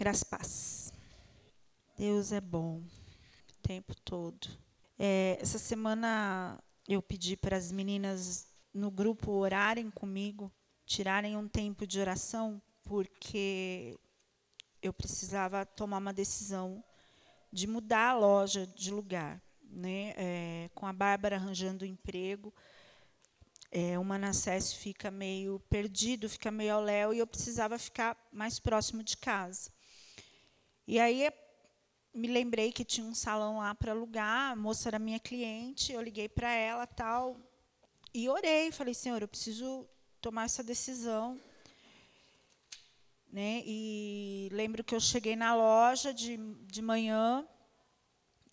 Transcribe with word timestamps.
Graças. 0.00 0.94
Deus 1.94 2.32
é 2.32 2.40
bom 2.40 2.78
o 2.78 3.62
tempo 3.62 3.94
todo. 3.96 4.48
É, 4.98 5.36
essa 5.38 5.58
semana 5.58 6.58
eu 6.88 7.02
pedi 7.02 7.36
para 7.36 7.58
as 7.58 7.70
meninas 7.70 8.46
no 8.72 8.90
grupo 8.90 9.30
orarem 9.30 9.90
comigo, 9.90 10.50
tirarem 10.86 11.36
um 11.36 11.46
tempo 11.46 11.86
de 11.86 12.00
oração, 12.00 12.62
porque 12.82 14.00
eu 14.80 14.90
precisava 14.90 15.66
tomar 15.66 15.98
uma 15.98 16.14
decisão 16.14 16.82
de 17.52 17.66
mudar 17.66 18.12
a 18.12 18.18
loja 18.18 18.66
de 18.68 18.90
lugar. 18.90 19.38
Né? 19.62 20.14
É, 20.16 20.70
com 20.74 20.86
a 20.86 20.94
Bárbara 20.94 21.36
arranjando 21.36 21.84
emprego, 21.84 22.54
é, 23.70 23.98
o 23.98 24.04
Manassés 24.04 24.72
fica 24.72 25.10
meio 25.10 25.60
perdido, 25.68 26.26
fica 26.26 26.50
meio 26.50 26.72
ao 26.72 26.80
léu, 26.80 27.12
e 27.12 27.18
eu 27.18 27.26
precisava 27.26 27.78
ficar 27.78 28.16
mais 28.32 28.58
próximo 28.58 29.02
de 29.02 29.18
casa. 29.18 29.70
E 30.90 30.98
aí 30.98 31.30
me 32.12 32.26
lembrei 32.26 32.72
que 32.72 32.84
tinha 32.84 33.06
um 33.06 33.14
salão 33.14 33.58
lá 33.58 33.72
para 33.76 33.92
alugar, 33.92 34.50
a 34.50 34.56
moça 34.56 34.88
era 34.88 34.98
minha 34.98 35.20
cliente, 35.20 35.92
eu 35.92 36.02
liguei 36.02 36.28
para 36.28 36.52
ela 36.52 36.84
tal 36.84 37.36
e 38.12 38.28
orei, 38.28 38.72
falei, 38.72 38.92
Senhor, 38.92 39.22
eu 39.22 39.28
preciso 39.28 39.88
tomar 40.20 40.46
essa 40.46 40.64
decisão. 40.64 41.40
Né? 43.32 43.62
E 43.64 44.48
lembro 44.50 44.82
que 44.82 44.92
eu 44.92 44.98
cheguei 44.98 45.36
na 45.36 45.54
loja 45.54 46.12
de, 46.12 46.36
de 46.66 46.82
manhã 46.82 47.46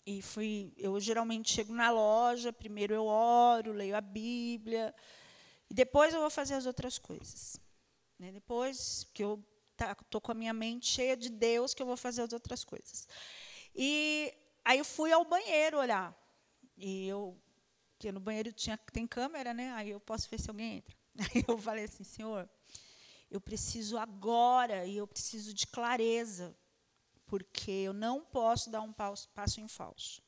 e 0.06 0.22
fui. 0.22 0.72
Eu 0.76 1.00
geralmente 1.00 1.52
chego 1.52 1.72
na 1.72 1.90
loja, 1.90 2.52
primeiro 2.52 2.94
eu 2.94 3.04
oro, 3.04 3.72
leio 3.72 3.96
a 3.96 4.00
Bíblia, 4.00 4.94
e 5.68 5.74
depois 5.74 6.14
eu 6.14 6.20
vou 6.20 6.30
fazer 6.30 6.54
as 6.54 6.66
outras 6.66 6.98
coisas. 6.98 7.60
Né? 8.16 8.30
Depois 8.30 9.02
que 9.12 9.24
eu 9.24 9.44
tá, 9.78 9.94
com 9.94 10.32
a 10.32 10.34
minha 10.34 10.52
mente 10.52 10.86
cheia 10.86 11.16
de 11.16 11.30
Deus, 11.30 11.72
que 11.72 11.80
eu 11.80 11.86
vou 11.86 11.96
fazer 11.96 12.22
as 12.22 12.32
outras 12.32 12.64
coisas. 12.64 13.06
E 13.74 14.34
aí 14.64 14.78
eu 14.78 14.84
fui 14.84 15.12
ao 15.12 15.24
banheiro 15.24 15.78
olhar. 15.78 16.14
E 16.76 17.06
eu, 17.06 17.40
que 17.98 18.10
no 18.10 18.20
banheiro 18.20 18.52
tinha, 18.52 18.76
tem 18.92 19.06
câmera, 19.06 19.54
né? 19.54 19.72
Aí 19.72 19.90
eu 19.90 20.00
posso 20.00 20.28
ver 20.28 20.40
se 20.40 20.50
alguém 20.50 20.78
entra. 20.78 20.96
Aí 21.34 21.44
eu 21.46 21.58
falei 21.58 21.84
assim, 21.84 22.04
Senhor, 22.04 22.48
eu 23.30 23.40
preciso 23.40 23.98
agora 23.98 24.86
e 24.86 24.96
eu 24.96 25.06
preciso 25.06 25.52
de 25.52 25.66
clareza, 25.66 26.56
porque 27.26 27.70
eu 27.70 27.92
não 27.92 28.24
posso 28.24 28.70
dar 28.70 28.80
um 28.82 28.92
passo 28.92 29.60
em 29.60 29.68
falso. 29.68 30.22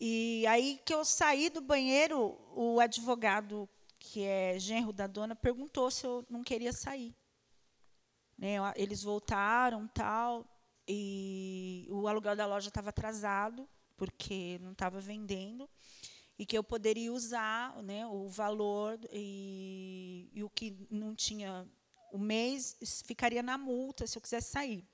E 0.00 0.46
aí 0.46 0.80
que 0.84 0.94
eu 0.94 1.04
saí 1.04 1.50
do 1.50 1.60
banheiro, 1.60 2.38
o 2.54 2.78
advogado, 2.78 3.68
que 3.98 4.22
é 4.22 4.58
genro 4.58 4.92
da 4.92 5.06
dona, 5.06 5.34
perguntou 5.34 5.90
se 5.90 6.06
eu 6.06 6.24
não 6.30 6.44
queria 6.44 6.72
sair. 6.72 7.14
Né, 8.38 8.54
eles 8.76 9.02
voltaram, 9.02 9.88
tal, 9.88 10.46
e 10.86 11.86
o 11.90 12.06
aluguel 12.06 12.36
da 12.36 12.46
loja 12.46 12.68
estava 12.68 12.90
atrasado, 12.90 13.68
porque 13.96 14.58
não 14.62 14.72
estava 14.72 15.00
vendendo, 15.00 15.68
e 16.38 16.46
que 16.46 16.56
eu 16.56 16.62
poderia 16.62 17.12
usar 17.12 17.82
né, 17.82 18.06
o 18.06 18.28
valor 18.28 18.98
e, 19.12 20.30
e 20.32 20.44
o 20.44 20.48
que 20.48 20.86
não 20.88 21.14
tinha 21.14 21.68
o 22.12 22.18
mês 22.18 23.02
ficaria 23.04 23.42
na 23.42 23.58
multa 23.58 24.06
se 24.06 24.16
eu 24.16 24.22
quisesse 24.22 24.50
sair. 24.50 24.86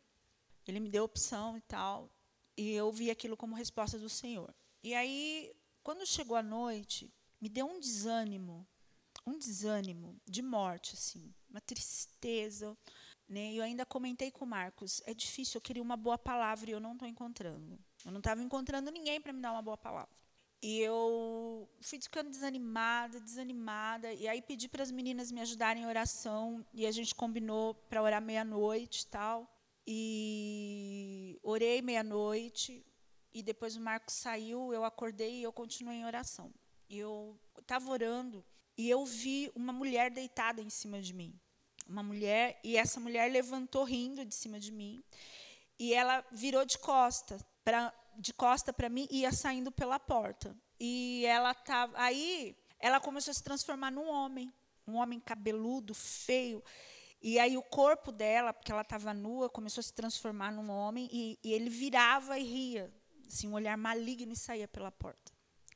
Ele 0.67 0.81
me 0.81 0.89
deu 0.89 1.05
opção 1.05 1.57
e 1.57 1.61
tal, 1.61 2.11
e 2.57 2.73
eu 2.73 2.91
vi 2.91 3.11
aquilo 3.11 3.37
como 3.37 3.55
resposta 3.55 3.99
do 3.99 4.09
Senhor. 4.09 4.55
E 4.83 4.95
aí, 4.95 5.55
quando 5.83 6.07
chegou 6.07 6.37
a 6.37 6.43
noite, 6.43 7.13
me 7.41 7.49
deu 7.49 7.67
um 7.67 7.79
desânimo, 7.79 8.67
um 9.27 9.39
desânimo 9.39 10.19
de 10.27 10.43
morte, 10.43 10.95
assim, 10.95 11.33
uma 11.49 11.61
tristeza. 11.61 12.77
Né? 13.29 13.55
Eu 13.55 13.63
ainda 13.63 13.87
comentei 13.87 14.31
com 14.31 14.45
o 14.45 14.49
Marcos, 14.49 15.03
é 15.07 15.15
difícil, 15.15 15.59
eu 15.59 15.63
queria 15.63 15.83
uma 15.83 15.97
boa 15.97 16.19
palavra 16.19 16.69
e 16.69 16.73
eu 16.73 16.81
não 16.81 16.93
estou 16.93 17.09
encontrando. 17.09 17.79
Eu 18.05 18.13
não 18.13 18.19
estava 18.19 18.43
encontrando 18.43 18.91
ninguém 18.91 19.21
para 19.21 19.33
me 19.33 19.41
dar 19.41 19.53
uma 19.53 19.63
boa 19.63 19.77
palavra. 19.77 20.15
E 20.63 20.81
eu 20.81 21.69
fui 21.83 22.01
ficando 22.01 22.31
desanimada, 22.31 23.21
desanimada. 23.21 24.13
E 24.15 24.27
aí 24.27 24.41
pedi 24.41 24.67
para 24.69 24.83
as 24.83 24.91
meninas 24.91 25.31
me 25.31 25.41
ajudarem 25.43 25.83
em 25.83 25.87
oração. 25.87 26.65
E 26.73 26.87
a 26.87 26.91
gente 26.91 27.15
combinou 27.15 27.75
para 27.75 28.03
orar 28.03 28.23
meia-noite 28.23 29.03
e 29.03 29.07
tal. 29.07 29.47
E 29.87 31.39
orei 31.43 31.83
meia-noite. 31.83 32.83
E 33.33 33.43
depois 33.43 33.77
o 33.77 33.81
Marcos 33.81 34.15
saiu, 34.15 34.73
eu 34.73 34.85
acordei 34.85 35.41
e 35.41 35.43
eu 35.43 35.53
continuei 35.53 35.97
em 35.97 36.07
oração. 36.07 36.51
E 36.89 36.99
eu 36.99 37.39
estava 37.59 37.91
orando 37.91 38.43
e 38.77 38.89
eu 38.89 39.05
vi 39.05 39.51
uma 39.55 39.73
mulher 39.73 40.11
deitada 40.11 40.61
em 40.63 40.71
cima 40.71 41.01
de 41.01 41.13
mim 41.13 41.39
uma 41.87 42.03
mulher, 42.03 42.59
e 42.65 42.77
essa 42.77 42.99
mulher 42.99 43.31
levantou 43.31 43.85
rindo 43.85 44.25
de 44.25 44.35
cima 44.35 44.59
de 44.59 44.73
mim, 44.73 45.03
e 45.79 45.93
ela 45.93 46.25
virou 46.33 46.65
de 46.65 46.79
costa 46.79 47.39
para 47.65 47.93
de 48.17 48.33
costa 48.33 48.73
para 48.73 48.89
mim 48.89 49.09
e 49.11 49.21
ia 49.21 49.33
saindo 49.33 49.73
pela 49.73 49.99
porta. 49.99 50.57
E 50.79 51.25
ela 51.27 51.55
tava 51.55 51.99
aí, 51.99 52.57
ela 52.79 53.01
começou 53.01 53.33
a 53.33 53.35
se 53.35 53.43
transformar 53.43 53.91
num 53.91 54.09
homem, 54.09 54.53
um 54.87 54.95
homem 54.97 55.19
cabeludo, 55.21 55.95
feio. 55.95 56.63
E 57.21 57.39
aí 57.39 57.57
o 57.57 57.63
corpo 57.63 58.13
dela, 58.13 58.53
porque 58.53 58.71
ela 58.71 58.83
estava 58.83 59.15
nua, 59.15 59.49
começou 59.49 59.81
a 59.81 59.85
se 59.85 59.93
transformar 59.93 60.53
num 60.53 60.71
homem 60.71 61.09
e, 61.11 61.39
e, 61.43 61.53
ele 61.53 61.71
virava 61.71 62.39
e 62.39 62.45
ria, 62.45 62.95
assim, 63.27 63.49
um 63.49 63.55
olhar 63.55 63.77
maligno 63.77 64.33
e 64.33 64.37
saía 64.37 64.69
pela 64.69 64.93
porta. 64.93 65.33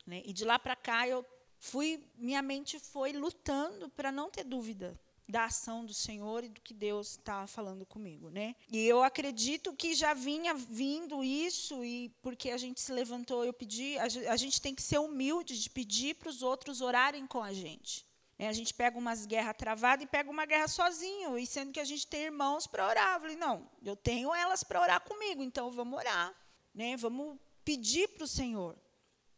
Né? 0.06 0.22
E 0.25 0.32
de 0.32 0.44
lá 0.44 0.58
para 0.58 0.76
cá 0.76 1.08
eu 1.08 1.25
fui, 1.58 2.04
minha 2.16 2.42
mente 2.42 2.78
foi 2.78 3.12
lutando 3.12 3.88
para 3.90 4.12
não 4.12 4.30
ter 4.30 4.44
dúvida 4.44 4.98
da 5.28 5.44
ação 5.44 5.84
do 5.84 5.93
Senhor 5.93 6.43
e 6.43 6.49
do 6.49 6.61
que 6.61 6.72
Deus 6.72 7.11
está 7.11 7.47
falando 7.47 7.84
comigo, 7.84 8.31
né? 8.31 8.56
E 8.72 8.87
eu 8.87 9.03
acredito 9.03 9.75
que 9.75 9.94
já 9.94 10.15
vinha 10.15 10.55
vindo 10.55 11.22
isso 11.22 11.84
e 11.84 12.09
porque 12.22 12.50
a 12.50 12.56
gente 12.56 12.81
se 12.81 12.91
levantou, 12.91 13.44
eu 13.44 13.53
pedi, 13.53 13.99
a 13.99 14.37
gente 14.37 14.61
tem 14.61 14.75
que 14.75 14.81
ser 14.81 14.99
humilde 14.99 15.61
de 15.61 15.69
pedir 15.69 16.15
para 16.15 16.31
os 16.31 16.43
outros 16.43 16.81
orarem 16.81 17.27
com 17.27 17.43
a 17.43 17.53
gente. 17.53 18.06
Né? 18.38 18.49
A 18.49 18.53
gente 18.55 18.72
pega 18.72 18.97
umas 18.97 19.27
guerras 19.27 19.56
travadas 19.56 20.03
e 20.03 20.09
pega 20.09 20.31
uma 20.31 20.47
guerra 20.47 20.67
sozinho, 20.67 21.38
e 21.38 21.47
sendo 21.47 21.72
que 21.72 21.81
a 21.81 21.84
gente 21.84 22.06
tem 22.06 22.22
irmãos 22.22 22.67
para 22.67 22.88
orar. 22.88 23.17
Eu 23.17 23.21
falei, 23.21 23.37
não, 23.37 23.69
eu 23.84 23.97
tenho 23.97 24.34
elas 24.34 24.62
para 24.62 24.81
orar 24.81 25.00
comigo, 25.03 25.43
então 25.43 25.71
vamos 25.71 25.99
orar, 25.99 26.34
né? 26.75 26.97
Vamos 26.97 27.38
pedir 27.65 28.09
para 28.09 28.25
o 28.25 28.28
Senhor. 28.28 28.78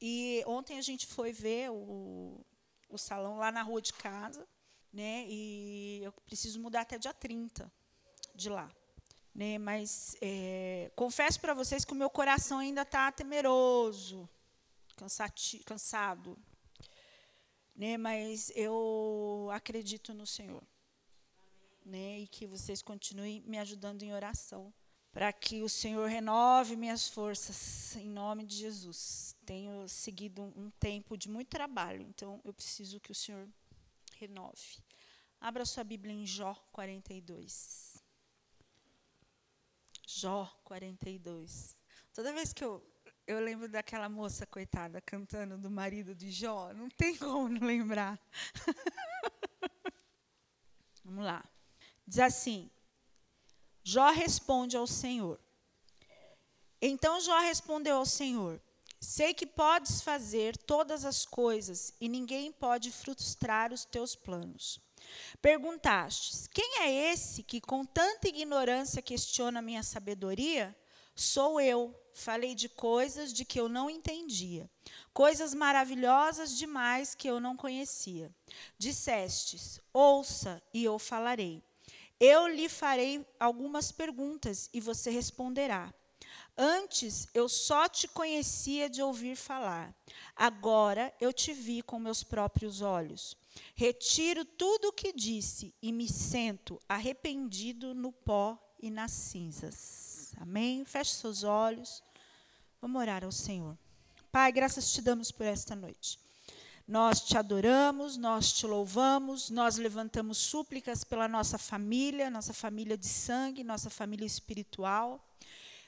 E 0.01 0.45
ontem 0.47 0.79
a 0.79 0.83
gente 0.83 1.07
foi 1.07 1.33
ver 1.33 1.71
o, 1.71 2.41
o 2.89 2.97
salão 2.97 3.39
lá 3.39 3.51
na 3.51 3.63
rua 3.63 3.83
de 3.83 3.93
casa 3.93 4.47
né? 4.93 5.25
E 5.29 6.01
eu 6.03 6.13
preciso 6.13 6.61
mudar 6.61 6.83
até 6.83 6.99
dia 6.99 7.15
30 7.15 7.71
de 8.35 8.49
lá. 8.49 8.71
Né? 9.35 9.59
Mas 9.59 10.17
é, 10.21 10.91
confesso 10.97 11.41
para 11.41 11.55
vocês 11.55 11.85
que 11.85 11.93
o 11.93 11.97
meu 11.97 12.11
coração 12.11 12.59
ainda 12.59 12.83
está 12.83 13.11
temeroso, 13.13 14.29
cansati, 14.97 15.59
cansado. 15.61 16.37
Né? 17.75 17.97
Mas 17.97 18.53
eu 18.55 19.49
acredito 19.53 20.13
no 20.13 20.27
Senhor. 20.27 20.63
Né? 21.85 22.21
E 22.21 22.27
que 22.27 22.47
vocês 22.47 22.83
continuem 22.83 23.43
me 23.47 23.59
ajudando 23.59 24.03
em 24.03 24.13
oração. 24.13 24.73
Para 25.13 25.33
que 25.33 25.61
o 25.63 25.69
Senhor 25.69 26.09
renove 26.09 26.77
minhas 26.77 27.09
forças, 27.09 27.97
em 27.97 28.09
nome 28.09 28.45
de 28.45 28.55
Jesus. 28.57 29.35
Tenho 29.45 29.89
seguido 29.89 30.41
um 30.57 30.71
tempo 30.79 31.17
de 31.17 31.29
muito 31.29 31.49
trabalho, 31.49 32.03
então 32.03 32.41
eu 32.45 32.55
preciso 32.55 33.01
que 33.01 33.11
o 33.11 33.15
Senhor 33.15 33.49
renove. 34.21 34.83
Abra 35.41 35.65
sua 35.65 35.83
Bíblia 35.83 36.13
em 36.13 36.27
Jó 36.27 36.55
42. 36.71 38.03
Jó 40.07 40.47
42. 40.65 41.77
Toda 42.13 42.33
vez 42.35 42.53
que 42.53 42.63
eu, 42.63 42.87
eu 43.27 43.41
lembro 43.41 43.67
daquela 43.67 44.09
moça, 44.09 44.47
coitada, 44.47 45.01
cantando 45.01 45.57
do 45.57 45.71
marido 45.71 46.15
de 46.15 46.31
Jó, 46.31 46.73
não 46.75 46.91
tem 46.91 47.17
como 47.17 47.49
não 47.49 47.67
lembrar. 47.67 48.21
Vamos 51.03 51.25
lá. 51.25 51.43
Diz 52.07 52.19
assim: 52.19 52.71
Jó 53.83 54.11
responde 54.11 54.77
ao 54.77 54.87
Senhor. 54.87 55.41
Então 56.83 57.19
Jó 57.21 57.39
respondeu 57.39 57.97
ao 57.97 58.05
Senhor: 58.05 58.61
Sei 59.01 59.33
que 59.33 59.47
podes 59.47 60.03
fazer 60.03 60.57
todas 60.59 61.07
as 61.07 61.25
coisas 61.25 61.95
e 61.99 62.07
ninguém 62.07 62.53
pode 62.53 62.93
frustrar 62.93 63.73
os 63.73 63.85
teus 63.85 64.15
planos. 64.15 64.79
Perguntastes: 65.41 66.47
Quem 66.47 66.81
é 66.83 67.13
esse 67.13 67.43
que 67.43 67.63
com 67.63 67.83
tanta 67.85 68.29
ignorância 68.29 69.01
questiona 69.01 69.61
a 69.61 69.63
minha 69.63 69.83
sabedoria? 69.83 70.77
Sou 71.15 71.61
eu. 71.61 71.97
Falei 72.13 72.55
de 72.55 72.69
coisas 72.69 73.33
de 73.33 73.45
que 73.45 73.59
eu 73.59 73.69
não 73.69 73.89
entendia, 73.89 74.69
coisas 75.15 75.55
maravilhosas 75.55 76.59
demais 76.59 77.15
que 77.15 77.31
eu 77.31 77.41
não 77.41 77.57
conhecia. 77.57 78.31
Dissestes: 78.77 79.81
Ouça 79.93 80.63
e 80.75 80.85
eu 80.85 80.99
falarei. 80.99 81.63
Eu 82.19 82.47
lhe 82.49 82.69
farei 82.69 83.25
algumas 83.39 83.91
perguntas 83.91 84.69
e 84.75 84.81
você 84.81 85.09
responderá. 85.09 85.95
Antes 86.57 87.29
eu 87.33 87.49
só 87.49 87.89
te 87.89 88.07
conhecia 88.09 88.89
de 88.89 89.03
ouvir 89.03 89.37
falar. 89.37 89.95
Agora 90.37 91.13
eu 91.21 91.33
te 91.33 91.53
vi 91.53 91.83
com 91.83 91.99
meus 91.99 92.23
próprios 92.23 92.81
olhos. 92.81 93.37
Retiro 93.75 94.45
tudo 94.45 94.89
o 94.89 94.93
que 94.93 95.13
disse 95.13 95.75
e 95.83 95.93
me 95.93 96.09
sento 96.09 96.81
arrependido 96.89 97.95
no 97.95 98.13
pó 98.13 98.59
e 98.79 98.91
nas 98.91 99.13
cinzas. 99.13 100.33
Amém? 100.39 100.85
Feche 100.85 101.15
seus 101.15 101.43
olhos. 101.43 102.03
Vamos 102.81 103.01
orar 103.01 103.25
ao 103.25 103.33
Senhor. 103.33 103.77
Pai, 104.33 104.53
graças 104.53 104.93
te 104.93 105.03
damos 105.03 105.31
por 105.31 105.45
esta 105.45 105.75
noite. 105.75 106.19
Nós 106.87 107.21
te 107.21 107.37
adoramos, 107.37 108.17
nós 108.17 108.53
te 108.53 108.67
louvamos, 108.67 109.49
nós 109.49 109.77
levantamos 109.77 110.39
súplicas 110.39 111.05
pela 111.05 111.29
nossa 111.29 111.57
família, 111.57 112.29
nossa 112.29 112.53
família 112.53 112.99
de 112.99 113.07
sangue, 113.07 113.63
nossa 113.63 113.89
família 113.89 114.27
espiritual. 114.27 115.25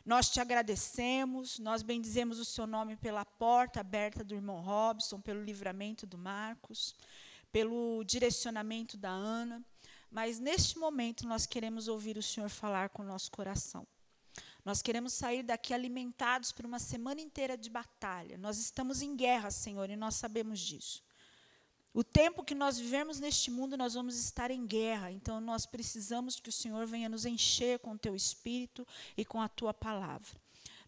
Nós 0.05 0.29
te 0.29 0.41
agradecemos, 0.41 1.59
nós 1.61 1.83
bendizemos 1.83 2.41
o 2.41 2.45
seu 2.45 2.67
nome 2.67 2.97
pela 2.97 3.25
porta 3.25 3.81
aberta 3.81 4.25
do 4.25 4.35
irmão 4.35 4.61
Robson, 4.61 5.21
pelo 5.21 5.43
livramento 5.43 6.07
do 6.07 6.19
Marcos, 6.19 6.95
pelo 7.53 8.03
direcionamento 8.05 8.97
da 8.97 9.11
Ana. 9.11 9.63
Mas 10.11 10.41
neste 10.41 10.77
momento 10.77 11.27
nós 11.27 11.47
queremos 11.47 11.87
ouvir 11.87 12.19
o 12.19 12.23
Senhor 12.23 12.49
falar 12.49 12.89
com 12.89 13.03
o 13.03 13.07
nosso 13.07 13.31
coração. 13.31 13.87
Nós 14.65 14.83
queremos 14.83 15.13
sair 15.13 15.43
daqui 15.43 15.73
alimentados 15.73 16.53
por 16.53 16.65
uma 16.65 16.79
semana 16.79 17.21
inteira 17.21 17.57
de 17.57 17.71
batalha. 17.71 18.37
Nós 18.39 18.59
estamos 18.59 19.03
em 19.03 19.17
guerra, 19.17 19.51
Senhor, 19.51 19.89
e 19.89 19.97
nós 19.97 20.17
sabemos 20.17 20.61
disso. 20.61 21.03
O 21.95 22.03
tempo 22.03 22.43
que 22.43 22.55
nós 22.55 22.79
vivemos 22.79 23.21
neste 23.21 23.51
mundo, 23.51 23.77
nós 23.77 23.95
vamos 23.95 24.19
estar 24.19 24.51
em 24.51 24.67
guerra. 24.67 25.13
Então, 25.13 25.41
nós 25.41 25.67
precisamos 25.67 26.41
que 26.41 26.49
o 26.49 26.53
Senhor 26.53 26.87
venha 26.87 27.09
nos 27.09 27.27
encher 27.27 27.79
com 27.81 27.93
o 27.93 27.99
teu 27.99 28.17
espírito 28.17 28.87
e 29.17 29.25
com 29.25 29.41
a 29.41 29.49
tua 29.49 29.75
palavra. 29.75 30.31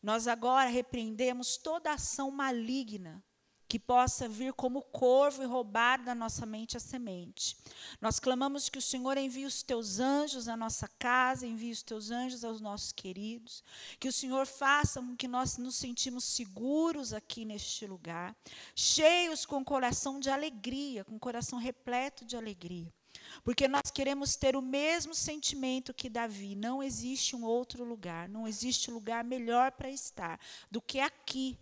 Nós 0.03 0.27
agora 0.27 0.69
repreendemos 0.69 1.57
toda 1.57 1.93
ação 1.93 2.31
maligna 2.31 3.23
que 3.75 3.79
possa 3.81 4.29
vir 4.29 4.53
como 4.53 4.83
corvo 4.83 5.43
e 5.43 5.47
roubar 5.47 6.01
da 6.01 6.15
nossa 6.15 6.47
mente 6.47 6.77
a 6.77 6.81
semente. 6.81 7.57
Nós 8.01 8.21
clamamos 8.21 8.69
que 8.69 8.79
o 8.79 8.81
Senhor 8.81 9.19
envie 9.19 9.45
os 9.45 9.65
teus 9.65 9.99
anjos 9.99 10.47
à 10.47 10.57
nossa 10.57 10.87
casa, 10.97 11.45
envie 11.45 11.73
os 11.73 11.83
teus 11.83 12.13
anjos 12.13 12.45
aos 12.45 12.61
nossos 12.61 12.93
queridos, 12.93 13.65
que 13.99 14.07
o 14.07 14.13
Senhor 14.13 14.47
faça 14.47 15.03
com 15.03 15.17
que 15.17 15.27
nós 15.27 15.59
nos 15.59 15.75
sentimos 15.75 16.23
seguros 16.23 17.13
aqui 17.13 17.45
neste 17.45 17.85
lugar, 17.85 18.37
cheios 18.77 19.45
com 19.45 19.65
coração 19.65 20.21
de 20.21 20.31
alegria, 20.31 21.05
com 21.05 21.19
coração 21.19 21.59
repleto 21.59 22.25
de 22.25 22.37
alegria. 22.37 22.95
Porque 23.43 23.67
nós 23.67 23.91
queremos 23.93 24.37
ter 24.37 24.55
o 24.55 24.63
mesmo 24.63 25.17
sentimento 25.17 25.93
que 25.93 26.09
Davi. 26.09 26.55
Não 26.55 26.81
existe 26.81 27.35
um 27.35 27.43
outro 27.43 27.83
lugar, 27.83 28.29
não 28.29 28.47
existe 28.47 28.89
lugar 28.89 29.25
melhor 29.25 29.73
para 29.73 29.91
estar 29.91 30.39
do 30.71 30.81
que 30.81 31.01
aqui, 31.01 31.59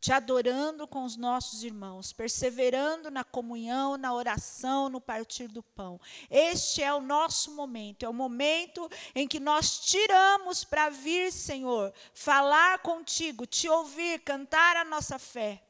te 0.00 0.12
adorando 0.12 0.86
com 0.86 1.04
os 1.04 1.16
nossos 1.16 1.62
irmãos, 1.64 2.12
perseverando 2.12 3.10
na 3.10 3.24
comunhão, 3.24 3.96
na 3.96 4.14
oração, 4.14 4.88
no 4.88 5.00
partir 5.00 5.48
do 5.48 5.62
pão. 5.62 6.00
Este 6.30 6.82
é 6.82 6.92
o 6.94 7.00
nosso 7.00 7.54
momento, 7.54 8.04
é 8.04 8.08
o 8.08 8.14
momento 8.14 8.88
em 9.14 9.26
que 9.26 9.40
nós 9.40 9.80
tiramos 9.80 10.62
para 10.64 10.88
vir, 10.88 11.32
Senhor, 11.32 11.92
falar 12.14 12.78
contigo, 12.80 13.44
te 13.44 13.68
ouvir, 13.68 14.20
cantar 14.20 14.76
a 14.76 14.84
nossa 14.84 15.18
fé, 15.18 15.62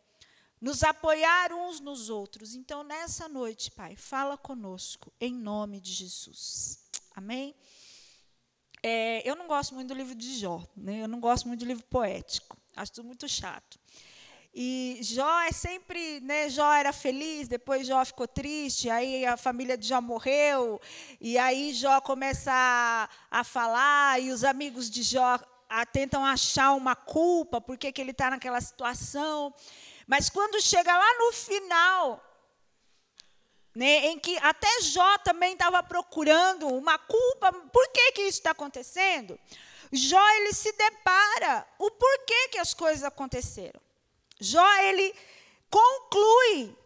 nos 0.61 0.83
apoiar 0.83 1.53
uns 1.53 1.81
nos 1.81 2.11
outros. 2.11 2.55
Então, 2.55 2.83
nessa 2.83 3.29
noite, 3.29 3.71
Pai, 3.71 3.97
fala 3.97 4.37
conosco, 4.37 5.13
em 5.21 5.35
nome 5.35 5.81
de 5.81 5.93
Jesus. 5.93 6.81
Amém? 7.17 7.55
É, 8.83 9.29
eu 9.29 9.35
não 9.35 9.49
gosto 9.49 9.75
muito 9.75 9.89
do 9.89 9.95
livro 9.95 10.15
de 10.15 10.39
Jó, 10.39 10.63
né? 10.77 11.03
eu 11.03 11.09
não 11.09 11.19
gosto 11.19 11.49
muito 11.49 11.61
de 11.61 11.67
livro 11.67 11.85
poético, 11.87 12.57
acho 12.77 12.93
tudo 12.93 13.07
muito 13.07 13.29
chato. 13.29 13.78
E 14.61 14.99
Jó 15.03 15.39
é 15.43 15.53
sempre, 15.53 16.19
né, 16.19 16.49
Jó 16.49 16.73
era 16.73 16.93
feliz, 16.93 17.47
depois 17.47 17.87
Jó 17.87 18.05
ficou 18.05 18.27
triste, 18.27 18.91
aí 18.91 19.25
a 19.25 19.37
família 19.37 19.79
de 19.79 19.87
Jó 19.87 20.01
morreu, 20.01 20.81
e 21.21 21.39
aí 21.39 21.73
Jó 21.73 22.01
começa 22.01 22.51
a, 22.53 23.09
a 23.31 23.45
falar, 23.45 24.21
e 24.21 24.33
os 24.33 24.43
amigos 24.43 24.91
de 24.91 25.05
Jó 25.05 25.39
a, 25.69 25.87
tentam 25.87 26.25
achar 26.25 26.73
uma 26.73 26.97
culpa, 26.97 27.61
porque 27.61 27.93
que 27.93 28.01
ele 28.01 28.11
está 28.11 28.31
naquela 28.31 28.61
situação. 28.61 29.55
Mas 30.09 30.29
quando 30.29 30.61
chega 30.61 30.91
lá 30.91 31.19
no 31.21 31.33
final, 31.33 32.21
né, 33.77 34.07
em 34.07 34.19
que 34.19 34.37
até 34.39 34.81
Jó 34.81 35.19
também 35.19 35.53
estava 35.53 35.81
procurando 35.85 36.67
uma 36.67 36.99
culpa, 36.99 37.53
por 37.53 37.93
que, 37.93 38.11
que 38.11 38.23
isso 38.23 38.39
está 38.39 38.51
acontecendo? 38.51 39.39
Jó 39.93 40.29
ele 40.31 40.53
se 40.53 40.73
depara 40.73 41.65
o 41.79 41.93
porquê 41.93 42.49
que 42.49 42.59
as 42.59 42.75
coisas 42.75 43.05
aconteceram. 43.05 43.87
Jó, 44.41 44.67
ele 44.83 45.15
conclui 45.71 46.77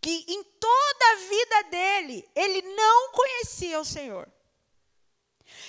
que 0.00 0.24
em 0.28 0.44
toda 0.44 1.12
a 1.12 1.16
vida 1.16 1.62
dele, 1.70 2.28
ele 2.34 2.60
não 2.60 3.12
conhecia 3.12 3.80
o 3.80 3.84
Senhor. 3.84 4.28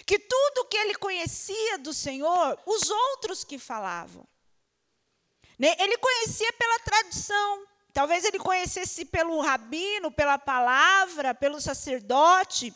Que 0.06 0.20
tudo 0.20 0.66
que 0.66 0.78
ele 0.78 0.96
conhecia 0.96 1.78
do 1.78 1.94
Senhor, 1.94 2.60
os 2.66 2.90
outros 2.90 3.44
que 3.44 3.58
falavam. 3.58 4.28
Né? 5.58 5.76
Ele 5.80 5.98
conhecia 5.98 6.52
pela 6.54 6.80
tradição. 6.80 7.66
Talvez 7.94 8.26
ele 8.26 8.38
conhecesse 8.38 9.06
pelo 9.06 9.40
rabino, 9.40 10.12
pela 10.12 10.38
palavra, 10.38 11.34
pelo 11.34 11.62
sacerdote, 11.62 12.74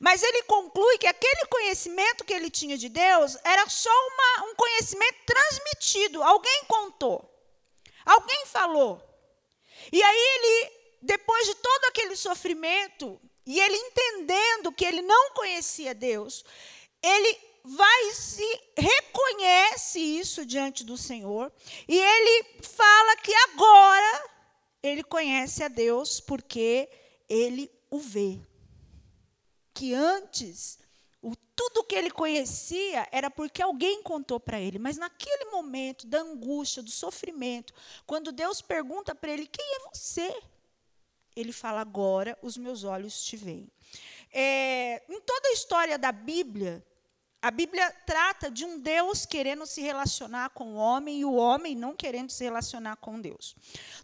mas 0.00 0.24
ele 0.24 0.42
conclui 0.42 0.98
que 0.98 1.06
aquele 1.06 1.46
conhecimento 1.46 2.24
que 2.24 2.32
ele 2.32 2.50
tinha 2.50 2.76
de 2.76 2.88
Deus 2.88 3.36
era 3.44 3.68
só 3.68 3.88
uma, 3.88 4.50
um 4.50 4.56
conhecimento 4.56 5.18
transmitido, 5.24 6.20
alguém 6.20 6.64
contou. 6.66 7.35
Alguém 8.06 8.46
falou. 8.46 9.02
E 9.92 10.00
aí 10.00 10.18
ele, 10.18 10.72
depois 11.02 11.46
de 11.48 11.56
todo 11.56 11.84
aquele 11.86 12.14
sofrimento, 12.14 13.20
e 13.44 13.60
ele 13.60 13.76
entendendo 13.76 14.72
que 14.72 14.84
ele 14.84 15.02
não 15.02 15.32
conhecia 15.34 15.92
Deus, 15.92 16.44
ele 17.02 17.38
vai 17.64 18.12
se 18.12 18.60
reconhece 18.78 19.98
isso 19.98 20.46
diante 20.46 20.84
do 20.84 20.96
Senhor, 20.96 21.52
e 21.88 21.98
ele 21.98 22.62
fala 22.62 23.16
que 23.16 23.34
agora 23.34 24.30
ele 24.82 25.02
conhece 25.02 25.64
a 25.64 25.68
Deus 25.68 26.20
porque 26.20 26.88
ele 27.28 27.68
o 27.90 27.98
vê. 27.98 28.38
Que 29.74 29.92
antes 29.92 30.78
o, 31.26 31.34
tudo 31.56 31.82
que 31.82 31.96
ele 31.96 32.10
conhecia 32.10 33.08
era 33.10 33.28
porque 33.28 33.60
alguém 33.60 34.00
contou 34.00 34.38
para 34.38 34.60
ele. 34.60 34.78
Mas 34.78 34.96
naquele 34.96 35.46
momento 35.46 36.06
da 36.06 36.20
angústia, 36.20 36.84
do 36.84 36.90
sofrimento, 36.90 37.74
quando 38.06 38.30
Deus 38.30 38.62
pergunta 38.62 39.12
para 39.12 39.32
ele: 39.32 39.48
Quem 39.48 39.64
é 39.64 39.78
você? 39.92 40.40
Ele 41.34 41.52
fala: 41.52 41.80
Agora 41.80 42.38
os 42.42 42.56
meus 42.56 42.84
olhos 42.84 43.24
te 43.24 43.36
veem. 43.36 43.68
É, 44.32 45.02
em 45.08 45.20
toda 45.20 45.48
a 45.48 45.52
história 45.52 45.98
da 45.98 46.12
Bíblia, 46.12 46.84
a 47.42 47.50
Bíblia 47.50 47.90
trata 48.06 48.48
de 48.48 48.64
um 48.64 48.78
Deus 48.78 49.26
querendo 49.26 49.66
se 49.66 49.80
relacionar 49.80 50.50
com 50.50 50.74
o 50.74 50.76
homem 50.76 51.18
e 51.18 51.24
o 51.24 51.34
homem 51.34 51.74
não 51.74 51.96
querendo 51.96 52.30
se 52.30 52.44
relacionar 52.44 52.96
com 52.96 53.20
Deus. 53.20 53.56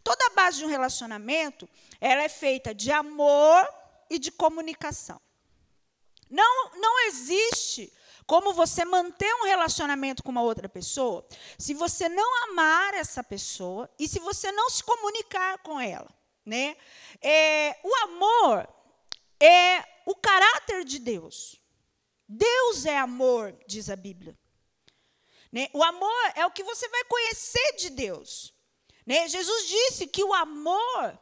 Toda 0.03 0.27
a 0.27 0.31
base 0.31 0.59
de 0.59 0.65
um 0.65 0.69
relacionamento 0.69 1.69
ela 2.01 2.23
é 2.23 2.29
feita 2.29 2.75
de 2.75 2.91
amor 2.91 3.69
e 4.11 4.19
de 4.19 4.33
comunicação. 4.33 5.21
Não, 6.33 6.71
não 6.77 7.07
existe 7.09 7.93
como 8.27 8.55
você 8.55 8.87
manter 8.87 9.33
um 9.35 9.45
relacionamento 9.45 10.23
com 10.23 10.31
uma 10.31 10.41
outra 10.41 10.67
pessoa 10.67 11.27
se 11.59 11.75
você 11.75 12.09
não 12.09 12.45
amar 12.45 12.95
essa 12.95 13.23
pessoa 13.23 13.91
e 13.99 14.09
se 14.09 14.19
você 14.19 14.51
não 14.51 14.71
se 14.71 14.83
comunicar 14.83 15.59
com 15.59 15.79
ela. 15.79 16.09
Né? 16.45 16.75
É, 17.21 17.79
o 17.85 17.95
amor 18.05 18.67
é 19.39 19.85
o 20.07 20.15
caráter 20.15 20.85
de 20.85 20.99
Deus. 20.99 21.61
Deus 22.27 22.87
é 22.87 22.97
amor, 22.97 23.55
diz 23.67 23.91
a 23.91 23.97
Bíblia. 23.97 24.37
Né? 25.53 25.69
O 25.75 25.85
amor 25.85 26.33
é 26.35 26.47
o 26.47 26.51
que 26.51 26.65
você 26.65 26.89
vai 26.89 27.05
conhecer 27.05 27.77
de 27.77 27.91
Deus. 27.91 28.55
Né? 29.05 29.29
Jesus 29.29 29.69
disse 29.69 30.07
que 30.07 30.25
o 30.25 30.33
amor 30.33 31.19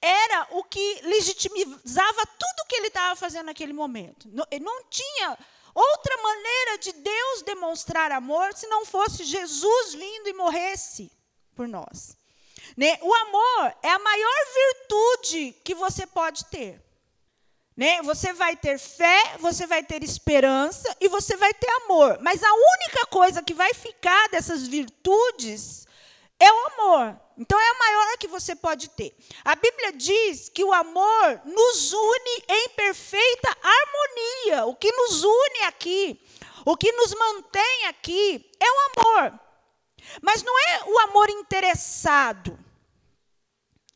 era 0.00 0.48
o 0.52 0.64
que 0.64 1.00
legitimizava 1.02 2.26
tudo 2.38 2.66
que 2.68 2.76
ele 2.76 2.88
estava 2.88 3.16
fazendo 3.16 3.46
naquele 3.46 3.72
momento. 3.72 4.28
Não, 4.32 4.46
não 4.60 4.84
tinha 4.88 5.38
outra 5.74 6.22
maneira 6.22 6.78
de 6.78 6.92
Deus 6.92 7.42
demonstrar 7.42 8.12
amor 8.12 8.54
se 8.54 8.66
não 8.66 8.86
fosse 8.86 9.24
Jesus 9.24 9.94
vindo 9.94 10.28
e 10.28 10.34
morresse 10.34 11.10
por 11.54 11.66
nós. 11.66 12.16
Né? 12.76 12.98
O 13.02 13.14
amor 13.14 13.76
é 13.82 13.90
a 13.90 13.98
maior 13.98 14.38
virtude 14.54 15.52
que 15.64 15.74
você 15.74 16.06
pode 16.06 16.44
ter. 16.46 16.82
Né? 17.76 18.00
Você 18.02 18.32
vai 18.32 18.56
ter 18.56 18.78
fé, 18.78 19.36
você 19.38 19.66
vai 19.66 19.82
ter 19.82 20.02
esperança 20.02 20.96
e 21.00 21.08
você 21.08 21.36
vai 21.36 21.52
ter 21.52 21.70
amor. 21.84 22.18
Mas 22.20 22.42
a 22.42 22.52
única 22.52 23.06
coisa 23.06 23.42
que 23.42 23.54
vai 23.54 23.74
ficar 23.74 24.28
dessas 24.28 24.66
virtudes 24.66 25.86
é 26.38 26.52
o 26.52 26.66
amor. 26.66 27.20
Então 27.36 27.58
é 27.58 27.70
a 27.70 27.78
maior 27.78 28.18
que 28.18 28.28
você 28.28 28.54
pode 28.54 28.90
ter. 28.90 29.16
A 29.44 29.54
Bíblia 29.56 29.92
diz 29.92 30.48
que 30.48 30.62
o 30.62 30.72
amor 30.72 31.40
nos 31.44 31.92
une 31.92 32.44
em 32.48 32.68
perfeita 32.70 33.56
harmonia. 33.62 34.66
O 34.66 34.76
que 34.76 34.90
nos 34.92 35.24
une 35.24 35.62
aqui, 35.66 36.20
o 36.64 36.76
que 36.76 36.92
nos 36.92 37.12
mantém 37.14 37.86
aqui 37.86 38.50
é 38.60 38.70
o 38.70 39.00
amor. 39.00 39.40
Mas 40.22 40.42
não 40.42 40.58
é 40.58 40.84
o 40.86 40.98
amor 41.00 41.28
interessado. 41.30 42.58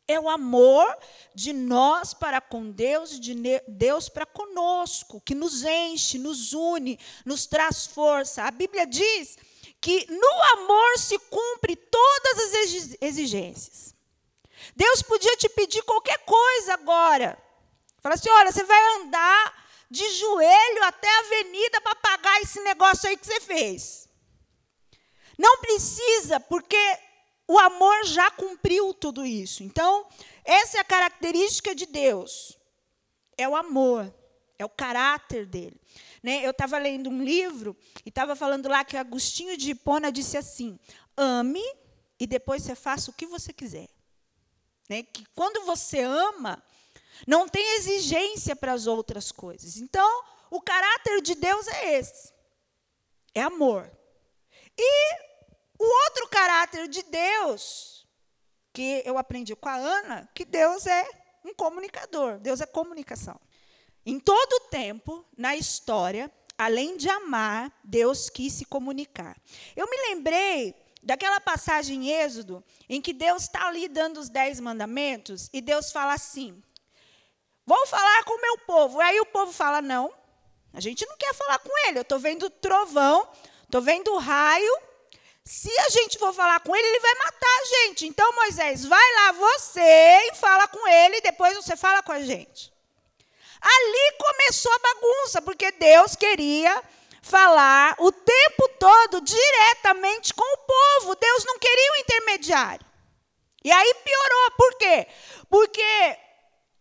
É 0.07 0.19
o 0.19 0.27
amor 0.27 0.97
de 1.35 1.53
nós 1.53 2.15
para 2.15 2.41
com 2.41 2.71
Deus 2.71 3.11
e 3.13 3.19
de 3.19 3.61
Deus 3.67 4.09
para 4.09 4.25
conosco, 4.25 5.21
que 5.21 5.35
nos 5.35 5.63
enche, 5.63 6.17
nos 6.17 6.51
une, 6.51 6.99
nos 7.23 7.45
traz 7.45 7.85
força. 7.85 8.43
A 8.43 8.49
Bíblia 8.49 8.87
diz 8.87 9.37
que 9.81 10.05
no 10.11 10.43
amor 10.53 10.97
se 10.97 11.17
cumpre 11.17 11.75
todas 11.75 12.39
as 12.39 12.97
exigências. 13.01 13.95
Deus 14.75 15.01
podia 15.01 15.35
te 15.37 15.47
pedir 15.49 15.81
qualquer 15.83 16.19
coisa 16.19 16.73
agora. 16.73 17.37
Fala 18.01 18.15
assim: 18.15 18.29
olha, 18.29 18.51
você 18.51 18.63
vai 18.63 18.95
andar 18.97 19.67
de 19.89 20.07
joelho 20.11 20.83
até 20.83 21.07
a 21.09 21.19
avenida 21.19 21.81
para 21.81 21.95
pagar 21.95 22.41
esse 22.41 22.59
negócio 22.61 23.09
aí 23.09 23.17
que 23.17 23.25
você 23.25 23.39
fez. 23.39 24.07
Não 25.37 25.57
precisa, 25.59 26.39
porque 26.39 26.77
o 27.47 27.57
amor 27.57 28.05
já 28.05 28.29
cumpriu 28.31 28.93
tudo 28.93 29.25
isso. 29.25 29.63
Então, 29.63 30.05
essa 30.43 30.77
é 30.77 30.81
a 30.81 30.85
característica 30.85 31.73
de 31.73 31.85
Deus. 31.85 32.57
É 33.37 33.47
o 33.47 33.55
amor, 33.55 34.13
é 34.57 34.65
o 34.65 34.69
caráter 34.69 35.45
dele. 35.45 35.79
Né? 36.21 36.45
Eu 36.45 36.51
estava 36.51 36.77
lendo 36.77 37.09
um 37.09 37.23
livro 37.23 37.75
e 38.05 38.09
estava 38.09 38.35
falando 38.35 38.67
lá 38.67 38.83
que 38.83 38.97
Agostinho 38.97 39.55
de 39.57 39.71
Hipona 39.71 40.11
disse 40.11 40.37
assim: 40.37 40.79
ame 41.15 41.63
e 42.19 42.27
depois 42.27 42.63
você 42.63 42.75
faça 42.75 43.09
o 43.09 43.13
que 43.13 43.25
você 43.25 43.53
quiser. 43.53 43.89
Né? 44.89 45.03
Que 45.03 45.25
quando 45.35 45.65
você 45.65 46.01
ama, 46.01 46.61
não 47.25 47.47
tem 47.47 47.77
exigência 47.77 48.55
para 48.55 48.73
as 48.73 48.87
outras 48.87 49.31
coisas. 49.31 49.77
Então, 49.77 50.23
o 50.49 50.61
caráter 50.61 51.21
de 51.21 51.35
Deus 51.35 51.67
é 51.67 51.99
esse: 51.99 52.33
é 53.33 53.41
amor. 53.41 53.89
E 54.77 55.13
o 55.77 55.85
outro 56.05 56.27
caráter 56.27 56.87
de 56.87 57.03
Deus, 57.03 58.05
que 58.73 59.01
eu 59.05 59.17
aprendi 59.17 59.55
com 59.55 59.69
a 59.69 59.75
Ana, 59.75 60.29
que 60.33 60.43
Deus 60.43 60.85
é 60.85 61.07
um 61.43 61.53
comunicador, 61.53 62.39
Deus 62.39 62.61
é 62.61 62.65
comunicação. 62.65 63.39
Em 64.09 64.19
todo 64.19 64.53
o 64.53 64.59
tempo, 64.71 65.23
na 65.37 65.55
história, 65.55 66.31
além 66.57 66.97
de 66.97 67.07
amar, 67.07 67.71
Deus 67.83 68.27
quis 68.27 68.53
se 68.53 68.65
comunicar. 68.65 69.37
Eu 69.75 69.87
me 69.87 69.95
lembrei 70.09 70.73
daquela 71.03 71.39
passagem 71.39 72.07
em 72.07 72.11
Êxodo, 72.11 72.63
em 72.89 72.99
que 72.99 73.13
Deus 73.13 73.43
está 73.43 73.67
ali 73.67 73.87
dando 73.87 74.19
os 74.19 74.27
dez 74.27 74.59
mandamentos, 74.59 75.47
e 75.53 75.61
Deus 75.61 75.91
fala 75.91 76.13
assim: 76.13 76.59
Vou 77.63 77.85
falar 77.85 78.23
com 78.23 78.33
o 78.33 78.41
meu 78.41 78.57
povo. 78.65 78.99
Aí 78.99 79.19
o 79.19 79.27
povo 79.27 79.53
fala: 79.53 79.79
Não, 79.79 80.11
a 80.73 80.79
gente 80.79 81.05
não 81.05 81.15
quer 81.15 81.35
falar 81.35 81.59
com 81.59 81.87
ele. 81.87 81.99
Eu 81.99 82.01
estou 82.01 82.17
vendo 82.17 82.49
trovão, 82.49 83.29
estou 83.61 83.79
vendo 83.79 84.17
raio, 84.17 84.75
se 85.45 85.69
a 85.81 85.89
gente 85.89 86.17
for 86.17 86.33
falar 86.33 86.61
com 86.61 86.75
ele, 86.75 86.87
ele 86.87 86.99
vai 86.99 87.13
matar 87.13 87.59
a 87.61 87.65
gente. 87.65 88.07
Então, 88.07 88.33
Moisés, 88.33 88.85
vai 88.85 89.13
lá 89.17 89.33
você 89.33 90.31
e 90.31 90.35
fala 90.35 90.67
com 90.67 90.87
ele, 90.87 91.17
e 91.17 91.21
depois 91.21 91.55
você 91.55 91.77
fala 91.77 92.01
com 92.01 92.11
a 92.11 92.23
gente. 92.23 92.73
Ali 93.61 94.17
começou 94.17 94.71
a 94.71 94.79
bagunça, 94.79 95.41
porque 95.41 95.71
Deus 95.71 96.15
queria 96.15 96.83
falar 97.21 97.95
o 97.99 98.11
tempo 98.11 98.69
todo 98.79 99.21
diretamente 99.21 100.33
com 100.33 100.43
o 100.43 100.57
povo. 100.57 101.15
Deus 101.15 101.45
não 101.45 101.59
queria 101.59 101.91
um 101.93 101.97
intermediário. 101.97 102.85
E 103.63 103.71
aí 103.71 103.93
piorou. 104.03 104.51
Por 104.57 104.77
quê? 104.77 105.07
Porque 105.49 106.17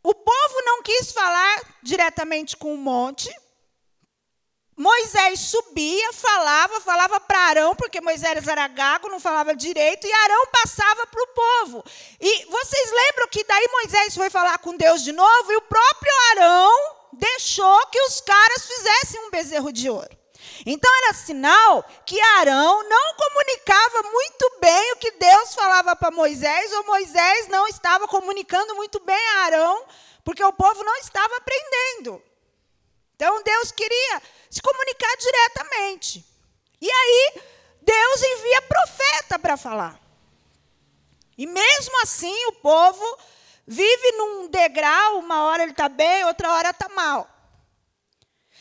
o 0.03 0.15
povo 0.15 0.63
não 0.65 0.83
quis 0.83 1.13
falar 1.13 1.61
diretamente 1.83 2.57
com 2.57 2.73
o 2.73 2.79
monte, 2.79 3.31
Moisés 4.79 5.41
subia, 5.41 6.13
falava, 6.13 6.81
falava 6.81 7.19
para 7.19 7.37
Arão, 7.41 7.75
porque 7.75 8.01
Moisés 8.01 8.47
era 8.47 8.69
gago, 8.69 9.09
não 9.09 9.19
falava 9.19 9.53
direito, 9.53 10.07
e 10.07 10.13
Arão 10.13 10.47
passava 10.53 11.05
para 11.05 11.21
o 11.21 11.27
povo. 11.27 11.85
E 12.21 12.45
vocês 12.45 12.93
lembram 12.93 13.27
que 13.27 13.43
daí 13.43 13.69
Moisés 13.73 14.15
foi 14.15 14.31
falar 14.31 14.57
com 14.59 14.77
Deus 14.77 15.03
de 15.03 15.11
novo, 15.11 15.53
e 15.53 15.57
o 15.57 15.63
próprio 15.63 16.13
Arão 16.31 16.71
deixou 17.13 17.87
que 17.89 18.01
os 18.03 18.21
caras 18.21 18.67
fizessem 18.67 19.27
um 19.27 19.31
bezerro 19.31 19.73
de 19.73 19.91
ouro. 19.91 20.17
Então 20.65 20.91
era 21.03 21.15
sinal 21.15 21.85
que 22.07 22.21
Arão 22.39 22.89
não 22.89 23.15
comunicava 23.15 24.03
muito 24.05 24.53
bem 24.61 24.93
o 24.93 24.97
que 24.97 25.11
Deus 25.11 25.57
falava 25.57 25.97
para 25.97 26.13
Moisés, 26.13 26.73
ou 26.75 26.85
Moisés 26.85 27.49
não 27.49 27.67
estava 27.67 28.07
comunicando 28.07 28.77
muito 28.77 29.01
bem 29.01 29.29
a 29.31 29.39
Arão, 29.47 29.85
porque 30.25 30.45
o 30.45 30.53
povo 30.53 30.85
não 30.85 30.95
estava 30.99 31.37
aprendendo. 31.37 32.23
Então 33.19 33.43
Deus 33.43 33.73
queria 33.73 34.23
se 34.49 34.63
comunicar 34.63 35.17
diretamente. 35.17 36.25
E 36.81 36.89
aí 36.89 37.43
Deus 37.83 38.23
envia 38.23 38.63
profeta 38.63 39.39
para 39.41 39.57
falar. 39.57 40.01
E 41.37 41.45
mesmo 41.45 42.01
assim 42.01 42.47
o 42.47 42.53
povo 42.53 43.19
vive 43.67 44.13
num 44.13 44.47
degrau, 44.47 45.19
uma 45.19 45.43
hora 45.47 45.65
ele 45.65 45.73
está 45.73 45.89
bem, 45.89 46.25
outra 46.27 46.53
hora 46.53 46.71
está 46.71 46.89
mal. 46.91 47.29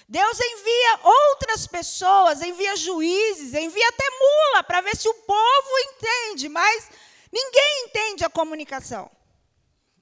Deus 0.09 0.39
envia 0.39 0.99
outras 1.03 1.67
pessoas, 1.67 2.41
envia 2.41 2.75
juízes, 2.75 3.53
envia 3.53 3.87
até 3.89 4.05
mula 4.09 4.63
para 4.63 4.81
ver 4.81 4.97
se 4.97 5.07
o 5.07 5.13
povo 5.13 5.69
entende, 5.85 6.49
mas 6.49 6.89
ninguém 7.31 7.85
entende 7.85 8.25
a 8.25 8.29
comunicação. 8.29 9.11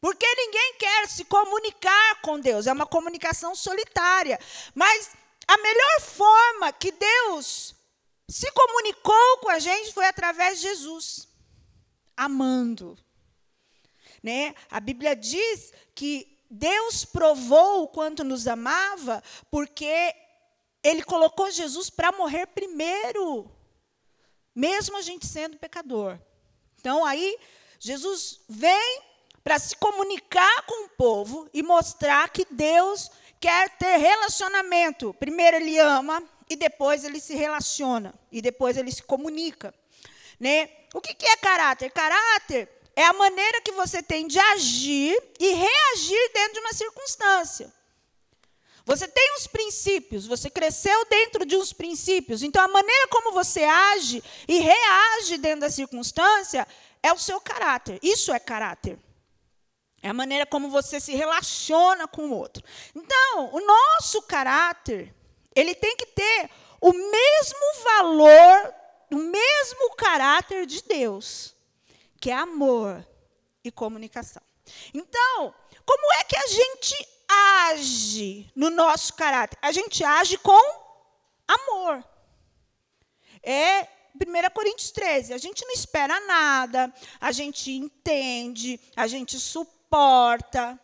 Porque 0.05 0.35
ninguém 0.35 0.75
quer 0.77 1.09
se 1.09 1.25
comunicar 1.25 2.21
com 2.21 2.39
Deus, 2.39 2.67
é 2.67 2.71
uma 2.71 2.85
comunicação 2.85 3.55
solitária. 3.55 4.39
Mas 4.75 5.09
a 5.47 5.57
melhor 5.57 5.99
forma 6.01 6.71
que 6.71 6.91
Deus 6.91 7.73
se 8.29 8.51
comunicou 8.51 9.37
com 9.39 9.49
a 9.49 9.57
gente 9.57 9.91
foi 9.91 10.05
através 10.05 10.57
de 10.57 10.67
Jesus, 10.67 11.27
amando. 12.15 12.95
Né? 14.21 14.53
A 14.69 14.79
Bíblia 14.79 15.15
diz 15.15 15.73
que 15.95 16.37
Deus 16.51 17.03
provou 17.03 17.81
o 17.81 17.87
quanto 17.87 18.23
nos 18.23 18.47
amava, 18.47 19.23
porque 19.49 20.13
Ele 20.83 21.01
colocou 21.01 21.49
Jesus 21.49 21.89
para 21.89 22.11
morrer 22.11 22.45
primeiro, 22.45 23.51
mesmo 24.53 24.97
a 24.97 25.01
gente 25.01 25.25
sendo 25.25 25.57
pecador. 25.57 26.19
Então, 26.79 27.03
aí, 27.03 27.39
Jesus 27.79 28.41
vem 28.47 29.04
para 29.45 29.59
se 29.59 29.75
comunicar 29.75 30.63
com 30.63 30.85
o 30.85 30.89
povo 30.89 31.47
e 31.53 31.61
mostrar 31.61 32.27
que 32.29 32.47
Deus 32.49 33.11
quer 33.39 33.69
ter 33.77 33.97
relacionamento. 33.97 35.13
Primeiro 35.13 35.57
ele 35.57 35.77
ama 35.77 36.23
e 36.49 36.55
depois 36.55 37.05
ele 37.05 37.19
se 37.19 37.35
relaciona 37.35 38.11
e 38.31 38.41
depois 38.41 38.75
ele 38.75 38.91
se 38.91 39.03
comunica, 39.03 39.71
né? 40.39 40.67
O 40.95 40.99
que, 40.99 41.13
que 41.13 41.27
é 41.27 41.37
caráter? 41.37 41.91
Caráter 41.91 42.67
é 42.95 43.05
a 43.05 43.13
maneira 43.13 43.61
que 43.61 43.71
você 43.73 44.01
tem 44.01 44.25
de 44.25 44.39
agir 44.39 45.15
e 45.39 45.53
reagir 45.53 46.31
dentro 46.33 46.53
de 46.53 46.59
uma 46.61 46.73
circunstância. 46.73 47.71
Você 48.83 49.07
tem 49.07 49.35
uns 49.35 49.45
princípios, 49.45 50.25
você 50.25 50.49
cresceu 50.49 51.05
dentro 51.05 51.45
de 51.45 51.55
uns 51.55 51.71
princípios. 51.71 52.41
Então, 52.41 52.63
a 52.63 52.67
maneira 52.67 53.07
como 53.09 53.31
você 53.31 53.63
age 53.63 54.23
e 54.47 54.57
reage 54.57 55.37
dentro 55.37 55.61
da 55.61 55.69
circunstância 55.69 56.67
é 57.03 57.13
o 57.13 57.17
seu 57.19 57.39
caráter. 57.39 57.99
Isso 58.01 58.33
é 58.33 58.39
caráter. 58.39 59.04
É 60.05 60.09
a 60.09 60.13
maneira 60.13 60.45
como 60.45 60.69
você 60.69 60.99
se 60.99 61.15
relaciona 61.15 62.07
com 62.07 62.27
o 62.27 62.31
outro. 62.31 62.63
Então, 62.93 63.49
o 63.51 63.59
nosso 63.59 64.21
caráter, 64.21 65.11
ele 65.55 65.73
tem 65.73 65.95
que 65.97 66.05
ter 66.05 66.47
o 66.79 66.93
mesmo 66.93 67.83
valor, 67.83 68.75
o 69.11 69.15
mesmo 69.15 69.95
caráter 69.95 70.67
de 70.67 70.83
Deus, 70.83 71.55
que 72.21 72.29
é 72.29 72.35
amor 72.35 73.03
e 73.63 73.71
comunicação. 73.71 74.43
Então, 74.93 75.55
como 75.83 76.13
é 76.19 76.23
que 76.23 76.37
a 76.37 76.47
gente 76.49 77.07
age 77.67 78.51
no 78.55 78.69
nosso 78.69 79.11
caráter? 79.15 79.57
A 79.59 79.71
gente 79.71 80.03
age 80.03 80.37
com 80.37 80.61
amor. 81.47 82.07
É 83.41 83.87
1 84.15 84.53
Coríntios 84.53 84.91
13, 84.91 85.33
a 85.33 85.37
gente 85.39 85.65
não 85.65 85.73
espera 85.73 86.19
nada, 86.27 86.93
a 87.19 87.31
gente 87.31 87.71
entende, 87.71 88.79
a 88.95 89.07
gente 89.07 89.39
suporta 89.85 90.75
porta. 90.75 90.79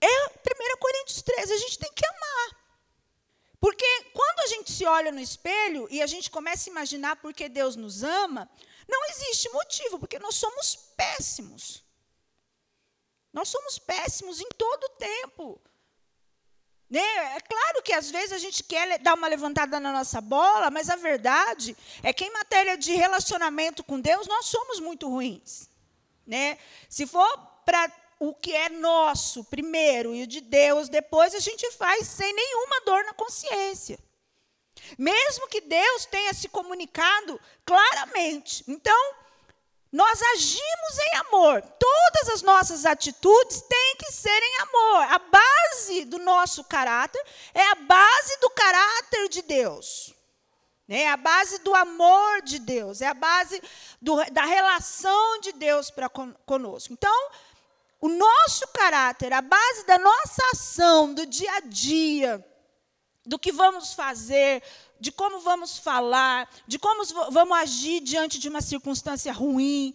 É 0.00 0.26
1 0.26 0.78
Coríntios 0.78 1.22
13, 1.22 1.52
a 1.52 1.58
gente 1.58 1.78
tem 1.78 1.92
que 1.92 2.06
amar. 2.06 2.58
Porque 3.60 3.86
quando 4.12 4.40
a 4.40 4.46
gente 4.46 4.70
se 4.70 4.84
olha 4.86 5.10
no 5.10 5.20
espelho 5.20 5.88
e 5.90 6.00
a 6.00 6.06
gente 6.06 6.30
começa 6.30 6.68
a 6.68 6.72
imaginar 6.72 7.16
por 7.16 7.34
que 7.34 7.48
Deus 7.48 7.74
nos 7.74 8.04
ama, 8.04 8.48
não 8.88 9.04
existe 9.10 9.48
motivo, 9.50 9.98
porque 9.98 10.18
nós 10.18 10.36
somos 10.36 10.76
péssimos. 10.96 11.82
Nós 13.32 13.48
somos 13.48 13.78
péssimos 13.78 14.40
em 14.40 14.48
todo 14.56 14.84
o 14.84 14.90
tempo. 14.90 15.60
Né? 16.88 17.00
É 17.36 17.40
claro 17.40 17.82
que 17.82 17.92
às 17.92 18.10
vezes 18.10 18.32
a 18.32 18.38
gente 18.38 18.62
quer 18.62 18.98
dar 19.00 19.14
uma 19.14 19.28
levantada 19.28 19.78
na 19.80 19.92
nossa 19.92 20.20
bola, 20.20 20.70
mas 20.70 20.88
a 20.88 20.96
verdade 20.96 21.76
é 22.02 22.12
que 22.12 22.24
em 22.24 22.32
matéria 22.32 22.78
de 22.78 22.92
relacionamento 22.94 23.82
com 23.82 24.00
Deus, 24.00 24.26
nós 24.28 24.46
somos 24.46 24.78
muito 24.78 25.08
ruins. 25.08 25.68
Né? 26.24 26.58
Se 26.88 27.06
for 27.06 27.47
para 27.68 27.92
o 28.18 28.32
que 28.32 28.54
é 28.54 28.70
nosso 28.70 29.44
primeiro 29.44 30.14
e 30.14 30.22
o 30.22 30.26
de 30.26 30.40
Deus 30.40 30.88
depois, 30.88 31.34
a 31.34 31.38
gente 31.38 31.70
faz 31.72 32.08
sem 32.08 32.32
nenhuma 32.32 32.80
dor 32.80 33.04
na 33.04 33.12
consciência. 33.12 33.98
Mesmo 34.96 35.46
que 35.48 35.60
Deus 35.60 36.06
tenha 36.06 36.32
se 36.32 36.48
comunicado 36.48 37.38
claramente. 37.66 38.64
Então, 38.66 39.14
Nós 39.90 40.20
agimos 40.20 40.98
em 41.00 41.16
amor. 41.16 41.62
Todas 41.62 42.28
as 42.34 42.42
nossas 42.42 42.84
atitudes 42.84 43.62
têm 43.62 43.96
que 43.96 44.12
ser 44.12 44.28
em 44.28 44.60
amor. 44.60 45.02
A 45.14 45.18
base 45.18 46.04
do 46.04 46.18
nosso 46.18 46.62
caráter 46.64 47.22
é 47.54 47.70
a 47.70 47.74
base 47.74 48.38
do 48.40 48.50
caráter 48.50 49.28
de 49.30 49.42
Deus. 49.42 50.14
É 50.90 51.08
a 51.08 51.16
base 51.18 51.58
do 51.58 51.74
amor 51.74 52.40
de 52.40 52.58
Deus, 52.58 53.02
é 53.02 53.08
a 53.08 53.14
base 53.14 53.62
do, 54.00 54.24
da 54.32 54.46
relação 54.46 55.38
de 55.40 55.52
Deus 55.52 55.90
para 55.90 56.08
conosco. 56.08 56.94
Então, 56.94 57.30
o 58.00 58.08
nosso 58.08 58.66
caráter, 58.68 59.32
a 59.32 59.40
base 59.40 59.84
da 59.86 59.98
nossa 59.98 60.42
ação 60.52 61.12
do 61.12 61.26
dia 61.26 61.52
a 61.56 61.60
dia, 61.60 62.44
do 63.26 63.38
que 63.38 63.52
vamos 63.52 63.92
fazer, 63.92 64.62
de 65.00 65.10
como 65.12 65.40
vamos 65.40 65.78
falar, 65.78 66.48
de 66.66 66.78
como 66.78 67.04
vamos 67.30 67.58
agir 67.58 68.00
diante 68.00 68.38
de 68.38 68.48
uma 68.48 68.60
circunstância 68.60 69.32
ruim, 69.32 69.94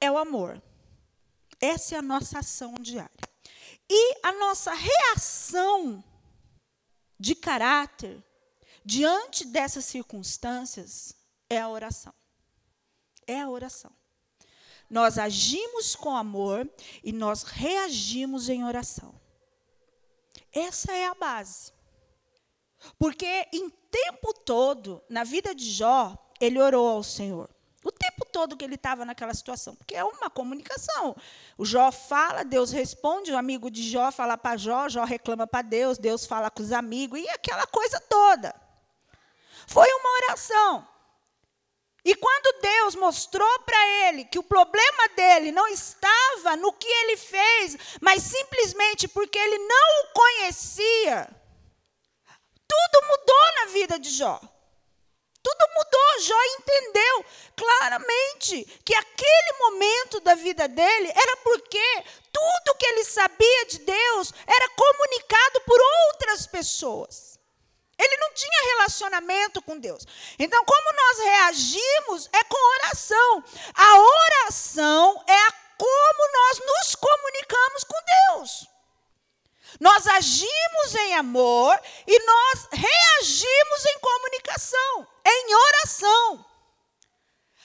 é 0.00 0.10
o 0.10 0.18
amor. 0.18 0.60
Essa 1.60 1.96
é 1.96 1.98
a 1.98 2.02
nossa 2.02 2.38
ação 2.38 2.74
diária. 2.80 3.10
E 3.90 4.18
a 4.22 4.32
nossa 4.32 4.72
reação 4.72 6.04
de 7.18 7.34
caráter 7.34 8.22
diante 8.84 9.44
dessas 9.44 9.84
circunstâncias 9.84 11.14
é 11.50 11.60
a 11.60 11.68
oração. 11.68 12.14
É 13.26 13.40
a 13.40 13.48
oração. 13.48 13.97
Nós 14.90 15.18
agimos 15.18 15.94
com 15.94 16.16
amor 16.16 16.68
e 17.04 17.12
nós 17.12 17.42
reagimos 17.42 18.48
em 18.48 18.64
oração. 18.64 19.14
Essa 20.52 20.92
é 20.92 21.06
a 21.06 21.14
base. 21.14 21.72
Porque 22.98 23.46
em 23.52 23.68
tempo 23.90 24.32
todo, 24.32 25.02
na 25.08 25.24
vida 25.24 25.54
de 25.54 25.70
Jó, 25.70 26.16
ele 26.40 26.60
orou 26.60 26.88
ao 26.88 27.02
Senhor. 27.02 27.50
O 27.84 27.92
tempo 27.92 28.24
todo 28.24 28.56
que 28.56 28.64
ele 28.64 28.74
estava 28.74 29.04
naquela 29.04 29.32
situação. 29.34 29.74
Porque 29.74 29.94
é 29.94 30.04
uma 30.04 30.28
comunicação. 30.28 31.14
O 31.56 31.64
Jó 31.64 31.92
fala, 31.92 32.44
Deus 32.44 32.70
responde, 32.70 33.32
o 33.32 33.38
amigo 33.38 33.70
de 33.70 33.88
Jó 33.88 34.10
fala 34.10 34.36
para 34.36 34.56
Jó, 34.56 34.88
Jó 34.88 35.04
reclama 35.04 35.46
para 35.46 35.62
Deus, 35.62 35.98
Deus 35.98 36.26
fala 36.26 36.50
com 36.50 36.62
os 36.62 36.72
amigos, 36.72 37.20
e 37.20 37.28
aquela 37.28 37.66
coisa 37.66 38.00
toda. 38.00 38.54
Foi 39.66 39.86
uma 39.86 40.10
oração. 40.24 40.88
E 42.04 42.14
quando 42.14 42.60
Deus 42.60 42.94
mostrou 42.94 43.58
para 43.60 43.86
ele 44.08 44.24
que 44.24 44.38
o 44.38 44.42
problema 44.42 45.08
dele 45.16 45.52
não 45.52 45.66
estava 45.68 46.56
no 46.56 46.72
que 46.72 46.88
ele 46.88 47.16
fez, 47.16 47.76
mas 48.00 48.22
simplesmente 48.22 49.08
porque 49.08 49.38
ele 49.38 49.58
não 49.58 50.04
o 50.04 50.12
conhecia, 50.12 51.28
tudo 52.66 53.06
mudou 53.08 53.54
na 53.56 53.66
vida 53.72 53.98
de 53.98 54.10
Jó. 54.10 54.40
Tudo 55.42 55.68
mudou. 55.74 55.98
Jó 56.20 56.44
entendeu 56.58 57.24
claramente 57.56 58.64
que 58.84 58.94
aquele 58.94 59.58
momento 59.60 60.20
da 60.20 60.34
vida 60.34 60.66
dele 60.66 61.12
era 61.14 61.36
porque 61.38 62.04
tudo 62.32 62.76
que 62.76 62.86
ele 62.86 63.04
sabia 63.04 63.66
de 63.66 63.78
Deus 63.78 64.32
era 64.46 64.68
comunicado 64.70 65.60
por 65.60 65.78
outras 66.08 66.46
pessoas. 66.46 67.37
Ele 67.98 68.16
não 68.18 68.32
tinha 68.32 68.76
relacionamento 68.76 69.60
com 69.62 69.78
Deus. 69.78 70.06
Então, 70.38 70.64
como 70.64 70.92
nós 70.92 71.18
reagimos 71.18 72.28
é 72.32 72.44
com 72.44 72.74
oração. 72.80 73.44
A 73.74 73.98
oração 73.98 75.24
é 75.26 75.46
a 75.46 75.52
como 75.76 76.32
nós 76.32 76.60
nos 76.60 76.94
comunicamos 76.94 77.84
com 77.84 77.96
Deus. 78.04 78.68
Nós 79.80 80.06
agimos 80.06 80.94
em 80.94 81.14
amor 81.16 81.80
e 82.06 82.18
nós 82.24 82.68
reagimos 82.72 83.86
em 83.86 83.98
comunicação, 83.98 85.06
em 85.26 85.54
oração. 85.54 86.44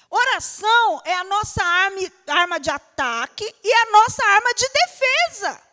Oração 0.10 1.02
é 1.06 1.16
a 1.16 1.24
nossa 1.24 1.64
arma, 1.64 2.00
arma 2.28 2.60
de 2.60 2.70
ataque 2.70 3.56
e 3.64 3.74
a 3.74 3.86
nossa 3.92 4.24
arma 4.26 4.54
de 4.54 4.70
defesa. 4.70 5.73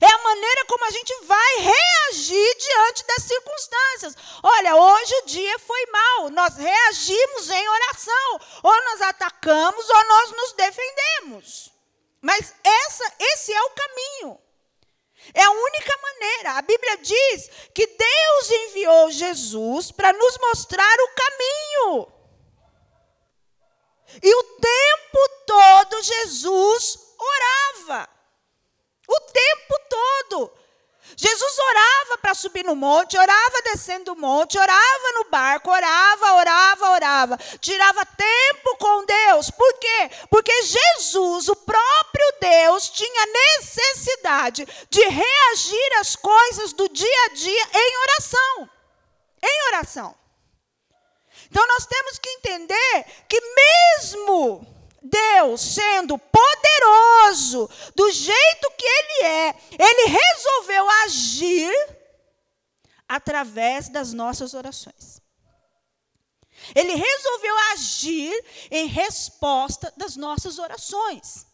É 0.00 0.06
a 0.06 0.18
maneira 0.18 0.64
como 0.66 0.84
a 0.84 0.90
gente 0.90 1.14
vai 1.24 1.56
reagir 1.58 2.56
diante 2.56 3.06
das 3.06 3.22
circunstâncias. 3.24 4.16
Olha, 4.42 4.76
hoje 4.76 5.14
o 5.16 5.26
dia 5.26 5.58
foi 5.58 5.86
mal, 5.86 6.30
nós 6.30 6.56
reagimos 6.56 7.50
em 7.50 7.68
oração. 7.68 8.40
Ou 8.62 8.84
nós 8.84 9.02
atacamos 9.02 9.88
ou 9.88 10.04
nós 10.04 10.30
nos 10.32 10.52
defendemos. 10.52 11.70
Mas 12.20 12.54
essa, 12.64 13.12
esse 13.20 13.52
é 13.52 13.62
o 13.62 13.70
caminho. 13.70 14.40
É 15.32 15.42
a 15.42 15.50
única 15.50 15.98
maneira. 16.02 16.52
A 16.52 16.62
Bíblia 16.62 16.96
diz 16.98 17.50
que 17.74 17.86
Deus 17.86 18.50
enviou 18.50 19.10
Jesus 19.10 19.90
para 19.92 20.12
nos 20.12 20.38
mostrar 20.38 20.96
o 21.00 21.14
caminho. 21.14 22.12
E 24.22 24.34
o 24.34 24.42
tempo 24.42 25.28
todo 25.46 26.02
Jesus 26.02 26.98
orava. 27.18 28.13
O 29.08 29.20
tempo 29.20 29.80
todo. 29.88 30.64
Jesus 31.16 31.58
orava 31.58 32.18
para 32.18 32.34
subir 32.34 32.64
no 32.64 32.74
monte, 32.74 33.18
orava 33.18 33.62
descendo 33.62 34.12
o 34.12 34.16
monte, 34.16 34.58
orava 34.58 35.12
no 35.14 35.24
barco, 35.30 35.70
orava, 35.70 36.32
orava, 36.34 36.90
orava. 36.90 37.36
Tirava 37.60 38.06
tempo 38.06 38.76
com 38.78 39.04
Deus. 39.04 39.50
Por 39.50 39.74
quê? 39.74 40.10
Porque 40.30 40.62
Jesus, 40.62 41.48
o 41.48 41.56
próprio 41.56 42.34
Deus, 42.40 42.88
tinha 42.88 43.26
necessidade 43.26 44.66
de 44.88 45.02
reagir 45.02 45.92
às 46.00 46.16
coisas 46.16 46.72
do 46.72 46.88
dia 46.88 47.24
a 47.26 47.34
dia 47.34 47.68
em 47.74 47.96
oração. 47.98 48.70
Em 49.42 49.66
oração. 49.68 50.14
Então 51.50 51.66
nós 51.68 51.86
temos 51.86 52.18
que 52.18 52.30
entender 52.30 53.04
que 53.28 53.40
mesmo 53.40 54.73
Deus 55.04 55.60
sendo 55.60 56.18
poderoso 56.18 57.68
do 57.94 58.10
jeito 58.10 58.70
que 58.76 58.86
Ele 58.86 59.26
é, 59.26 59.54
Ele 59.78 60.18
resolveu 60.18 60.88
agir 61.04 61.72
através 63.06 63.90
das 63.90 64.12
nossas 64.12 64.54
orações. 64.54 65.22
Ele 66.74 66.94
resolveu 66.94 67.54
agir 67.72 68.44
em 68.70 68.86
resposta 68.86 69.92
das 69.96 70.16
nossas 70.16 70.58
orações. 70.58 71.46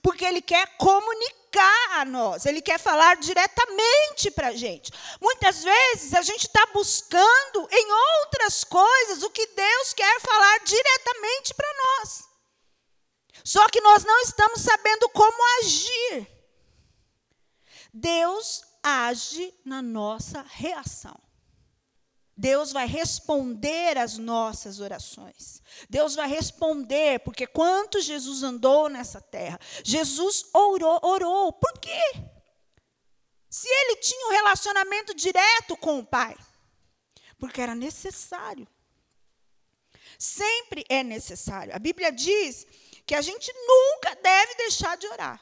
Porque 0.00 0.24
Ele 0.24 0.40
quer 0.40 0.76
comunicar 0.76 2.00
a 2.00 2.04
nós, 2.04 2.46
Ele 2.46 2.60
quer 2.60 2.78
falar 2.78 3.16
diretamente 3.16 4.30
para 4.30 4.48
a 4.48 4.56
gente. 4.56 4.90
Muitas 5.20 5.62
vezes 5.62 6.14
a 6.14 6.22
gente 6.22 6.46
está 6.46 6.66
buscando 6.72 7.68
em 7.70 7.92
outras 8.22 8.64
coisas 8.64 9.22
o 9.22 9.30
que 9.30 9.46
Deus 9.46 9.92
quer 9.92 10.20
falar 10.20 10.58
diretamente 10.60 11.54
para 11.54 11.68
nós. 11.76 12.31
Só 13.44 13.66
que 13.68 13.80
nós 13.80 14.04
não 14.04 14.20
estamos 14.20 14.60
sabendo 14.60 15.08
como 15.10 15.60
agir. 15.60 16.28
Deus 17.92 18.62
age 18.82 19.54
na 19.64 19.82
nossa 19.82 20.44
reação. 20.48 21.20
Deus 22.36 22.72
vai 22.72 22.86
responder 22.86 23.98
às 23.98 24.16
nossas 24.16 24.80
orações. 24.80 25.62
Deus 25.88 26.14
vai 26.14 26.28
responder, 26.28 27.20
porque 27.20 27.46
quanto 27.46 28.00
Jesus 28.00 28.42
andou 28.42 28.88
nessa 28.88 29.20
terra, 29.20 29.60
Jesus 29.84 30.46
orou, 30.52 30.98
orou. 31.02 31.52
Por 31.52 31.78
quê? 31.78 32.00
Se 33.50 33.68
ele 33.68 33.96
tinha 33.96 34.28
um 34.28 34.30
relacionamento 34.30 35.14
direto 35.14 35.76
com 35.76 35.98
o 35.98 36.06
Pai, 36.06 36.34
porque 37.38 37.60
era 37.60 37.74
necessário. 37.74 38.66
Sempre 40.18 40.84
é 40.88 41.02
necessário. 41.02 41.74
A 41.76 41.78
Bíblia 41.78 42.10
diz 42.10 42.66
que 43.06 43.14
a 43.14 43.20
gente 43.20 43.52
nunca 43.52 44.14
deve 44.16 44.54
deixar 44.56 44.96
de 44.96 45.06
orar. 45.06 45.40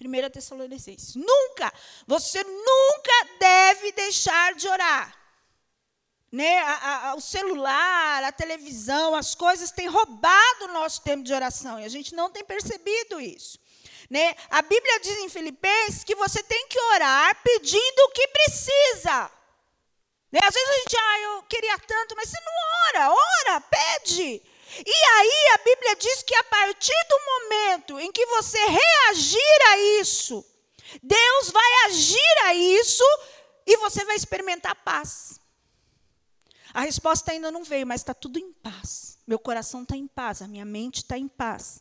1 0.00 0.30
Tessalonicenses. 0.30 1.14
Nunca. 1.14 1.72
Você 2.06 2.42
nunca 2.42 3.28
deve 3.38 3.92
deixar 3.92 4.54
de 4.54 4.68
orar. 4.68 5.16
Né? 6.30 6.58
A, 6.58 7.10
a, 7.10 7.14
o 7.14 7.20
celular, 7.20 8.24
a 8.24 8.32
televisão, 8.32 9.14
as 9.14 9.34
coisas 9.34 9.70
têm 9.70 9.86
roubado 9.86 10.64
o 10.64 10.72
nosso 10.72 11.00
tempo 11.02 11.22
de 11.22 11.32
oração 11.32 11.78
e 11.78 11.84
a 11.84 11.88
gente 11.88 12.14
não 12.14 12.28
tem 12.28 12.44
percebido 12.44 13.20
isso. 13.20 13.58
Né? 14.10 14.34
A 14.50 14.60
Bíblia 14.60 15.00
diz 15.00 15.16
em 15.18 15.28
Filipenses 15.28 16.04
que 16.04 16.14
você 16.16 16.42
tem 16.42 16.66
que 16.68 16.78
orar 16.78 17.40
pedindo 17.42 18.00
o 18.00 18.10
que 18.10 18.26
precisa. 18.28 19.30
Né? 20.30 20.40
Às 20.42 20.54
vezes 20.54 20.68
a 20.68 20.78
gente, 20.78 20.96
ah, 20.96 21.20
eu 21.20 21.42
queria 21.44 21.78
tanto, 21.78 22.16
mas 22.16 22.28
você 22.28 22.38
não 22.40 22.52
ora, 22.88 23.14
ora, 23.14 23.60
pede. 23.60 24.42
E 24.78 24.90
aí 24.90 25.54
a 25.54 25.58
Bíblia 25.58 25.96
diz 25.96 26.22
que 26.22 26.34
a 26.34 26.44
partir 26.44 27.06
do 27.08 27.18
momento 27.26 28.00
em 28.00 28.10
que 28.10 28.26
você 28.26 28.58
reagir 28.58 29.62
a 29.68 29.78
isso, 30.00 30.44
Deus 31.02 31.50
vai 31.50 31.86
agir 31.86 32.38
a 32.44 32.54
isso 32.54 33.04
e 33.66 33.76
você 33.78 34.04
vai 34.04 34.16
experimentar 34.16 34.74
paz. 34.76 35.40
A 36.72 36.80
resposta 36.80 37.30
ainda 37.30 37.52
não 37.52 37.62
veio, 37.62 37.86
mas 37.86 38.00
está 38.00 38.12
tudo 38.12 38.38
em 38.38 38.52
paz. 38.52 39.18
Meu 39.26 39.38
coração 39.38 39.82
está 39.82 39.96
em 39.96 40.08
paz, 40.08 40.42
a 40.42 40.48
minha 40.48 40.64
mente 40.64 40.96
está 40.96 41.16
em 41.16 41.28
paz, 41.28 41.80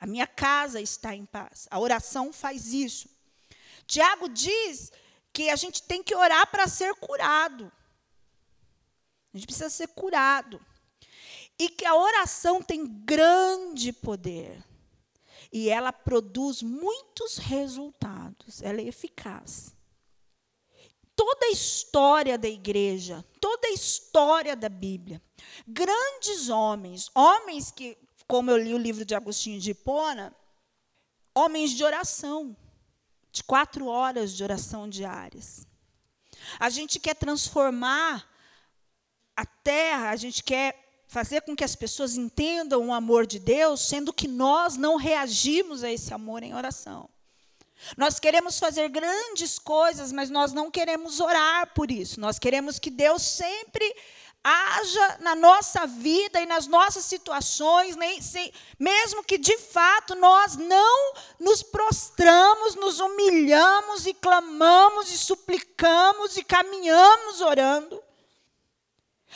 a 0.00 0.06
minha 0.06 0.26
casa 0.26 0.80
está 0.80 1.14
em 1.14 1.24
paz. 1.24 1.68
A 1.70 1.78
oração 1.78 2.32
faz 2.32 2.72
isso. 2.72 3.08
Tiago 3.86 4.28
diz 4.28 4.90
que 5.32 5.48
a 5.48 5.56
gente 5.56 5.82
tem 5.82 6.02
que 6.02 6.14
orar 6.14 6.50
para 6.50 6.66
ser 6.66 6.92
curado. 6.96 7.70
A 9.32 9.36
gente 9.36 9.46
precisa 9.46 9.70
ser 9.70 9.88
curado. 9.88 10.60
E 11.62 11.68
que 11.68 11.86
a 11.86 11.94
oração 11.94 12.60
tem 12.60 12.84
grande 12.84 13.92
poder. 13.92 14.64
E 15.52 15.68
ela 15.68 15.92
produz 15.92 16.60
muitos 16.60 17.38
resultados, 17.38 18.60
ela 18.62 18.80
é 18.80 18.88
eficaz. 18.88 19.72
Toda 21.14 21.46
a 21.46 21.50
história 21.50 22.36
da 22.36 22.48
igreja, 22.48 23.24
toda 23.40 23.68
a 23.68 23.70
história 23.70 24.56
da 24.56 24.68
Bíblia, 24.68 25.22
grandes 25.64 26.48
homens, 26.48 27.08
homens 27.14 27.70
que, 27.70 27.96
como 28.26 28.50
eu 28.50 28.56
li 28.56 28.74
o 28.74 28.78
livro 28.78 29.04
de 29.04 29.14
Agostinho 29.14 29.60
de 29.60 29.70
Hipona, 29.70 30.34
homens 31.32 31.70
de 31.70 31.84
oração, 31.84 32.56
de 33.30 33.44
quatro 33.44 33.86
horas 33.86 34.32
de 34.32 34.42
oração 34.42 34.88
diárias. 34.88 35.64
A 36.58 36.68
gente 36.68 36.98
quer 36.98 37.14
transformar 37.14 38.28
a 39.36 39.46
terra, 39.46 40.10
a 40.10 40.16
gente 40.16 40.42
quer 40.42 40.81
fazer 41.12 41.42
com 41.42 41.54
que 41.54 41.62
as 41.62 41.76
pessoas 41.76 42.16
entendam 42.16 42.88
o 42.88 42.92
amor 42.92 43.26
de 43.26 43.38
Deus, 43.38 43.86
sendo 43.86 44.14
que 44.14 44.26
nós 44.26 44.78
não 44.78 44.96
reagimos 44.96 45.84
a 45.84 45.92
esse 45.92 46.14
amor 46.14 46.42
em 46.42 46.54
oração. 46.54 47.06
Nós 47.98 48.18
queremos 48.18 48.58
fazer 48.58 48.88
grandes 48.88 49.58
coisas, 49.58 50.10
mas 50.10 50.30
nós 50.30 50.54
não 50.54 50.70
queremos 50.70 51.20
orar 51.20 51.74
por 51.74 51.90
isso. 51.90 52.18
Nós 52.18 52.38
queremos 52.38 52.78
que 52.78 52.88
Deus 52.88 53.20
sempre 53.20 53.94
haja 54.42 55.18
na 55.20 55.34
nossa 55.34 55.86
vida 55.86 56.40
e 56.40 56.46
nas 56.46 56.66
nossas 56.66 57.04
situações, 57.04 57.94
nem, 57.94 58.22
sem, 58.22 58.50
mesmo 58.78 59.22
que 59.22 59.36
de 59.36 59.58
fato 59.58 60.14
nós 60.14 60.56
não 60.56 61.12
nos 61.38 61.62
prostramos, 61.62 62.74
nos 62.74 63.00
humilhamos 63.00 64.06
e 64.06 64.14
clamamos 64.14 65.12
e 65.12 65.18
suplicamos 65.18 66.38
e 66.38 66.42
caminhamos 66.42 67.42
orando. 67.42 68.02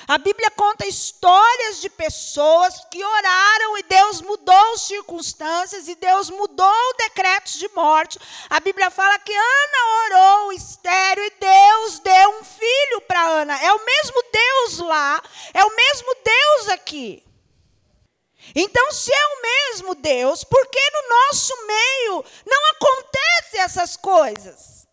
A 0.06 0.18
Bíblia 0.18 0.50
conta 0.50 0.86
histórias 0.86 1.80
de 1.80 1.88
pessoas 1.88 2.84
que 2.90 3.02
oraram 3.02 3.78
e 3.78 3.82
Deus 3.84 4.20
mudou 4.20 4.78
circunstâncias 4.78 5.88
e 5.88 5.94
Deus 5.94 6.30
mudou 6.30 6.94
decretos 6.98 7.54
de 7.54 7.68
morte. 7.68 8.18
A 8.50 8.60
Bíblia 8.60 8.90
fala 8.90 9.18
que 9.18 9.32
Ana 9.32 10.04
orou 10.04 10.52
estéreo 10.52 11.24
e 11.24 11.30
Deus 11.40 11.98
deu 12.00 12.38
um 12.38 12.44
filho 12.44 13.00
para 13.08 13.26
Ana. 13.26 13.58
É 13.60 13.72
o 13.72 13.84
mesmo 13.84 14.22
Deus 14.30 14.78
lá, 14.78 15.22
é 15.54 15.64
o 15.64 15.74
mesmo 15.74 16.14
Deus 16.22 16.68
aqui. 16.68 17.24
Então, 18.54 18.92
se 18.92 19.12
é 19.12 19.26
o 19.26 19.42
mesmo 19.42 19.94
Deus, 19.96 20.44
por 20.44 20.66
que 20.68 20.90
no 20.90 21.08
nosso 21.08 21.66
meio 21.66 22.24
não 22.46 22.70
acontecem 22.70 23.60
essas 23.60 23.96
coisas? 23.96 24.85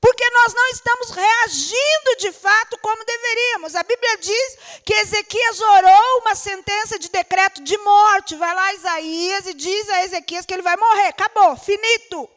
Porque 0.00 0.28
nós 0.30 0.54
não 0.54 0.68
estamos 0.68 1.10
reagindo 1.10 2.16
de 2.18 2.32
fato 2.32 2.78
como 2.78 3.04
deveríamos. 3.04 3.74
A 3.74 3.82
Bíblia 3.82 4.16
diz 4.18 4.58
que 4.84 4.94
Ezequias 4.94 5.60
orou 5.60 6.18
uma 6.20 6.34
sentença 6.34 6.98
de 6.98 7.08
decreto 7.08 7.62
de 7.62 7.76
morte. 7.78 8.36
Vai 8.36 8.54
lá 8.54 8.74
Isaías 8.74 9.46
e 9.46 9.54
diz 9.54 9.88
a 9.88 10.04
Ezequias 10.04 10.46
que 10.46 10.54
ele 10.54 10.62
vai 10.62 10.76
morrer. 10.76 11.08
Acabou, 11.08 11.56
finito. 11.56 12.28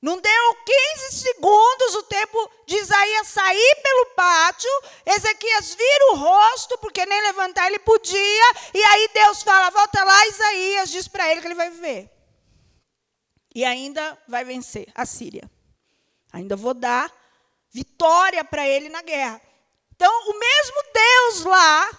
Não 0.00 0.20
deu 0.20 0.54
15 0.64 1.16
segundos 1.16 1.94
o 1.96 2.04
tempo 2.04 2.50
de 2.66 2.76
Isaías 2.76 3.26
sair 3.26 3.76
pelo 3.82 4.06
pátio, 4.14 4.70
Ezequias 5.04 5.74
vira 5.74 6.12
o 6.12 6.14
rosto, 6.14 6.78
porque 6.78 7.04
nem 7.04 7.20
levantar 7.22 7.66
ele 7.66 7.80
podia, 7.80 8.44
e 8.72 8.84
aí 8.84 9.10
Deus 9.12 9.42
fala: 9.42 9.70
volta 9.70 10.04
lá, 10.04 10.26
Isaías, 10.28 10.90
diz 10.90 11.08
para 11.08 11.28
ele 11.28 11.40
que 11.40 11.48
ele 11.48 11.54
vai 11.56 11.70
viver. 11.70 12.08
E 13.52 13.64
ainda 13.64 14.16
vai 14.28 14.44
vencer 14.44 14.86
a 14.94 15.04
Síria. 15.04 15.50
Ainda 16.32 16.56
vou 16.56 16.74
dar 16.74 17.12
vitória 17.70 18.44
para 18.44 18.66
ele 18.66 18.88
na 18.88 19.02
guerra. 19.02 19.40
Então, 19.94 20.12
o 20.30 20.38
mesmo 20.38 20.76
Deus 20.92 21.44
lá, 21.44 21.90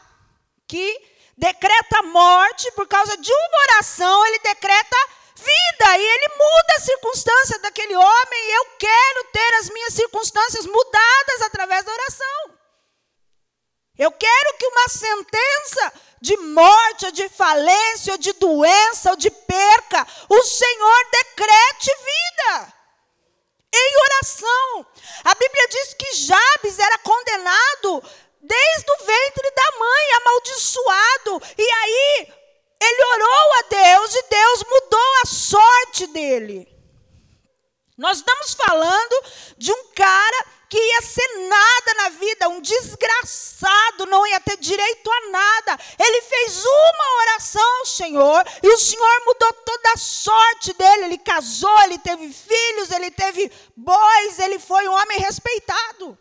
que 0.68 1.02
decreta 1.38 2.02
morte 2.04 2.72
por 2.72 2.88
causa 2.88 3.18
de 3.18 3.32
uma 3.32 3.60
oração, 3.64 4.26
ele 4.28 4.40
decreta 4.40 4.96
vida 5.36 5.98
e 5.98 6.06
ele 6.06 6.28
muda 6.30 6.74
a 6.78 6.82
circunstância 6.82 7.60
daquele 7.60 7.96
homem. 7.96 8.40
E 8.46 8.58
eu 8.58 8.66
quero 8.78 9.24
ter 9.34 9.54
as 9.56 9.70
minhas 9.70 9.94
circunstâncias 9.94 10.66
mudadas 10.66 11.42
através 11.44 11.84
da 11.86 11.92
oração. 11.92 12.60
Eu 13.98 14.12
quero 14.12 14.58
que 14.58 14.66
uma 14.66 14.88
sentença 14.88 15.94
de 16.22 16.38
morte, 16.38 17.06
ou 17.06 17.12
de 17.12 17.28
falência, 17.30 18.14
ou 18.14 18.18
de 18.18 18.32
doença, 18.34 19.12
ou 19.12 19.18
de 19.18 19.30
perca, 19.30 20.08
o 20.30 20.44
Senhor 20.44 21.10
decrete 21.12 21.92
vida 21.98 22.79
em 23.74 23.98
oração. 24.04 24.86
A 25.24 25.36
Bíblia 25.36 25.68
diz 25.70 25.94
que 25.94 26.14
Jabes 26.14 26.80
era 26.80 26.98
condenado 27.00 28.04
desde 28.42 28.92
o 28.92 29.06
ventre 29.06 29.52
da 29.52 29.80
mãe, 29.80 30.12
amaldiçoado. 30.22 31.42
E 31.58 31.72
aí 31.72 32.34
ele 32.82 33.04
orou 33.04 33.54
a 33.54 33.62
Deus 33.70 34.16
e 34.16 34.24
Deus 34.30 34.64
mudou 34.64 35.14
a 35.24 35.28
sorte 35.28 36.08
dele. 36.08 36.68
Nós 37.98 38.20
estamos 38.20 38.54
falando 38.54 39.24
de 39.58 39.74
um 39.74 39.92
cara 39.94 40.46
que 40.70 40.78
ia 40.78 41.02
ser 41.02 41.28
nada 41.48 41.94
na 41.96 42.10
vida, 42.10 42.48
um 42.48 42.62
desgraçado, 42.62 44.06
não 44.06 44.26
ia 44.28 44.40
ter 44.40 44.56
direito 44.58 45.12
a 45.12 45.30
nada. 45.32 45.80
Ele 45.98 46.22
fez 46.22 46.64
uma 46.64 47.22
oração 47.22 47.78
ao 47.80 47.86
Senhor 47.88 48.46
e 48.62 48.70
o 48.70 48.78
Senhor 48.78 49.26
mudou 49.26 49.52
toda 49.54 49.94
a 49.94 49.98
sorte 49.98 50.72
dele. 50.74 51.06
Ele 51.06 51.18
casou, 51.18 51.82
ele 51.82 51.98
teve 51.98 52.32
filhos, 52.32 52.92
ele 52.92 53.10
teve 53.10 53.52
bois, 53.76 54.38
ele 54.38 54.60
foi 54.60 54.88
um 54.88 54.94
homem 54.94 55.18
respeitado. 55.18 56.16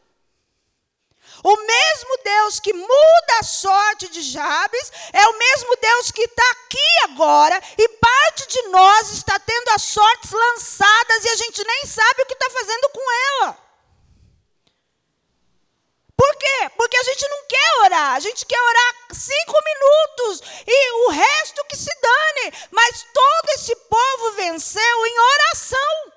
O 1.45 1.57
mesmo 1.57 2.19
Deus 2.25 2.59
que 2.59 2.73
muda 2.73 3.39
a 3.39 3.45
sorte 3.45 4.09
de 4.09 4.23
Jabes 4.23 4.93
é 5.13 5.29
o 5.29 5.39
mesmo 5.39 5.77
Deus 5.77 6.11
que 6.11 6.23
está 6.23 6.51
aqui 6.53 7.05
agora 7.05 7.63
e 7.77 7.89
parte 7.89 8.49
de 8.49 8.63
nós 8.69 9.13
está 9.13 9.39
tendo 9.39 9.69
as 9.69 9.83
sortes 9.83 10.33
lançadas 10.33 11.25
e 11.25 11.29
a 11.29 11.37
gente 11.37 11.63
nem 11.65 11.87
sabe 11.87 12.23
o 12.23 12.27
que 12.27 12.33
está 12.33 12.51
fazendo 12.51 12.89
com 12.89 13.13
ela. 13.13 13.68
Por 16.19 16.35
quê? 16.35 16.71
Porque 16.77 16.97
a 16.97 17.03
gente 17.05 17.29
não 17.29 17.47
quer 17.47 17.79
orar, 17.85 18.15
a 18.17 18.19
gente 18.19 18.45
quer 18.45 18.61
orar 18.61 18.95
cinco 19.13 19.55
minutos 19.65 20.43
e 20.67 20.91
o 21.07 21.11
resto 21.11 21.65
que 21.67 21.77
se 21.77 21.91
dane. 22.03 22.57
Mas 22.73 23.07
todo 23.15 23.49
esse 23.51 23.77
povo 23.77 24.33
venceu 24.33 25.07
em 25.07 25.19
oração. 25.21 26.13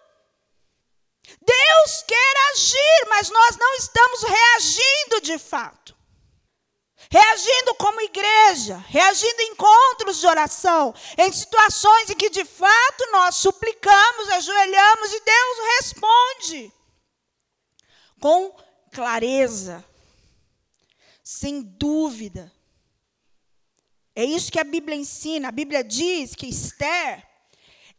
Deus 1.39 2.03
quer 2.07 2.33
agir, 2.51 3.05
mas 3.09 3.29
nós 3.29 3.57
não 3.57 3.75
estamos 3.75 4.23
reagindo 4.23 5.21
de 5.21 5.37
fato. 5.37 5.95
Reagindo 7.11 7.75
como 7.75 8.01
igreja, 8.01 8.83
reagindo 8.87 9.41
em 9.41 9.51
encontros 9.51 10.19
de 10.19 10.25
oração, 10.25 10.95
em 11.15 11.31
situações 11.31 12.09
em 12.09 12.15
que 12.15 12.29
de 12.29 12.43
fato 12.43 13.11
nós 13.11 13.35
suplicamos, 13.35 14.29
ajoelhamos 14.29 15.13
e 15.13 15.19
Deus 15.19 15.57
responde 15.77 16.73
com 18.19 18.55
clareza 18.91 19.85
sem 21.23 21.61
dúvida. 21.61 22.51
É 24.15 24.25
isso 24.25 24.51
que 24.51 24.59
a 24.59 24.63
Bíblia 24.63 24.95
ensina. 24.95 25.47
A 25.47 25.51
Bíblia 25.51 25.83
diz 25.83 26.35
que 26.35 26.47
Esther, 26.47 27.25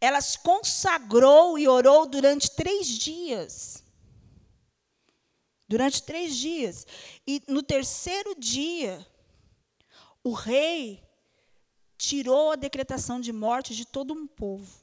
ela 0.00 0.20
se 0.20 0.38
consagrou 0.40 1.58
e 1.58 1.66
orou 1.66 2.06
durante 2.06 2.50
três 2.50 2.86
dias. 2.86 3.82
Durante 5.68 6.02
três 6.02 6.36
dias. 6.36 6.86
E 7.26 7.42
no 7.48 7.62
terceiro 7.62 8.34
dia, 8.38 9.06
o 10.22 10.32
rei 10.32 11.02
tirou 11.96 12.50
a 12.50 12.56
decretação 12.56 13.20
de 13.20 13.32
morte 13.32 13.74
de 13.74 13.86
todo 13.86 14.12
um 14.12 14.26
povo 14.26 14.81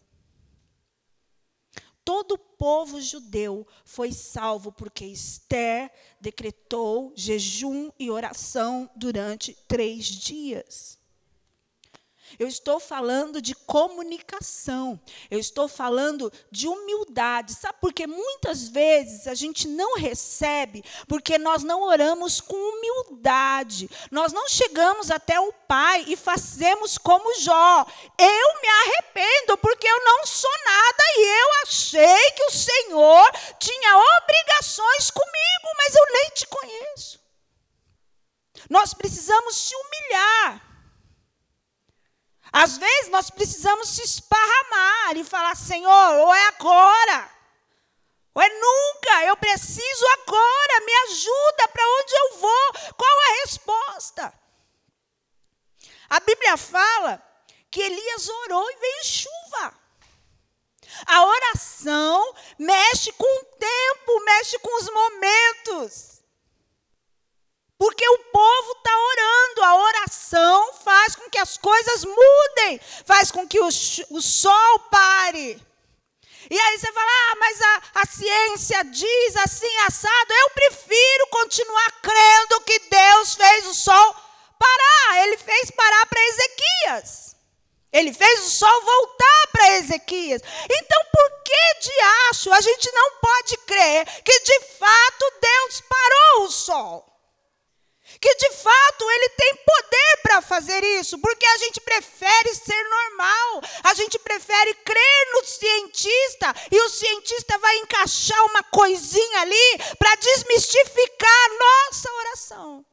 todo 2.09 2.31
o 2.31 2.37
povo 2.39 2.99
judeu 2.99 3.67
foi 3.85 4.11
salvo 4.11 4.71
porque 4.71 5.05
Esther 5.05 5.91
decretou 6.19 7.13
jejum 7.15 7.91
e 7.99 8.09
oração 8.09 8.89
durante 8.95 9.55
três 9.67 10.07
dias. 10.07 10.98
Eu 12.37 12.47
estou 12.47 12.79
falando 12.79 13.41
de 13.41 13.55
comunicação. 13.55 14.99
Eu 15.31 15.39
estou 15.39 15.67
falando 15.67 16.31
de 16.51 16.67
humildade. 16.67 17.53
Sabe 17.53 17.77
por 17.79 17.93
que 17.93 18.05
muitas 18.05 18.67
vezes 18.67 19.27
a 19.27 19.33
gente 19.33 19.67
não 19.67 19.95
recebe 19.95 20.83
porque 21.07 21.37
nós 21.37 21.63
não 21.63 21.81
oramos 21.81 22.41
com 22.41 22.55
humildade. 22.55 23.89
Nós 24.11 24.33
não 24.33 24.47
chegamos 24.47 25.09
até 25.09 25.39
o 25.39 25.53
Pai 25.67 26.03
e 26.07 26.15
fazemos 26.15 26.97
como 26.97 27.39
Jó. 27.39 27.85
Eu 28.17 28.61
me 28.61 28.67
arrependo 28.67 29.57
porque 29.57 29.87
eu 29.87 30.03
não 30.03 30.25
sou 30.25 30.51
nada 30.65 31.03
e 31.15 31.41
eu 31.41 31.63
achei 31.63 32.31
que 32.31 32.43
o 32.43 32.51
Senhor 32.51 33.31
tinha 33.59 33.97
obrigações 34.21 35.11
comigo, 35.11 35.67
mas 35.77 35.95
eu 35.95 36.05
nem 36.13 36.29
te 36.31 36.47
conheço. 36.47 37.19
Nós 38.69 38.93
precisamos 38.93 39.55
se 39.55 39.73
humilhar. 39.75 40.68
Às 42.51 42.77
vezes 42.77 43.11
nós 43.11 43.29
precisamos 43.29 43.89
se 43.89 44.01
esparramar 44.01 45.17
e 45.17 45.23
falar: 45.23 45.55
Senhor, 45.55 46.15
ou 46.15 46.33
é 46.33 46.47
agora, 46.47 47.31
ou 48.33 48.41
é 48.41 48.49
nunca, 48.49 49.25
eu 49.25 49.37
preciso 49.37 50.05
agora, 50.21 50.85
me 50.85 50.93
ajuda 51.09 51.67
para 51.71 51.83
onde 51.83 52.13
eu 52.15 52.37
vou, 52.39 52.73
qual 52.95 53.19
a 53.19 53.41
resposta? 53.41 54.39
Bíblia 56.29 56.57
fala 56.57 57.23
que 57.71 57.81
Elias 57.81 58.29
orou 58.29 58.69
e 58.69 58.75
veio 58.75 59.03
chuva. 59.03 59.79
A 61.05 61.25
oração 61.25 62.35
mexe 62.57 63.11
com 63.13 63.41
o 63.41 63.45
tempo, 63.45 64.25
mexe 64.25 64.59
com 64.59 64.77
os 64.77 64.89
momentos. 64.91 66.18
Porque 67.79 68.05
o 68.09 68.17
povo 68.25 68.71
está 68.73 68.91
orando, 68.91 69.63
a 69.63 69.83
oração 69.85 70.73
faz 70.83 71.15
com 71.15 71.29
que 71.29 71.37
as 71.37 71.57
coisas 71.57 72.03
mudem, 72.03 72.77
faz 73.05 73.31
com 73.31 73.47
que 73.47 73.57
o, 73.57 73.67
o 73.67 74.21
sol 74.21 74.79
pare. 74.91 75.57
E 76.51 76.59
aí 76.59 76.77
você 76.77 76.91
fala, 76.91 77.09
ah, 77.09 77.35
mas 77.37 77.61
a, 77.61 77.81
a 78.01 78.05
ciência 78.05 78.83
diz 78.83 79.35
assim, 79.37 79.77
assado. 79.87 80.33
Eu 80.33 80.49
prefiro 80.49 81.27
continuar 81.27 81.91
crendo 82.01 82.61
que 82.61 82.79
Deus 82.79 83.35
fez 83.35 83.65
o 83.67 83.73
sol 83.73 84.15
parar. 84.57 85.23
Ele 85.23 85.37
fez 85.37 85.71
parar 85.71 86.05
para 86.07 86.27
Ezequias. 86.27 87.35
Ele 87.93 88.13
fez 88.13 88.45
o 88.45 88.49
sol 88.49 88.81
voltar 88.81 89.47
para 89.53 89.77
Ezequias. 89.77 90.41
Então, 90.69 91.05
por 91.13 91.43
que 91.43 91.79
de 91.81 91.99
acho 92.29 92.51
a 92.51 92.59
gente 92.59 92.91
não 92.91 93.11
pode 93.21 93.57
crer 93.59 94.05
que 94.23 94.39
de 94.41 94.59
fato 94.77 95.33
Deus 95.41 95.81
parou 95.81 96.43
o 96.45 96.51
sol? 96.51 97.08
Que 98.21 98.35
de 98.35 98.51
fato 98.51 99.09
ele 99.11 99.29
tem 99.29 99.55
poder 99.55 100.19
para 100.23 100.41
fazer 100.41 100.83
isso, 100.99 101.17
porque 101.19 101.45
a 101.45 101.57
gente 101.57 101.79
prefere 101.79 102.53
ser 102.53 102.83
normal, 102.83 103.61
a 103.83 103.93
gente 103.93 104.19
prefere 104.19 104.73
crer 104.73 105.31
no 105.31 105.45
cientista 105.45 106.53
e 106.69 106.81
o 106.81 106.89
cientista 106.89 107.57
vai 107.57 107.77
encaixar 107.77 108.43
uma 108.45 108.63
coisinha 108.63 109.41
ali 109.41 109.77
para 109.97 110.15
desmistificar 110.15 111.49
nossa 111.59 112.11
oração. 112.11 112.85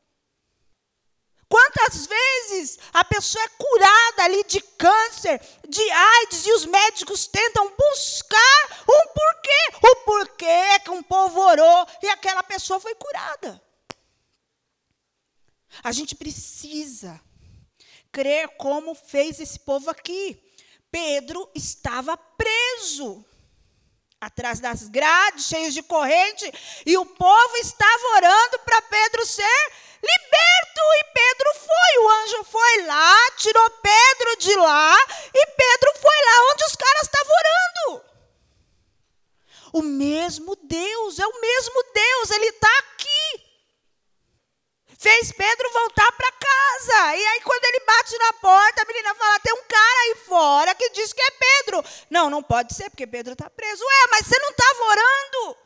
Quantas 1.48 2.06
vezes 2.06 2.78
a 2.92 3.04
pessoa 3.04 3.44
é 3.44 3.48
curada 3.48 4.24
ali 4.24 4.42
de 4.44 4.60
câncer, 4.60 5.40
de 5.68 5.90
AIDS, 5.90 6.46
e 6.46 6.52
os 6.52 6.66
médicos 6.66 7.26
tentam 7.28 7.72
buscar 7.76 8.84
um 8.88 9.06
porquê. 9.08 9.86
O 9.88 9.96
porquê 10.04 10.44
é 10.44 10.78
que 10.80 10.90
um 10.90 11.02
povo 11.02 11.40
orou 11.40 11.86
e 12.02 12.08
aquela 12.08 12.42
pessoa 12.42 12.80
foi 12.80 12.94
curada. 12.96 13.62
A 15.82 15.92
gente 15.92 16.14
precisa 16.14 17.20
crer 18.12 18.48
como 18.56 18.94
fez 18.94 19.40
esse 19.40 19.58
povo 19.58 19.90
aqui. 19.90 20.40
Pedro 20.90 21.50
estava 21.54 22.16
preso 22.16 23.24
atrás 24.20 24.60
das 24.60 24.88
grades, 24.88 25.46
cheios 25.46 25.74
de 25.74 25.82
corrente, 25.82 26.50
e 26.86 26.96
o 26.96 27.04
povo 27.04 27.56
estava 27.56 28.16
orando 28.16 28.58
para 28.60 28.82
Pedro 28.82 29.26
ser 29.26 29.72
liberto. 30.02 30.80
E 30.98 31.04
Pedro 31.12 31.54
foi. 31.54 32.02
O 32.02 32.10
anjo 32.10 32.44
foi 32.44 32.82
lá, 32.86 33.30
tirou 33.36 33.70
Pedro 33.70 34.36
de 34.38 34.54
lá, 34.56 34.96
e 35.34 35.46
Pedro 35.46 35.92
foi 36.00 36.16
lá 36.24 36.52
onde 36.52 36.64
os 36.64 36.76
caras 36.76 37.02
estavam 37.02 37.32
orando. 37.36 38.04
O 39.72 39.82
mesmo 39.82 40.56
Deus, 40.56 41.18
é 41.18 41.26
o 41.26 41.40
mesmo 41.40 41.82
Deus, 41.92 42.30
ele 42.30 42.46
está 42.46 42.78
aqui. 42.78 43.46
Fez 44.98 45.30
Pedro 45.32 45.70
voltar 45.72 46.10
para 46.12 46.32
casa. 46.32 47.16
E 47.16 47.26
aí, 47.26 47.40
quando 47.42 47.64
ele 47.64 47.80
bate 48.07 48.19
na 48.19 48.33
porta, 48.35 48.83
a 48.83 48.85
menina 48.87 49.14
fala: 49.14 49.40
tem 49.40 49.53
um 49.53 49.64
cara 49.64 50.01
aí 50.05 50.14
fora 50.27 50.75
que 50.75 50.90
diz 50.90 51.12
que 51.12 51.21
é 51.21 51.31
Pedro. 51.31 51.85
Não, 52.09 52.31
não 52.31 52.42
pode 52.42 52.75
ser, 52.75 52.88
porque 52.88 53.07
Pedro 53.07 53.33
está 53.33 53.51
preso. 53.51 53.83
Ué, 53.83 54.07
mas 54.11 54.27
você 54.27 54.38
não 54.38 54.51
estava 54.51 54.85
orando? 54.85 55.59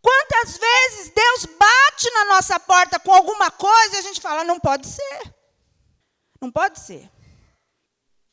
Quantas 0.00 0.56
vezes 0.56 1.10
Deus 1.10 1.44
bate 1.44 2.10
na 2.14 2.24
nossa 2.26 2.58
porta 2.58 2.98
com 2.98 3.12
alguma 3.12 3.50
coisa 3.50 3.96
e 3.96 3.98
a 3.98 4.02
gente 4.02 4.20
fala, 4.20 4.44
não 4.44 4.58
pode 4.58 4.86
ser. 4.86 5.34
Não 6.40 6.50
pode 6.50 6.80
ser. 6.80 7.10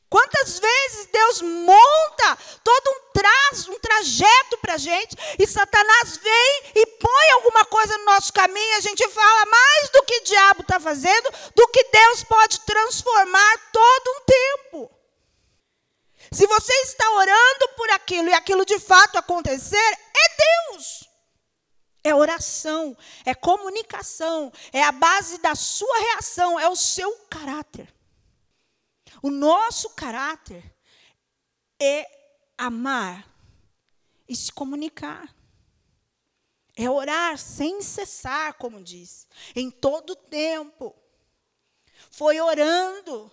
Quantas 0.10 0.58
vezes 0.58 1.08
Deus 1.12 1.42
monta 1.42 2.38
todo 2.64 2.90
um, 2.92 3.12
tra 3.12 3.30
um 3.70 3.80
trajeto 3.80 4.58
para 4.62 4.76
a 4.76 4.78
gente 4.78 5.18
e 5.38 5.46
Satanás 5.46 6.18
vem 6.18 6.62
e 6.76 6.86
põe 6.86 7.30
alguma 7.34 7.66
coisa 7.66 7.98
no 7.98 8.06
nosso 8.06 8.32
caminho 8.32 8.78
a 8.78 8.80
gente 8.80 9.06
fala 9.10 9.46
mais 9.46 9.90
do 9.90 10.04
que 10.04 10.16
o 10.16 10.24
diabo 10.24 10.62
está 10.62 10.80
fazendo, 10.80 11.30
do 11.54 11.68
que 11.68 11.84
Deus 11.92 12.24
pode 12.24 12.62
transformar 12.62 13.58
todo 13.74 14.12
um 14.12 14.22
tempo. 14.22 14.92
Se 16.32 16.48
você 16.48 16.74
está 16.84 17.10
orando 17.12 17.70
por 17.76 17.90
aquilo 17.92 18.30
e 18.30 18.34
aquilo 18.34 18.66
de 18.66 18.80
fato 18.80 19.18
acontecer, 19.18 19.78
é 19.78 20.72
Deus. 20.74 21.04
É 22.04 22.16
oração, 22.16 22.96
é 23.26 23.36
comunicação, 23.36 24.54
é 24.72 24.84
a 24.84 24.92
base 24.94 25.40
da 25.40 25.56
sua 25.56 25.98
reação, 26.00 26.58
é 26.58 26.70
o 26.70 26.76
seu 26.76 27.12
caráter. 27.30 27.97
O 29.22 29.30
nosso 29.30 29.90
caráter 29.92 30.76
é 31.82 32.06
amar 32.58 33.28
e 34.28 34.36
se 34.36 34.52
comunicar. 34.52 35.36
É 36.76 36.90
orar 36.90 37.38
sem 37.38 37.82
cessar, 37.82 38.54
como 38.56 38.84
diz, 38.84 39.28
em 39.56 39.72
todo 39.72 40.16
tempo. 40.16 40.96
Foi 42.12 42.40
orando, 42.40 43.32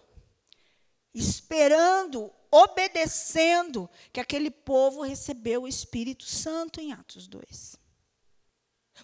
esperando, 1.13 2.33
obedecendo 2.51 3.91
que 4.13 4.21
aquele 4.21 4.51
povo 4.51 5.03
recebeu 5.03 5.65
o 5.65 5.69
Espírito 5.69 6.25
Santo 6.25 6.81
em 6.81 6.93
Atos 6.93 7.27
2. 7.27 7.84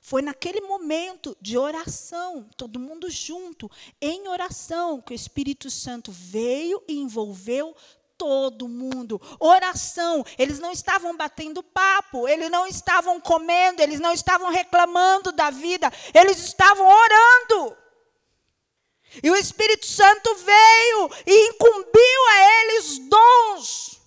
Foi 0.01 0.23
naquele 0.23 0.63
momento 0.63 1.37
de 1.41 1.59
oração, 1.59 2.49
todo 2.57 2.81
mundo 2.81 3.11
junto, 3.11 3.71
em 4.01 4.29
oração, 4.29 5.01
que 5.01 5.13
o 5.13 5.15
Espírito 5.15 5.71
Santo 5.71 6.11
veio 6.11 6.83
e 6.89 6.99
envolveu 6.99 7.77
todo 8.17 8.69
mundo. 8.69 9.21
Oração, 9.39 10.25
eles 10.39 10.59
não 10.59 10.73
estavam 10.73 11.17
batendo 11.17 11.63
papo, 11.63 12.27
eles 12.29 12.51
não 12.51 12.67
estavam 12.67 13.21
comendo, 13.21 13.83
eles 13.83 14.01
não 14.01 14.13
estavam 14.13 14.51
reclamando 14.51 15.33
da 15.33 15.51
vida, 15.51 15.93
eles 16.15 16.39
estavam 16.39 16.87
orando. 16.87 17.77
E 19.23 19.31
o 19.31 19.37
Espírito 19.37 19.87
Santo 19.87 20.35
veio 20.35 21.11
e 21.27 21.49
incumbiu 21.49 22.27
a 22.29 22.63
eles 22.63 22.99
dons. 23.09 24.00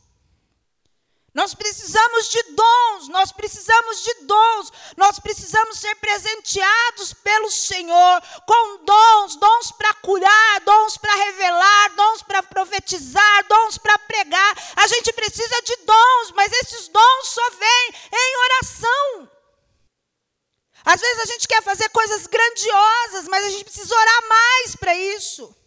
Nós 1.33 1.55
precisamos 1.55 2.29
de 2.29 2.43
dons, 2.43 3.07
nós 3.07 3.31
precisamos 3.31 4.03
de 4.03 4.13
dons, 4.25 4.71
nós 4.95 5.17
precisamos 5.17 5.79
ser 5.79 5.95
presenteados 5.95 7.11
pelo 7.13 7.49
Senhor 7.49 8.21
com 8.45 8.85
dons, 8.85 9.35
dons 9.37 9.71
para 9.71 9.95
curar, 9.95 10.61
dons 10.61 10.95
para 10.95 11.15
revelar, 11.15 11.95
dons 11.95 12.21
para 12.21 12.43
profetizar, 12.43 13.47
dons 13.47 13.79
para 13.79 13.97
pregar. 13.97 14.57
A 14.75 14.85
gente 14.85 15.11
precisa 15.13 15.61
de 15.63 15.75
dons, 15.77 16.31
mas 16.35 16.51
esses 16.53 16.87
dons 16.89 17.27
só 17.27 17.49
vêm 17.49 17.93
em 18.13 18.37
oração. 18.37 19.29
Às 20.85 21.01
vezes 21.01 21.19
a 21.19 21.25
gente 21.25 21.47
quer 21.47 21.63
fazer 21.63 21.89
coisas 21.89 22.27
grandiosas, 22.27 23.27
mas 23.27 23.45
a 23.45 23.49
gente 23.49 23.63
precisa 23.63 23.95
orar 23.95 24.27
mais 24.29 24.75
para 24.75 24.95
isso. 24.95 25.62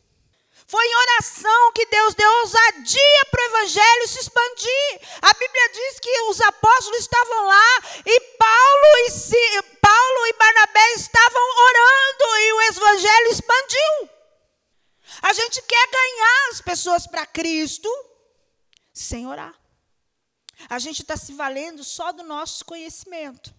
Foi 0.69 0.85
em 0.85 0.97
oração 0.97 1.73
que 1.73 1.87
Deus 1.87 2.15
deu 2.15 2.31
ousadia 2.41 3.27
para 3.31 3.41
o 3.41 3.47
evangelho 3.47 4.09
se 4.09 4.19
expandir. 4.19 5.01
A 5.23 5.33
Bíblia 5.33 5.69
diz 5.73 6.01
que 6.01 6.21
os 6.23 6.41
apóstolos 6.41 6.99
estavam 6.99 7.47
lá 7.47 7.79
e 8.05 8.21
Paulo 8.21 8.87
e, 9.07 9.63
Paulo 9.81 10.27
e 10.27 10.33
Barnabé 10.33 10.93
estavam 10.95 11.43
orando 11.43 12.39
e 12.41 12.53
o 12.53 12.63
evangelho 12.63 13.29
expandiu. 13.31 14.11
A 15.23 15.33
gente 15.33 15.63
quer 15.63 15.89
ganhar 15.89 16.49
as 16.51 16.61
pessoas 16.61 17.07
para 17.07 17.27
Cristo 17.27 17.89
sem 18.93 19.27
orar. 19.27 19.55
A 20.69 20.81
gente 20.81 21.03
está 21.03 21.17
se 21.17 21.33
valendo 21.35 21.85
só 21.85 22.11
do 22.11 22.25
nosso 22.25 22.65
conhecimento 22.65 23.55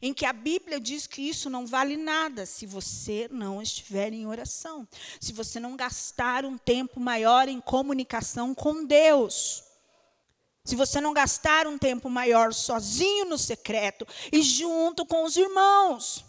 em 0.00 0.14
que 0.14 0.24
a 0.24 0.32
Bíblia 0.32 0.80
diz 0.80 1.06
que 1.06 1.22
isso 1.22 1.50
não 1.50 1.66
vale 1.66 1.96
nada 1.96 2.46
se 2.46 2.66
você 2.66 3.28
não 3.30 3.60
estiver 3.60 4.12
em 4.12 4.26
oração, 4.26 4.86
se 5.20 5.32
você 5.32 5.58
não 5.60 5.76
gastar 5.76 6.44
um 6.44 6.56
tempo 6.56 7.00
maior 7.00 7.48
em 7.48 7.60
comunicação 7.60 8.54
com 8.54 8.84
Deus. 8.84 9.64
Se 10.64 10.76
você 10.76 11.00
não 11.00 11.12
gastar 11.12 11.66
um 11.66 11.76
tempo 11.76 12.08
maior 12.08 12.54
sozinho 12.54 13.24
no 13.24 13.36
secreto 13.36 14.06
e 14.30 14.42
junto 14.42 15.04
com 15.04 15.24
os 15.24 15.36
irmãos. 15.36 16.24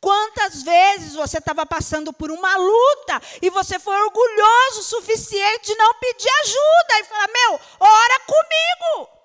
Quantas 0.00 0.62
vezes 0.62 1.14
você 1.14 1.38
estava 1.38 1.66
passando 1.66 2.12
por 2.12 2.30
uma 2.30 2.56
luta 2.56 3.20
e 3.40 3.50
você 3.50 3.78
foi 3.78 3.96
orgulhoso 3.96 4.80
o 4.80 4.84
suficiente 4.84 5.66
de 5.66 5.74
não 5.76 5.94
pedir 5.94 6.30
ajuda 6.42 7.00
e 7.00 7.04
falar: 7.04 7.28
Meu, 7.28 7.60
ora 7.80 8.20
comigo. 8.20 9.21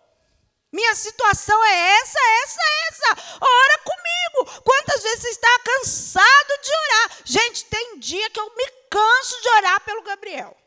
Minha 0.72 0.94
situação 0.96 1.64
é 1.64 2.00
essa, 2.00 2.20
essa, 2.44 2.62
essa. 2.90 3.38
Ora 3.40 3.80
comigo. 3.80 4.62
Quantas 4.64 5.02
vezes 5.02 5.22
você 5.22 5.30
está 5.30 5.60
cansado 5.60 6.62
de 6.62 6.72
orar? 6.72 7.18
Gente, 7.26 7.66
tem 7.66 8.00
dia 8.00 8.30
que 8.30 8.40
eu 8.40 8.56
me 8.56 8.72
canso 8.90 9.42
de 9.42 9.50
orar 9.50 9.82
pelo 9.82 10.04
Gabriel. 10.04 10.58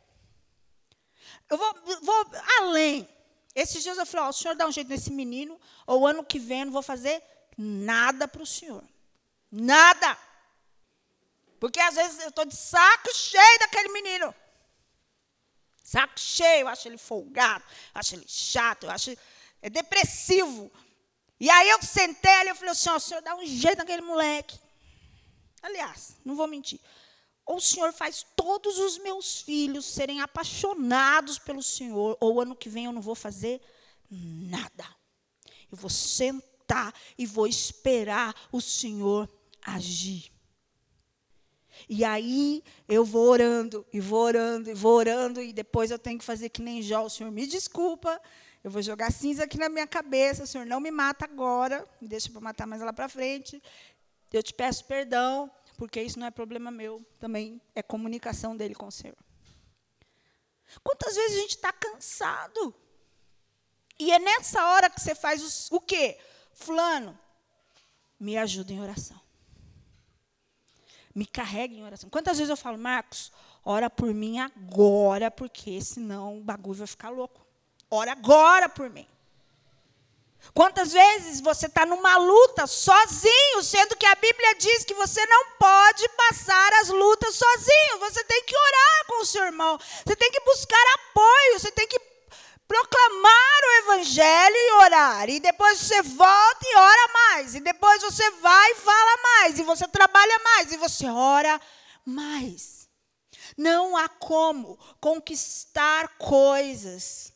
Eu 1.48 1.58
vou, 1.58 1.74
vou 2.02 2.30
além. 2.60 3.08
Esses 3.54 3.82
dias 3.82 3.98
eu 3.98 4.06
falei: 4.06 4.28
o 4.28 4.32
senhor 4.32 4.54
dá 4.54 4.66
um 4.66 4.72
jeito 4.72 4.88
nesse 4.88 5.12
menino, 5.12 5.60
ou 5.86 6.06
ano 6.06 6.24
que 6.24 6.38
vem 6.38 6.60
eu 6.60 6.66
não 6.66 6.72
vou 6.72 6.82
fazer 6.82 7.22
nada 7.56 8.26
para 8.26 8.42
o 8.42 8.46
senhor. 8.46 8.84
Nada. 9.50 10.16
Porque 11.58 11.78
às 11.78 11.94
vezes 11.94 12.20
eu 12.20 12.30
estou 12.30 12.46
de 12.46 12.56
saco 12.56 13.14
cheio 13.14 13.58
daquele 13.58 13.90
menino. 13.90 14.34
Saco 15.82 16.18
cheio, 16.18 16.62
eu 16.62 16.68
acho 16.68 16.88
ele 16.88 16.96
folgado, 16.96 17.64
acho 17.92 18.14
ele 18.14 18.24
chato, 18.28 18.84
eu 18.84 18.90
acho 18.90 19.10
é 19.62 19.70
depressivo. 19.70 20.70
E 21.38 21.48
aí 21.48 21.70
eu 21.70 21.82
sentei 21.82 22.32
ali 22.32 22.50
e 22.50 22.54
falei 22.54 22.70
assim, 22.70 22.90
ó, 22.90 22.96
o 22.96 23.00
senhor 23.00 23.22
dá 23.22 23.34
um 23.34 23.46
jeito 23.46 23.78
naquele 23.78 24.02
moleque. 24.02 24.58
Aliás, 25.62 26.16
não 26.24 26.34
vou 26.34 26.46
mentir. 26.46 26.80
Ou 27.46 27.56
o 27.56 27.60
senhor 27.60 27.92
faz 27.92 28.24
todos 28.36 28.78
os 28.78 28.98
meus 28.98 29.40
filhos 29.40 29.86
serem 29.86 30.20
apaixonados 30.20 31.38
pelo 31.38 31.62
senhor, 31.62 32.16
ou 32.20 32.40
ano 32.40 32.54
que 32.54 32.68
vem 32.68 32.84
eu 32.84 32.92
não 32.92 33.00
vou 33.00 33.14
fazer 33.14 33.60
nada. 34.10 34.86
Eu 35.70 35.76
vou 35.76 35.90
sentar 35.90 36.94
e 37.18 37.26
vou 37.26 37.46
esperar 37.46 38.34
o 38.52 38.60
senhor 38.60 39.28
agir. 39.62 40.30
E 41.88 42.04
aí 42.04 42.62
eu 42.88 43.04
vou 43.04 43.28
orando, 43.28 43.86
e 43.92 44.00
vou 44.00 44.20
orando, 44.20 44.70
e 44.70 44.74
vou 44.74 44.92
orando, 44.92 45.40
e 45.40 45.52
depois 45.52 45.90
eu 45.90 45.98
tenho 45.98 46.18
que 46.18 46.24
fazer 46.24 46.50
que 46.50 46.60
nem 46.60 46.82
Jó. 46.82 47.04
O 47.04 47.10
Senhor 47.10 47.30
me 47.30 47.46
desculpa, 47.46 48.20
eu 48.62 48.70
vou 48.70 48.82
jogar 48.82 49.10
cinza 49.10 49.44
aqui 49.44 49.58
na 49.58 49.68
minha 49.68 49.86
cabeça, 49.86 50.46
Senhor 50.46 50.66
não 50.66 50.80
me 50.80 50.90
mata 50.90 51.24
agora, 51.24 51.86
me 52.00 52.08
deixa 52.08 52.30
para 52.30 52.40
matar 52.40 52.66
mais 52.66 52.82
lá 52.82 52.92
para 52.92 53.08
frente. 53.08 53.62
Eu 54.32 54.42
te 54.42 54.52
peço 54.52 54.84
perdão, 54.84 55.50
porque 55.76 56.00
isso 56.00 56.18
não 56.18 56.26
é 56.26 56.30
problema 56.30 56.70
meu, 56.70 57.04
também 57.18 57.60
é 57.74 57.82
comunicação 57.82 58.56
dele 58.56 58.74
com 58.74 58.86
o 58.86 58.92
Senhor. 58.92 59.16
Quantas 60.84 61.16
vezes 61.16 61.36
a 61.36 61.40
gente 61.40 61.56
está 61.56 61.72
cansado? 61.72 62.74
E 63.98 64.12
é 64.12 64.18
nessa 64.18 64.64
hora 64.66 64.88
que 64.88 65.00
você 65.00 65.14
faz 65.14 65.70
o, 65.70 65.76
o 65.76 65.80
quê? 65.80 66.18
Fulano, 66.52 67.18
me 68.18 68.36
ajuda 68.36 68.72
em 68.72 68.80
oração 68.80 69.20
me 71.14 71.26
carregue 71.26 71.76
em 71.76 71.84
oração. 71.84 72.08
Quantas 72.08 72.38
vezes 72.38 72.50
eu 72.50 72.56
falo, 72.56 72.78
Marcos, 72.78 73.32
ora 73.64 73.90
por 73.90 74.12
mim 74.14 74.38
agora, 74.38 75.30
porque 75.30 75.80
senão 75.80 76.38
o 76.38 76.40
bagulho 76.40 76.78
vai 76.78 76.86
ficar 76.86 77.10
louco. 77.10 77.46
Ora 77.90 78.12
agora 78.12 78.68
por 78.68 78.88
mim. 78.88 79.06
Quantas 80.54 80.92
vezes 80.92 81.40
você 81.40 81.66
está 81.66 81.84
numa 81.84 82.16
luta 82.16 82.66
sozinho, 82.66 83.62
sendo 83.62 83.96
que 83.96 84.06
a 84.06 84.14
Bíblia 84.14 84.54
diz 84.56 84.84
que 84.84 84.94
você 84.94 85.24
não 85.26 85.50
pode 85.58 86.08
passar 86.10 86.72
as 86.80 86.88
lutas 86.88 87.34
sozinho. 87.34 87.98
Você 88.00 88.24
tem 88.24 88.42
que 88.44 88.56
orar 88.56 89.06
com 89.06 89.22
o 89.22 89.26
seu 89.26 89.44
irmão. 89.44 89.78
Você 90.04 90.16
tem 90.16 90.30
que 90.30 90.40
buscar 90.40 90.84
apoio. 90.94 91.58
Você 91.58 91.70
tem 91.70 91.86
que 91.86 92.00
proclamar 92.66 93.60
o 93.64 93.82
evangelho 93.84 94.56
e 94.56 94.72
orar. 94.84 95.28
E 95.28 95.40
depois 95.40 95.78
você 95.78 96.02
volta 96.02 96.60
e 96.64 96.76
ora 96.76 97.12
mais. 97.12 97.54
E 97.54 97.60
depois 97.60 98.02
você 98.02 98.30
vai 98.32 98.72
e 98.72 98.76
fala 98.76 99.22
mais. 99.22 99.58
E 99.58 99.62
você 99.62 99.86
trabalha 99.86 100.38
mais. 100.44 100.72
E 100.72 100.76
você 100.76 101.06
ora 101.08 101.60
mais. 102.04 102.88
Não 103.56 103.96
há 103.96 104.08
como 104.08 104.78
conquistar 105.00 106.16
coisas. 106.18 107.32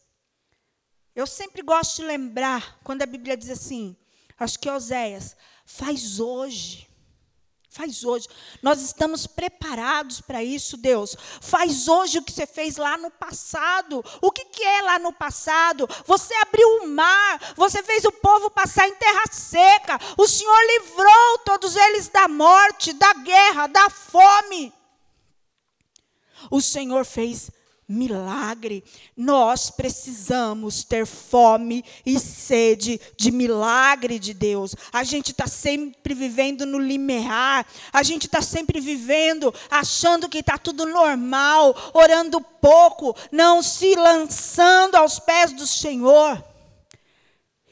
Eu 1.15 1.27
sempre 1.27 1.63
gosto 1.63 1.97
de 1.97 2.05
lembrar 2.05 2.79
quando 2.83 3.03
a 3.03 3.07
Bíblia 3.07 3.37
diz 3.37 3.49
assim, 3.49 3.97
acho 4.39 4.59
que 4.59 4.69
Oséias, 4.69 5.37
faz 5.65 6.19
hoje. 6.19 6.89
Faz 7.71 8.05
hoje. 8.05 8.29
Nós 8.63 8.81
estamos 8.81 9.27
preparados 9.27 10.21
para 10.21 10.45
isso, 10.45 10.77
Deus. 10.77 11.17
Faz 11.41 11.89
hoje 11.89 12.19
o 12.19 12.23
que 12.23 12.31
você 12.31 12.47
fez 12.47 12.77
lá 12.77 12.97
no 12.97 13.11
passado. 13.11 14.05
O 14.23 14.31
que, 14.31 14.45
que 14.45 14.63
é 14.63 14.83
lá 14.83 14.99
no 15.01 15.13
passado? 15.13 15.89
Você 16.07 16.33
abriu 16.35 16.69
o 16.69 16.87
mar, 16.87 17.55
você 17.57 17.83
fez 17.83 18.05
o 18.05 18.13
povo 18.13 18.49
passar 18.49 18.87
em 18.87 18.95
terra 18.95 19.25
seca. 19.29 19.99
O 20.17 20.29
Senhor 20.29 20.57
livrou 20.67 21.39
todos 21.45 21.75
eles 21.75 22.09
da 22.09 22.29
morte, 22.29 22.93
da 22.93 23.13
guerra, 23.15 23.67
da 23.67 23.91
fome. 23.91 24.73
O 26.53 26.61
Senhor 26.61 27.05
fez 27.05 27.51
milagre. 27.89 28.83
Nós 29.17 29.71
precisamos 29.71 30.85
ter 30.85 31.07
fome 31.07 31.85
e 32.05 32.19
sede 32.19 33.01
de 33.17 33.31
milagre 33.31 34.19
de 34.19 34.33
Deus. 34.33 34.75
A 34.93 35.05
gente 35.05 35.31
está 35.31 35.47
sempre 35.47 36.15
vivendo 36.15 36.65
no 36.65 36.79
limiar, 36.79 37.67
a 37.93 38.03
gente 38.03 38.27
está 38.27 38.41
sempre 38.41 38.81
vivendo 38.81 39.55
achando 39.71 40.29
que 40.29 40.39
está 40.39 40.59
tudo 40.59 40.87
normal, 40.87 41.75
orando 41.93 42.41
pouco, 42.41 43.17
não 43.31 43.63
se 43.63 43.95
lançando 43.95 44.95
aos 44.97 45.19
pés 45.19 45.53
do 45.53 45.67
Senhor. 45.67 46.43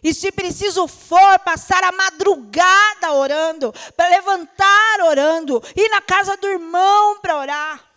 E 0.02 0.12
se 0.12 0.32
preciso 0.32 0.88
for, 0.88 1.38
passar 1.40 1.82
a 1.84 1.92
madrugada 1.92 3.12
orando, 3.12 3.72
para 3.96 4.08
levantar 4.08 5.00
orando, 5.04 5.62
ir 5.76 5.88
na 5.90 6.00
casa 6.00 6.36
do 6.36 6.48
irmão 6.48 7.20
para 7.20 7.38
orar. 7.38 7.91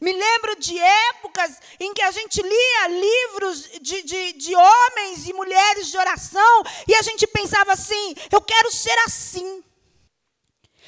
Me 0.00 0.12
lembro 0.12 0.56
de 0.56 0.78
épocas 0.78 1.58
em 1.80 1.92
que 1.94 2.02
a 2.02 2.10
gente 2.10 2.42
lia 2.42 2.88
livros 2.88 3.62
de, 3.80 4.02
de, 4.02 4.32
de, 4.32 4.54
homens 4.54 5.28
e 5.28 5.32
mulheres 5.32 5.88
de 5.88 5.96
oração 5.96 6.62
e 6.86 6.94
a 6.94 7.02
gente 7.02 7.26
pensava 7.26 7.72
assim: 7.72 8.14
eu 8.30 8.40
quero 8.40 8.70
ser 8.70 8.98
assim. 9.06 9.64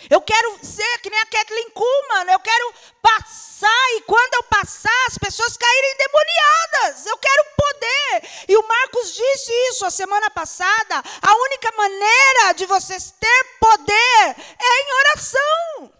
Eu 0.09 0.21
quero 0.23 0.59
ser 0.65 0.99
que 1.01 1.11
nem 1.11 1.21
a 1.21 1.27
Kathleen 1.27 1.71
Kuhlman, 1.71 2.33
eu 2.33 2.41
quero 2.41 2.75
passar 3.03 3.97
e 3.97 4.01
quando 4.03 4.35
eu 4.35 4.43
passar 4.45 5.07
as 5.09 5.19
pessoas 5.19 5.59
caírem 5.59 5.97
demoniadas. 5.99 7.05
Eu 7.05 7.19
quero 7.19 7.45
poder. 7.57 8.31
E 8.49 8.57
o 8.57 8.67
Marcos 8.67 9.15
disse 9.15 9.53
isso 9.69 9.85
a 9.85 9.91
semana 9.91 10.31
passada. 10.31 11.03
A 11.21 11.35
única 11.35 11.73
maneira 11.77 12.53
de 12.55 12.65
vocês 12.65 13.13
ter 13.21 13.45
poder 13.61 14.37
é 14.59 14.83
em 14.83 14.93
oração. 15.01 16.00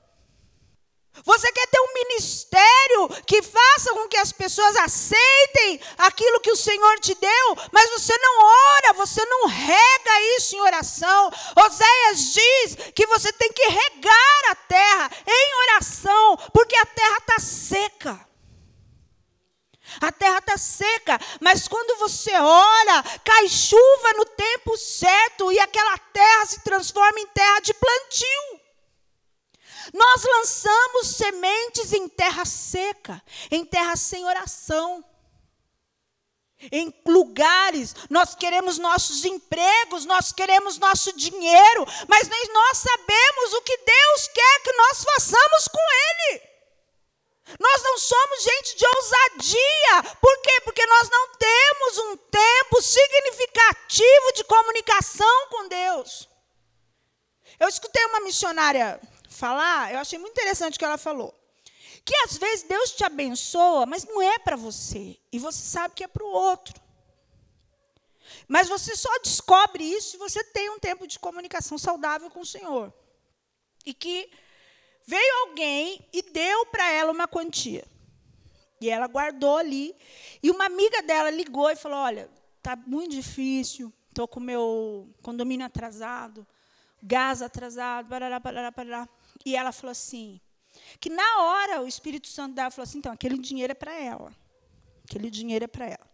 Você 1.25 1.53
quer 1.53 1.67
ter 1.67 1.81
um 1.81 1.95
ministério 1.95 3.09
que 3.27 3.43
faça 3.43 3.93
com 3.93 4.09
que 4.09 4.17
as 4.17 4.33
pessoas 4.33 4.77
aceitem 4.77 5.81
aquilo 5.99 6.41
que 6.41 6.51
o 6.51 6.57
Senhor 6.57 6.99
te 7.01 7.15
deu, 7.15 7.57
mas 7.73 7.91
você 7.91 8.17
não 8.19 8.45
ora, 8.45 8.93
você 8.95 9.25
não 9.27 9.47
rega 9.47 10.21
isso 10.39 10.57
em 10.57 10.61
oração. 10.61 11.31
Oséias 11.57 12.33
diz 12.33 12.93
que 12.95 13.07
você 13.07 13.33
tem 13.33 13.53
que 13.53 13.67
regar 13.67 14.51
a 14.51 14.55
terra 14.55 15.11
em 15.27 15.55
oração, 15.71 16.37
porque 16.53 16.77
a 16.77 16.87
terra 16.87 17.17
está 17.19 17.39
seca. 17.39 18.31
A 20.01 20.13
terra 20.13 20.39
está 20.39 20.57
seca, 20.57 21.19
mas 21.41 21.67
quando 21.67 21.99
você 21.99 22.33
ora, 22.33 23.03
cai 23.25 23.49
chuva 23.49 24.13
no 24.17 24.25
tempo 24.25 24.77
certo 24.77 25.51
e 25.51 25.59
aquela 25.59 25.99
terra 25.99 26.47
se 26.47 26.61
transforma 26.61 27.19
em 27.19 27.27
terra 27.29 27.61
de 27.61 27.75
plantio. 27.75 28.60
Nós 29.93 30.23
lançamos 30.25 31.09
sementes 31.09 31.93
em 31.93 32.09
terra 32.09 32.45
seca, 32.45 33.23
em 33.51 33.65
terra 33.65 33.97
sem 33.97 34.25
oração. 34.25 35.05
Em 36.71 36.95
lugares, 37.07 37.95
nós 38.11 38.35
queremos 38.35 38.77
nossos 38.77 39.25
empregos, 39.25 40.05
nós 40.05 40.31
queremos 40.31 40.77
nosso 40.77 41.11
dinheiro, 41.15 41.87
mas 42.07 42.29
nem 42.29 42.53
nós 42.53 42.79
sabemos 42.79 43.55
o 43.55 43.63
que 43.63 43.77
Deus 43.79 44.29
quer 44.29 44.61
que 44.63 44.73
nós 44.73 45.03
façamos 45.03 45.69
com 45.69 45.81
Ele. 45.81 46.51
Nós 47.59 47.83
não 47.83 47.99
somos 47.99 48.43
gente 48.43 48.77
de 48.77 48.87
ousadia. 48.87 50.17
Por 50.21 50.43
quê? 50.43 50.61
Porque 50.61 50.85
nós 50.87 51.09
não 51.09 51.29
temos 51.35 51.99
um 51.99 52.17
tempo 52.17 52.83
significativo 52.83 54.33
de 54.35 54.45
comunicação 54.45 55.49
com 55.49 55.69
Deus. 55.69 56.29
Eu 57.59 57.69
escutei 57.69 58.05
uma 58.05 58.21
missionária 58.21 59.01
falar, 59.31 59.93
eu 59.93 60.01
achei 60.01 60.19
muito 60.19 60.33
interessante 60.33 60.75
o 60.75 60.79
que 60.79 60.85
ela 60.85 60.99
falou. 60.99 61.35
Que 62.05 62.15
às 62.25 62.37
vezes 62.37 62.67
Deus 62.67 62.93
te 62.93 63.05
abençoa, 63.05 63.87
mas 63.87 64.05
não 64.05 64.21
é 64.21 64.39
para 64.39 64.57
você. 64.57 65.19
E 65.33 65.39
você 65.39 65.63
sabe 65.63 65.95
que 65.95 66.05
é 66.05 66.09
para 66.09 66.25
o 66.25 66.31
outro. 66.31 66.81
Mas 68.47 68.69
você 68.69 68.97
só 68.97 69.11
descobre 69.19 69.85
isso 69.85 70.13
se 70.13 70.17
você 70.17 70.43
tem 70.45 70.71
um 70.71 70.79
tempo 70.79 71.07
de 71.07 71.19
comunicação 71.19 71.79
saudável 71.79 72.31
com 72.31 72.41
o 72.41 72.47
Senhor. 72.47 72.93
E 73.85 73.95
que 73.95 74.31
veio 75.07 75.49
alguém 75.49 76.07
e 76.13 76.23
deu 76.23 76.67
para 76.67 76.91
ela 76.91 77.13
uma 77.13 77.29
quantia. 77.29 77.85
E 78.81 78.89
ela 78.89 79.07
guardou 79.07 79.57
ali. 79.57 79.95
E 80.43 80.51
uma 80.51 80.67
amiga 80.67 81.03
dela 81.03 81.31
ligou 81.31 81.71
e 81.71 81.77
falou: 81.77 81.99
Olha, 81.99 82.31
está 82.57 82.77
muito 82.77 83.13
difícil, 83.13 83.93
estou 84.09 84.27
com 84.27 84.41
o 84.41 84.43
meu 84.43 85.09
condomínio 85.23 85.67
atrasado, 85.67 86.47
gás 87.03 87.43
atrasado, 87.43 88.09
parará, 88.09 88.41
parará, 88.41 88.73
parará. 88.73 89.09
E 89.45 89.57
ela 89.57 89.73
falou 89.73 89.93
assim, 89.93 90.41
que 91.01 91.11
na 91.11 91.43
hora 91.43 91.83
o 91.83 91.87
Espírito 91.87 92.29
Santo 92.29 92.55
dela 92.55 92.71
falou 92.71 92.85
assim, 92.85 92.99
então, 92.99 93.13
aquele 93.13 93.39
dinheiro 93.39 93.73
é 93.73 93.75
para 93.75 93.95
ela. 93.95 94.35
Aquele 95.05 95.31
dinheiro 95.31 95.65
é 95.65 95.69
para 95.69 95.87
ela. 95.87 96.11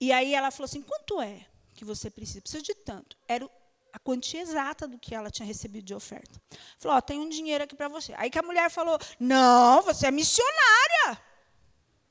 E 0.00 0.12
aí 0.12 0.34
ela 0.34 0.50
falou 0.50 0.66
assim, 0.66 0.82
quanto 0.82 1.20
é 1.20 1.46
que 1.74 1.84
você 1.84 2.10
precisa? 2.10 2.40
Precisa 2.40 2.62
de 2.62 2.74
tanto. 2.74 3.16
Era 3.26 3.48
a 3.92 3.98
quantia 3.98 4.40
exata 4.40 4.86
do 4.86 4.98
que 4.98 5.14
ela 5.14 5.30
tinha 5.30 5.46
recebido 5.46 5.84
de 5.84 5.94
oferta. 5.94 6.40
Falou, 6.78 6.96
ó, 6.96 7.00
tem 7.00 7.18
um 7.18 7.28
dinheiro 7.28 7.64
aqui 7.64 7.74
para 7.74 7.88
você. 7.88 8.12
Aí 8.16 8.30
que 8.30 8.38
a 8.38 8.42
mulher 8.42 8.70
falou, 8.70 8.98
não, 9.18 9.82
você 9.82 10.06
é 10.06 10.10
missionária. 10.10 11.20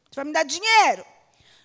Você 0.10 0.16
vai 0.16 0.26
me 0.26 0.34
dar 0.34 0.44
dinheiro? 0.44 1.06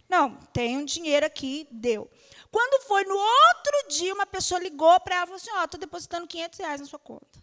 Não, 0.08 0.36
tem 0.52 0.76
um 0.76 0.84
dinheiro 0.84 1.24
aqui, 1.24 1.66
deu. 1.70 2.10
Quando 2.50 2.84
foi 2.84 3.04
no 3.04 3.16
outro 3.16 3.88
dia, 3.88 4.12
uma 4.12 4.26
pessoa 4.26 4.60
ligou 4.60 5.00
para 5.00 5.16
ela 5.16 5.24
e 5.24 5.26
falou 5.28 5.36
assim, 5.36 5.50
ó, 5.52 5.64
estou 5.64 5.80
depositando 5.80 6.26
500 6.26 6.58
reais 6.58 6.80
na 6.80 6.86
sua 6.86 6.98
conta. 6.98 7.40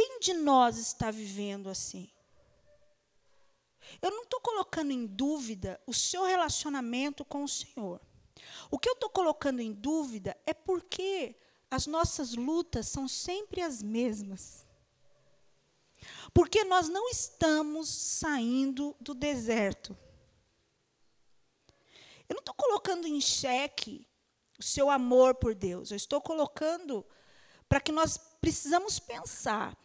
Quem 0.00 0.20
de 0.20 0.32
nós 0.32 0.78
está 0.78 1.10
vivendo 1.10 1.68
assim? 1.68 2.08
Eu 4.00 4.12
não 4.12 4.22
estou 4.22 4.40
colocando 4.40 4.92
em 4.92 5.04
dúvida 5.04 5.80
o 5.88 5.92
seu 5.92 6.24
relacionamento 6.24 7.24
com 7.24 7.42
o 7.42 7.48
Senhor. 7.48 8.00
O 8.70 8.78
que 8.78 8.88
eu 8.88 8.92
estou 8.92 9.10
colocando 9.10 9.58
em 9.58 9.72
dúvida 9.72 10.38
é 10.46 10.54
porque 10.54 11.34
as 11.68 11.88
nossas 11.88 12.34
lutas 12.34 12.86
são 12.86 13.08
sempre 13.08 13.60
as 13.60 13.82
mesmas. 13.82 14.68
Porque 16.32 16.62
nós 16.62 16.88
não 16.88 17.08
estamos 17.08 17.88
saindo 17.88 18.94
do 19.00 19.14
deserto. 19.14 19.98
Eu 22.28 22.34
não 22.34 22.40
estou 22.40 22.54
colocando 22.54 23.08
em 23.08 23.20
xeque 23.20 24.06
o 24.60 24.62
seu 24.62 24.90
amor 24.90 25.34
por 25.34 25.56
Deus. 25.56 25.90
Eu 25.90 25.96
estou 25.96 26.20
colocando 26.20 27.04
para 27.68 27.80
que 27.80 27.90
nós 27.90 28.16
precisamos 28.40 29.00
pensar. 29.00 29.76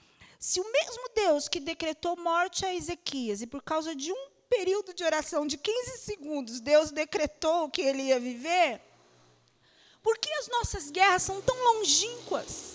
Se 0.44 0.60
o 0.60 0.72
mesmo 0.74 1.08
Deus 1.16 1.48
que 1.48 1.58
decretou 1.58 2.18
morte 2.18 2.66
a 2.66 2.76
Ezequias 2.76 3.42
e 3.42 3.48
por 3.48 3.62
causa 3.62 3.96
de 3.96 4.12
um 4.12 4.30
período 4.50 4.94
de 4.94 5.02
oração 5.02 5.48
de 5.48 5.58
15 5.58 6.00
segundos, 6.00 6.60
Deus 6.60 6.92
decretou 6.92 7.70
que 7.70 7.82
ele 7.82 8.02
ia 8.02 8.20
viver, 8.20 8.82
por 10.02 10.18
que 10.18 10.30
as 10.34 10.50
nossas 10.50 10.92
guerras 10.92 11.24
são 11.24 11.42
tão 11.42 11.56
longínquas? 11.56 12.74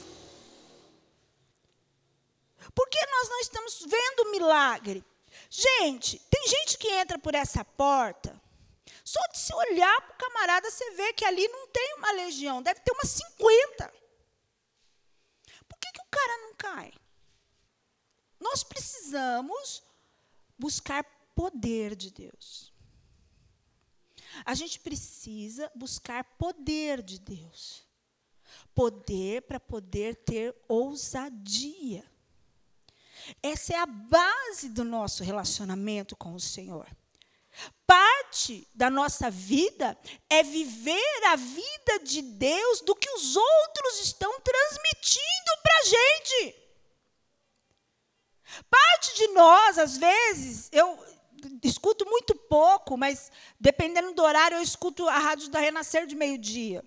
Por 2.75 2.89
que 2.89 2.99
nós 3.05 3.29
não 3.29 3.41
estamos 3.41 3.85
vendo 3.87 4.31
milagre? 4.31 5.05
Gente, 5.51 6.19
tem 6.31 6.49
gente 6.49 6.79
que 6.79 6.89
entra 6.89 7.19
por 7.19 7.35
essa 7.35 7.63
porta 7.67 8.41
só 9.05 9.21
de 9.31 9.39
se 9.39 9.55
olhar 9.55 10.01
para 10.01 10.15
o 10.15 10.19
camarada, 10.19 10.71
você 10.71 10.91
vê 10.93 11.13
que 11.13 11.25
ali 11.27 11.47
não 11.49 11.67
tem 11.67 11.97
uma 11.99 12.13
legião, 12.13 12.63
deve 12.63 12.81
ter 12.81 12.93
umas 12.93 13.11
50. 13.11 13.93
Por 15.69 15.79
que, 15.79 15.93
que 15.93 16.01
o 16.01 16.11
cara 16.11 16.39
não 16.39 16.55
cai? 16.55 16.95
Nós 18.41 18.63
precisamos 18.63 19.83
buscar 20.59 21.05
poder 21.35 21.95
de 21.95 22.11
Deus. 22.11 22.73
A 24.45 24.55
gente 24.55 24.79
precisa 24.81 25.71
buscar 25.75 26.25
poder 26.37 27.03
de 27.03 27.19
Deus. 27.19 27.83
Poder 28.75 29.43
para 29.43 29.61
poder 29.61 30.17
ter 30.17 30.55
ousadia. 30.69 32.05
Essa 33.43 33.75
é 33.75 33.77
a 33.77 33.87
base 33.87 34.69
do 34.71 34.85
nosso 34.85 35.23
relacionamento 35.23 36.17
com 36.17 36.35
o 36.35 36.41
Senhor. 36.41 36.89
Parte 37.87 38.69
da 38.75 38.89
nossa 38.89 39.31
vida 39.31 39.99
é 40.31 40.43
viver 40.43 41.25
a 41.27 41.37
vida 41.37 41.99
de 42.05 42.23
Deus 42.23 42.81
do 42.83 42.95
que 42.95 43.11
os 43.11 43.37
outros 43.37 44.01
estão 44.01 44.41
transmitindo 44.41 45.63
para 45.63 45.79
a 45.79 45.85
gente. 45.85 46.68
Parte 48.71 49.15
de 49.15 49.29
nós, 49.29 49.79
às 49.79 49.97
vezes, 49.97 50.69
eu 50.73 50.99
escuto 51.63 52.05
muito 52.07 52.35
pouco, 52.35 52.97
mas 52.97 53.31
dependendo 53.61 54.13
do 54.13 54.23
horário, 54.23 54.57
eu 54.57 54.63
escuto 54.63 55.09
a 55.09 55.19
rádio 55.19 55.49
da 55.51 55.61
Renascer 55.61 56.07
de 56.07 56.17
meio-dia. 56.17 56.85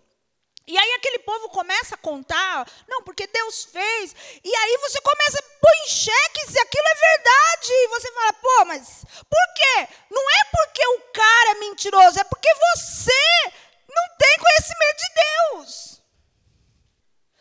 E 0.67 0.77
aí 0.77 0.93
aquele 0.93 1.19
povo 1.19 1.49
começa 1.49 1.95
a 1.95 1.97
contar, 1.97 2.69
não, 2.87 3.01
porque 3.03 3.27
Deus 3.27 3.65
fez. 3.65 4.15
E 4.43 4.55
aí 4.55 4.77
você 4.77 5.01
começa 5.01 5.39
a 5.39 5.59
pôr 5.59 5.71
em 5.83 5.89
xeque 5.89 6.51
se 6.51 6.59
aquilo 6.59 6.87
é 6.87 6.95
verdade. 6.95 7.71
E 7.71 7.87
você 7.87 8.11
fala, 8.11 8.33
pô, 8.33 8.65
mas 8.65 9.05
por 9.29 9.53
quê? 9.55 9.87
Não 10.09 10.21
é 10.21 10.43
porque 10.51 10.87
o 10.87 11.01
cara 11.11 11.51
é 11.51 11.59
mentiroso, 11.59 12.19
é 12.19 12.23
porque 12.23 12.49
você 12.53 13.51
não 13.89 14.17
tem 14.17 14.37
conhecimento 14.39 14.97
de 14.97 15.13
Deus. 15.15 16.01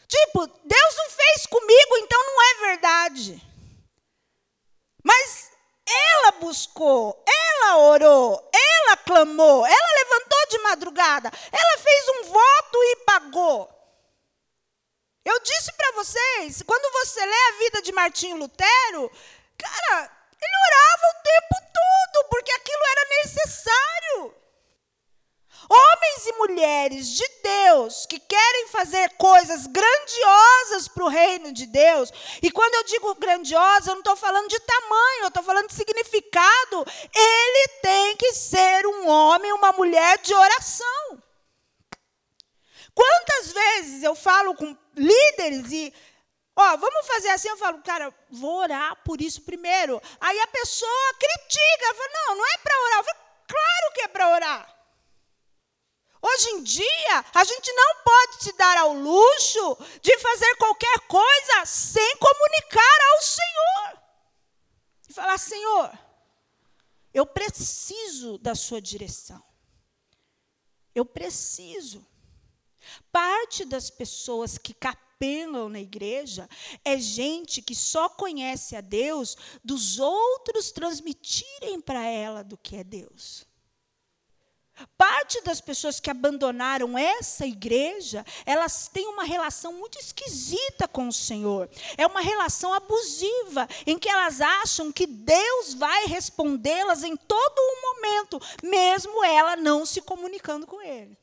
Tipo, 0.09 0.47
Deus 0.65 0.97
não 0.97 1.11
fez 1.11 1.47
comigo, 1.47 1.99
então 1.99 2.21
não 2.27 2.43
é 2.43 2.67
verdade. 2.69 3.50
Mas 5.05 5.51
ela 5.87 6.33
buscou, 6.33 7.25
ela 7.27 7.79
orou, 7.79 8.51
ela 8.53 8.97
clamou, 8.99 9.67
ela 9.67 9.95
levantou 10.03 10.47
de 10.49 10.59
madrugada, 10.59 11.31
ela 11.51 11.79
fez 11.79 12.09
um 12.09 12.23
voto 12.25 12.83
e 12.83 12.97
pagou. 13.05 13.81
Eu 15.25 15.39
disse 15.41 15.73
para 15.73 15.93
vocês, 15.93 16.63
quando 16.63 16.93
você 16.93 17.25
lê 17.25 17.37
a 17.49 17.59
vida 17.59 17.83
de 17.83 17.93
Martinho 17.93 18.37
Lutero, 18.37 19.11
cara, 19.59 20.11
ele 20.41 20.57
orava 20.67 21.03
o 21.07 21.23
tempo 21.23 21.73
todo, 21.73 22.29
porque 22.31 22.53
aquilo 22.53 22.83
era 22.91 23.09
necessário. 23.23 24.40
Homens 25.73 26.27
e 26.27 26.33
mulheres 26.33 27.09
de 27.11 27.29
Deus 27.45 28.05
que 28.05 28.19
querem 28.19 28.67
fazer 28.69 29.11
coisas 29.11 29.69
grandiosas 29.69 30.89
para 30.89 31.05
o 31.05 31.09
reino 31.09 31.53
de 31.53 31.65
Deus, 31.65 32.11
e 32.43 32.51
quando 32.51 32.75
eu 32.75 32.85
digo 32.85 33.15
grandiosa, 33.15 33.91
eu 33.91 33.95
não 33.95 34.01
estou 34.01 34.17
falando 34.17 34.49
de 34.49 34.59
tamanho, 34.59 35.23
eu 35.23 35.29
estou 35.29 35.45
falando 35.45 35.69
de 35.69 35.75
significado. 35.75 36.85
Ele 37.15 37.69
tem 37.83 38.17
que 38.17 38.33
ser 38.33 38.85
um 38.85 39.09
homem, 39.09 39.53
uma 39.53 39.71
mulher 39.71 40.19
de 40.19 40.35
oração. 40.35 41.23
Quantas 42.93 43.53
vezes 43.53 44.03
eu 44.03 44.17
falo 44.17 44.57
com 44.57 44.77
líderes 44.97 45.71
e 45.71 45.95
Ó, 46.57 46.77
vamos 46.77 47.07
fazer 47.07 47.31
assim, 47.31 47.49
eu 47.49 47.57
falo, 47.57 47.81
cara, 47.81 48.13
vou 48.29 48.57
orar 48.57 48.97
por 49.05 49.23
isso 49.23 49.41
primeiro. 49.43 50.03
Aí 50.21 50.39
a 50.41 50.47
pessoa 50.49 51.15
critica, 51.19 51.95
fala, 51.95 52.11
não, 52.13 52.37
não 52.37 52.45
é 52.45 52.59
para 52.59 52.83
orar. 52.83 52.99
Eu 52.99 53.05
falo, 53.05 53.19
claro 53.47 53.95
que 53.95 54.01
é 54.03 54.09
para 54.09 54.29
orar. 54.35 54.80
Hoje 56.23 56.51
em 56.51 56.63
dia, 56.63 57.25
a 57.35 57.45
gente 57.45 57.73
não 57.73 57.95
pode 58.05 58.45
se 58.45 58.53
dar 58.53 58.77
ao 58.79 58.93
luxo 58.93 59.79
de 60.03 60.19
fazer 60.19 60.55
qualquer 60.57 61.01
coisa 61.09 61.65
sem 61.65 62.17
comunicar 62.17 62.99
ao 63.13 63.23
Senhor. 63.23 64.03
E 65.09 65.13
falar: 65.15 65.39
Senhor, 65.39 65.99
eu 67.15 67.25
preciso 67.25 68.37
da 68.39 68.55
Sua 68.55 68.83
direção. 68.83 69.43
Eu 70.95 71.07
preciso. 71.07 72.07
Parte 73.11 73.65
das 73.65 73.89
pessoas 73.89 74.59
que 74.59 74.75
capelam 74.75 75.69
na 75.69 75.81
igreja 75.81 76.49
é 76.85 76.99
gente 76.99 77.63
que 77.63 77.75
só 77.75 78.09
conhece 78.09 78.75
a 78.77 78.81
Deus 78.81 79.37
dos 79.63 79.99
outros 79.99 80.71
transmitirem 80.71 81.81
para 81.81 82.05
ela 82.05 82.43
do 82.43 82.57
que 82.57 82.77
é 82.77 82.85
Deus. 82.85 83.47
Parte 84.97 85.41
das 85.43 85.61
pessoas 85.61 86.01
que 86.01 86.11
abandonaram 86.11 86.97
essa 86.97 87.47
igreja, 87.47 88.25
elas 88.47 88.89
têm 88.89 89.07
uma 89.07 89.25
relação 89.25 89.73
muito 89.73 89.99
esquisita 89.99 90.89
com 90.89 91.09
o 91.09 91.13
Senhor. 91.13 91.69
É 91.97 92.07
uma 92.07 92.21
relação 92.21 92.73
abusiva, 92.73 93.69
em 93.87 93.99
que 93.99 94.09
elas 94.09 94.41
acham 94.41 94.93
que 94.93 95.07
Deus 95.07 95.75
vai 95.75 96.07
respondê-las 96.07 97.03
em 97.03 97.17
todo 97.17 97.59
o 97.59 97.83
momento, 97.83 98.41
mesmo 98.63 99.25
ela 99.25 99.57
não 99.57 99.85
se 99.85 100.01
comunicando 100.01 100.67
com 100.67 100.81
Ele. 100.81 101.17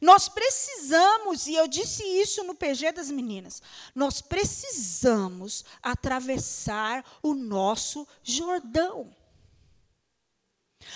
Nós 0.00 0.28
precisamos, 0.28 1.46
e 1.46 1.54
eu 1.54 1.66
disse 1.66 2.04
isso 2.04 2.44
no 2.44 2.54
PG 2.54 2.92
das 2.92 3.10
meninas, 3.10 3.60
nós 3.94 4.20
precisamos 4.20 5.64
atravessar 5.82 7.04
o 7.22 7.34
nosso 7.34 8.06
Jordão. 8.22 9.14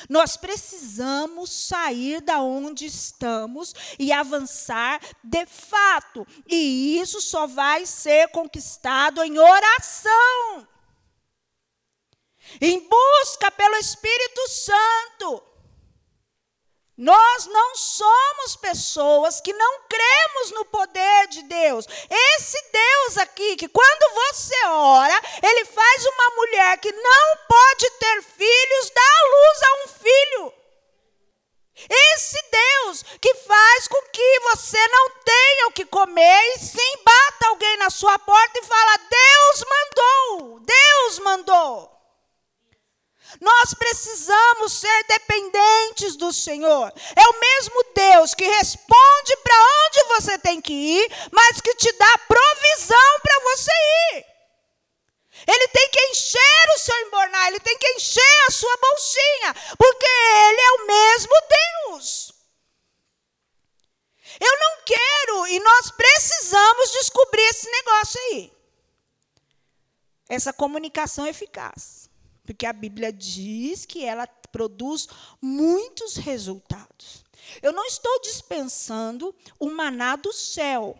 Nós 0.08 0.36
precisamos 0.36 1.50
sair 1.50 2.20
da 2.20 2.40
onde 2.40 2.86
estamos 2.86 3.74
e 3.98 4.12
avançar 4.12 5.00
de 5.22 5.46
fato. 5.46 6.26
E 6.46 6.98
isso 7.00 7.20
só 7.20 7.46
vai 7.46 7.86
ser 7.86 8.28
conquistado 8.28 9.22
em 9.22 9.38
oração. 9.38 10.68
Em 12.60 12.88
busca 12.88 13.50
pelo 13.50 13.76
Espírito 13.76 14.48
Santo. 14.48 15.55
Nós 16.96 17.44
não 17.44 17.74
somos 17.76 18.56
pessoas 18.56 19.38
que 19.42 19.52
não 19.52 19.80
cremos 19.82 20.50
no 20.52 20.64
poder 20.64 21.26
de 21.28 21.42
Deus. 21.42 21.86
Esse 22.08 22.58
Deus 22.72 23.18
aqui, 23.18 23.56
que 23.56 23.68
quando 23.68 24.14
você 24.14 24.66
ora, 24.66 25.20
ele 25.42 25.66
faz 25.66 26.06
uma 26.06 26.30
mulher 26.36 26.78
que 26.78 26.90
não 26.90 27.36
pode 27.46 27.90
ter 27.90 28.22
filhos, 28.22 28.90
dá 28.94 29.02
a 29.02 29.28
luz 29.28 29.62
a 29.62 29.84
um 29.84 29.88
filho. 29.88 30.54
Esse 32.14 32.38
Deus 32.50 33.02
que 33.20 33.34
faz 33.34 33.88
com 33.88 34.00
que 34.10 34.40
você 34.40 34.88
não 34.88 35.10
tenha 35.22 35.66
o 35.66 35.72
que 35.72 35.84
comer 35.84 36.54
e 36.54 36.58
sim 36.58 36.96
bata 37.04 37.48
alguém 37.48 37.76
na 37.76 37.90
sua 37.90 38.18
porta 38.18 38.58
e 38.58 38.64
fala: 38.64 38.96
Deus 38.96 39.64
mandou, 39.68 40.60
Deus 40.60 41.18
mandou. 41.18 41.95
Nós 43.40 43.74
precisamos 43.74 44.72
ser 44.72 45.04
dependentes 45.04 46.16
do 46.16 46.32
Senhor. 46.32 46.92
É 47.14 47.28
o 47.28 47.40
mesmo 47.40 47.84
Deus 47.94 48.34
que 48.34 48.44
responde 48.44 49.36
para 49.42 49.54
onde 49.86 50.04
você 50.14 50.38
tem 50.38 50.60
que 50.60 50.72
ir, 50.72 51.28
mas 51.32 51.60
que 51.60 51.74
te 51.74 51.92
dá 51.92 52.18
provisão 52.18 53.20
para 53.22 53.40
você 53.40 53.72
ir. 54.14 54.26
Ele 55.46 55.68
tem 55.68 55.90
que 55.90 56.00
encher 56.10 56.66
o 56.74 56.78
seu 56.78 56.96
embornar, 57.06 57.48
ele 57.48 57.60
tem 57.60 57.76
que 57.76 57.88
encher 57.92 58.46
a 58.48 58.50
sua 58.50 58.76
bolsinha, 58.78 59.54
porque 59.76 60.06
ele 60.06 60.60
é 60.60 60.72
o 60.72 60.86
mesmo 60.86 61.34
Deus. 61.90 62.32
Eu 64.40 64.58
não 64.58 64.82
quero, 64.84 65.46
e 65.48 65.60
nós 65.60 65.90
precisamos 65.90 66.90
descobrir 66.92 67.42
esse 67.42 67.70
negócio 67.70 68.20
aí. 68.20 68.52
essa 70.28 70.52
comunicação 70.52 71.26
eficaz. 71.26 72.05
Porque 72.46 72.64
a 72.64 72.72
Bíblia 72.72 73.12
diz 73.12 73.84
que 73.84 74.04
ela 74.04 74.26
produz 74.26 75.08
muitos 75.42 76.16
resultados. 76.16 77.24
Eu 77.60 77.72
não 77.72 77.84
estou 77.84 78.20
dispensando 78.22 79.34
o 79.58 79.68
maná 79.68 80.16
do 80.16 80.32
céu. 80.32 80.98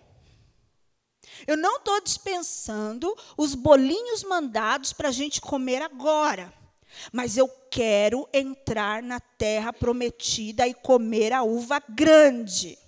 Eu 1.47 1.57
não 1.57 1.79
estou 1.79 2.01
dispensando 2.01 3.15
os 3.37 3.55
bolinhos 3.55 4.23
mandados 4.23 4.93
para 4.93 5.09
a 5.09 5.13
gente 5.13 5.41
comer 5.41 5.83
agora. 5.83 6.53
Mas 7.13 7.37
eu 7.37 7.49
quero 7.71 8.29
entrar 8.33 9.03
na 9.03 9.21
terra 9.21 9.73
prometida 9.73 10.67
e 10.67 10.75
comer 10.75 11.33
a 11.33 11.43
uva 11.43 11.83
grande. 11.89 12.79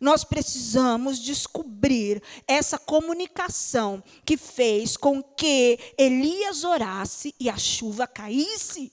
Nós 0.00 0.24
precisamos 0.24 1.18
descobrir 1.18 2.22
essa 2.46 2.78
comunicação 2.78 4.02
que 4.24 4.36
fez 4.36 4.96
com 4.96 5.22
que 5.22 5.78
Elias 5.98 6.64
orasse 6.64 7.34
e 7.38 7.48
a 7.48 7.56
chuva 7.56 8.06
caísse. 8.06 8.92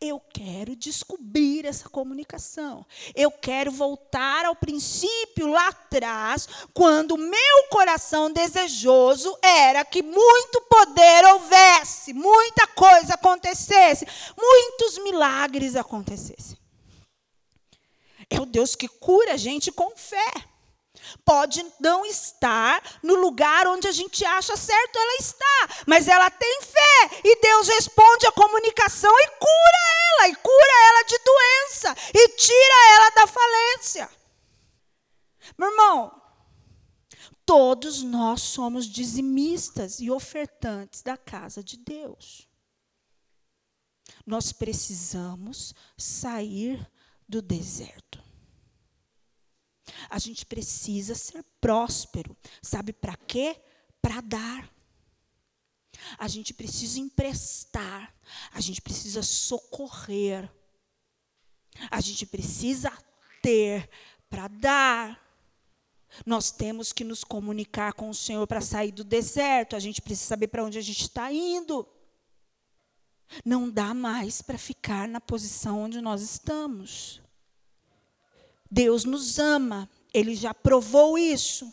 Eu 0.00 0.20
quero 0.20 0.76
descobrir 0.76 1.64
essa 1.64 1.88
comunicação. 1.88 2.84
Eu 3.14 3.30
quero 3.30 3.70
voltar 3.70 4.44
ao 4.44 4.54
princípio 4.54 5.48
lá 5.48 5.68
atrás, 5.68 6.46
quando 6.74 7.16
meu 7.16 7.68
coração 7.70 8.30
desejoso 8.30 9.36
era 9.42 9.84
que 9.84 10.02
muito 10.02 10.60
poder 10.68 11.24
houvesse, 11.32 12.12
muita 12.12 12.66
coisa 12.68 13.14
acontecesse, 13.14 14.06
muitos 14.36 14.98
milagres 14.98 15.74
acontecessem. 15.74 16.61
É 18.30 18.40
o 18.40 18.46
Deus 18.46 18.74
que 18.74 18.88
cura 18.88 19.34
a 19.34 19.36
gente 19.36 19.70
com 19.72 19.96
fé. 19.96 20.32
Pode 21.24 21.64
não 21.80 22.04
estar 22.04 23.00
no 23.02 23.14
lugar 23.14 23.66
onde 23.66 23.88
a 23.88 23.92
gente 23.92 24.24
acha 24.24 24.56
certo 24.56 24.96
ela 24.96 25.16
está, 25.16 25.84
mas 25.86 26.06
ela 26.06 26.30
tem 26.30 26.60
fé 26.62 27.20
e 27.24 27.40
Deus 27.40 27.68
responde 27.68 28.26
a 28.26 28.32
comunicação 28.32 29.10
e 29.10 29.26
cura 29.28 29.82
ela, 30.14 30.28
e 30.28 30.34
cura 30.36 30.88
ela 30.88 31.02
de 31.04 31.18
doença, 31.18 31.96
e 32.14 32.28
tira 32.36 32.94
ela 32.94 33.10
da 33.10 33.26
falência. 33.26 34.10
Meu 35.58 35.70
irmão, 35.70 36.22
todos 37.44 38.02
nós 38.02 38.42
somos 38.42 38.86
dizimistas 38.86 39.98
e 40.00 40.10
ofertantes 40.10 41.02
da 41.02 41.16
casa 41.16 41.62
de 41.62 41.76
Deus. 41.76 42.48
Nós 44.24 44.52
precisamos 44.52 45.74
sair 45.96 46.88
do 47.32 47.40
deserto. 47.40 48.22
A 50.10 50.18
gente 50.18 50.44
precisa 50.44 51.14
ser 51.14 51.42
próspero. 51.60 52.36
Sabe 52.60 52.92
para 52.92 53.16
quê? 53.16 53.56
Para 54.02 54.20
dar. 54.20 54.70
A 56.18 56.28
gente 56.28 56.52
precisa 56.52 57.00
emprestar. 57.00 58.14
A 58.52 58.60
gente 58.60 58.82
precisa 58.82 59.22
socorrer. 59.22 60.50
A 61.90 62.00
gente 62.02 62.26
precisa 62.26 62.92
ter 63.40 63.88
para 64.28 64.48
dar. 64.48 65.18
Nós 66.26 66.50
temos 66.50 66.92
que 66.92 67.04
nos 67.04 67.24
comunicar 67.24 67.94
com 67.94 68.10
o 68.10 68.14
Senhor 68.14 68.46
para 68.46 68.60
sair 68.60 68.92
do 68.92 69.04
deserto. 69.04 69.74
A 69.74 69.80
gente 69.80 70.02
precisa 70.02 70.28
saber 70.28 70.48
para 70.48 70.64
onde 70.64 70.76
a 70.76 70.82
gente 70.82 71.00
está 71.00 71.32
indo. 71.32 71.88
Não 73.44 73.70
dá 73.70 73.94
mais 73.94 74.42
para 74.42 74.58
ficar 74.58 75.08
na 75.08 75.20
posição 75.20 75.82
onde 75.82 76.00
nós 76.00 76.22
estamos. 76.22 77.20
Deus 78.70 79.04
nos 79.04 79.38
ama, 79.38 79.88
ele 80.14 80.34
já 80.34 80.54
provou 80.54 81.18
isso. 81.18 81.72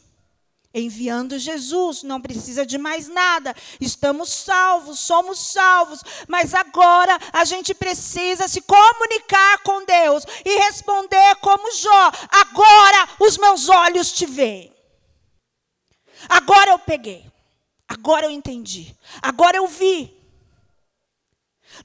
Enviando 0.71 1.39
Jesus, 1.39 2.03
não 2.03 2.21
precisa 2.21 2.63
de 2.63 2.77
mais 2.77 3.07
nada. 3.07 3.55
Estamos 3.81 4.29
salvos, 4.29 4.99
somos 4.99 5.39
salvos, 5.39 6.03
mas 6.27 6.53
agora 6.53 7.17
a 7.33 7.43
gente 7.43 7.73
precisa 7.73 8.47
se 8.47 8.61
comunicar 8.61 9.63
com 9.63 9.83
Deus 9.83 10.23
e 10.45 10.59
responder 10.59 11.35
como 11.37 11.71
Jó: 11.71 12.11
agora 12.29 13.09
os 13.19 13.37
meus 13.37 13.67
olhos 13.67 14.11
te 14.11 14.27
veem. 14.27 14.71
Agora 16.27 16.71
eu 16.71 16.79
peguei. 16.79 17.25
Agora 17.87 18.27
eu 18.27 18.29
entendi. 18.29 18.95
Agora 19.21 19.57
eu 19.57 19.67
vi. 19.67 20.18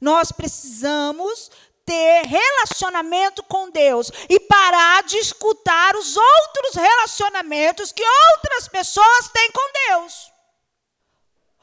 Nós 0.01 0.33
precisamos 0.33 1.51
ter 1.85 2.23
relacionamento 2.27 3.43
com 3.43 3.71
Deus 3.71 4.11
e 4.29 4.41
parar 4.41 5.03
de 5.03 5.19
escutar 5.19 5.95
os 5.97 6.17
outros 6.17 6.75
relacionamentos 6.75 7.93
que 7.93 8.05
outras 8.33 8.69
pessoas 8.69 9.29
têm 9.29 9.51
com 9.51 9.73
Deus. 9.89 10.33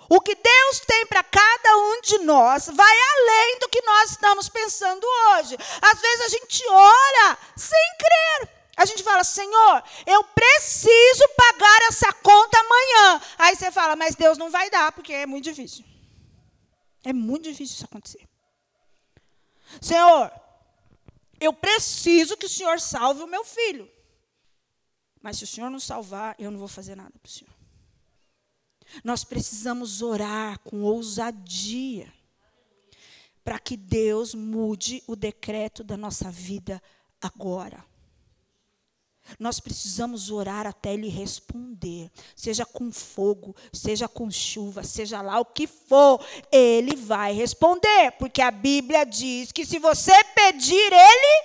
O 0.09 0.19
que 0.19 0.35
Deus 0.35 0.79
tem 0.81 1.05
para 1.05 1.23
cada 1.23 1.77
um 1.77 2.01
de 2.01 2.17
nós 2.19 2.67
vai 2.67 2.95
além 3.13 3.59
do 3.59 3.69
que 3.69 3.81
nós 3.81 4.11
estamos 4.11 4.49
pensando 4.49 5.05
hoje. 5.05 5.57
Às 5.81 6.01
vezes 6.01 6.25
a 6.25 6.27
gente 6.27 6.67
ora 6.67 7.37
sem 7.55 7.95
crer. 7.97 8.61
A 8.75 8.85
gente 8.85 9.03
fala, 9.03 9.23
Senhor, 9.23 9.83
eu 10.05 10.23
preciso 10.23 11.27
pagar 11.37 11.81
essa 11.87 12.11
conta 12.13 12.59
amanhã. 12.59 13.21
Aí 13.37 13.55
você 13.55 13.71
fala, 13.71 13.95
mas 13.95 14.15
Deus 14.15 14.37
não 14.37 14.49
vai 14.49 14.69
dar, 14.69 14.91
porque 14.91 15.13
é 15.13 15.25
muito 15.25 15.45
difícil. 15.45 15.85
É 17.03 17.11
muito 17.13 17.43
difícil 17.43 17.75
isso 17.75 17.85
acontecer. 17.85 18.27
Senhor, 19.81 20.31
eu 21.39 21.53
preciso 21.53 22.37
que 22.37 22.45
o 22.45 22.49
Senhor 22.49 22.79
salve 22.79 23.23
o 23.23 23.27
meu 23.27 23.43
filho. 23.43 23.89
Mas 25.21 25.37
se 25.37 25.43
o 25.43 25.47
Senhor 25.47 25.69
não 25.69 25.79
salvar, 25.79 26.35
eu 26.37 26.51
não 26.51 26.59
vou 26.59 26.67
fazer 26.67 26.95
nada 26.95 27.13
para 27.19 27.27
o 27.27 27.31
Senhor. 27.31 27.53
Nós 29.03 29.23
precisamos 29.23 30.01
orar 30.01 30.59
com 30.59 30.81
ousadia 30.81 32.11
para 33.43 33.57
que 33.57 33.77
Deus 33.77 34.33
mude 34.33 35.03
o 35.07 35.15
decreto 35.15 35.83
da 35.83 35.95
nossa 35.95 36.29
vida 36.29 36.81
agora. 37.21 37.83
Nós 39.39 39.59
precisamos 39.59 40.29
orar 40.29 40.67
até 40.67 40.93
Ele 40.93 41.07
responder, 41.07 42.09
seja 42.35 42.65
com 42.65 42.91
fogo, 42.91 43.55
seja 43.73 44.07
com 44.07 44.29
chuva, 44.29 44.83
seja 44.83 45.21
lá 45.21 45.39
o 45.39 45.45
que 45.45 45.67
for, 45.67 46.23
Ele 46.51 46.95
vai 46.95 47.33
responder, 47.33 48.11
porque 48.19 48.41
a 48.41 48.51
Bíblia 48.51 49.05
diz 49.05 49.51
que 49.51 49.65
se 49.65 49.79
você 49.79 50.23
pedir, 50.35 50.93
Ele 50.93 51.43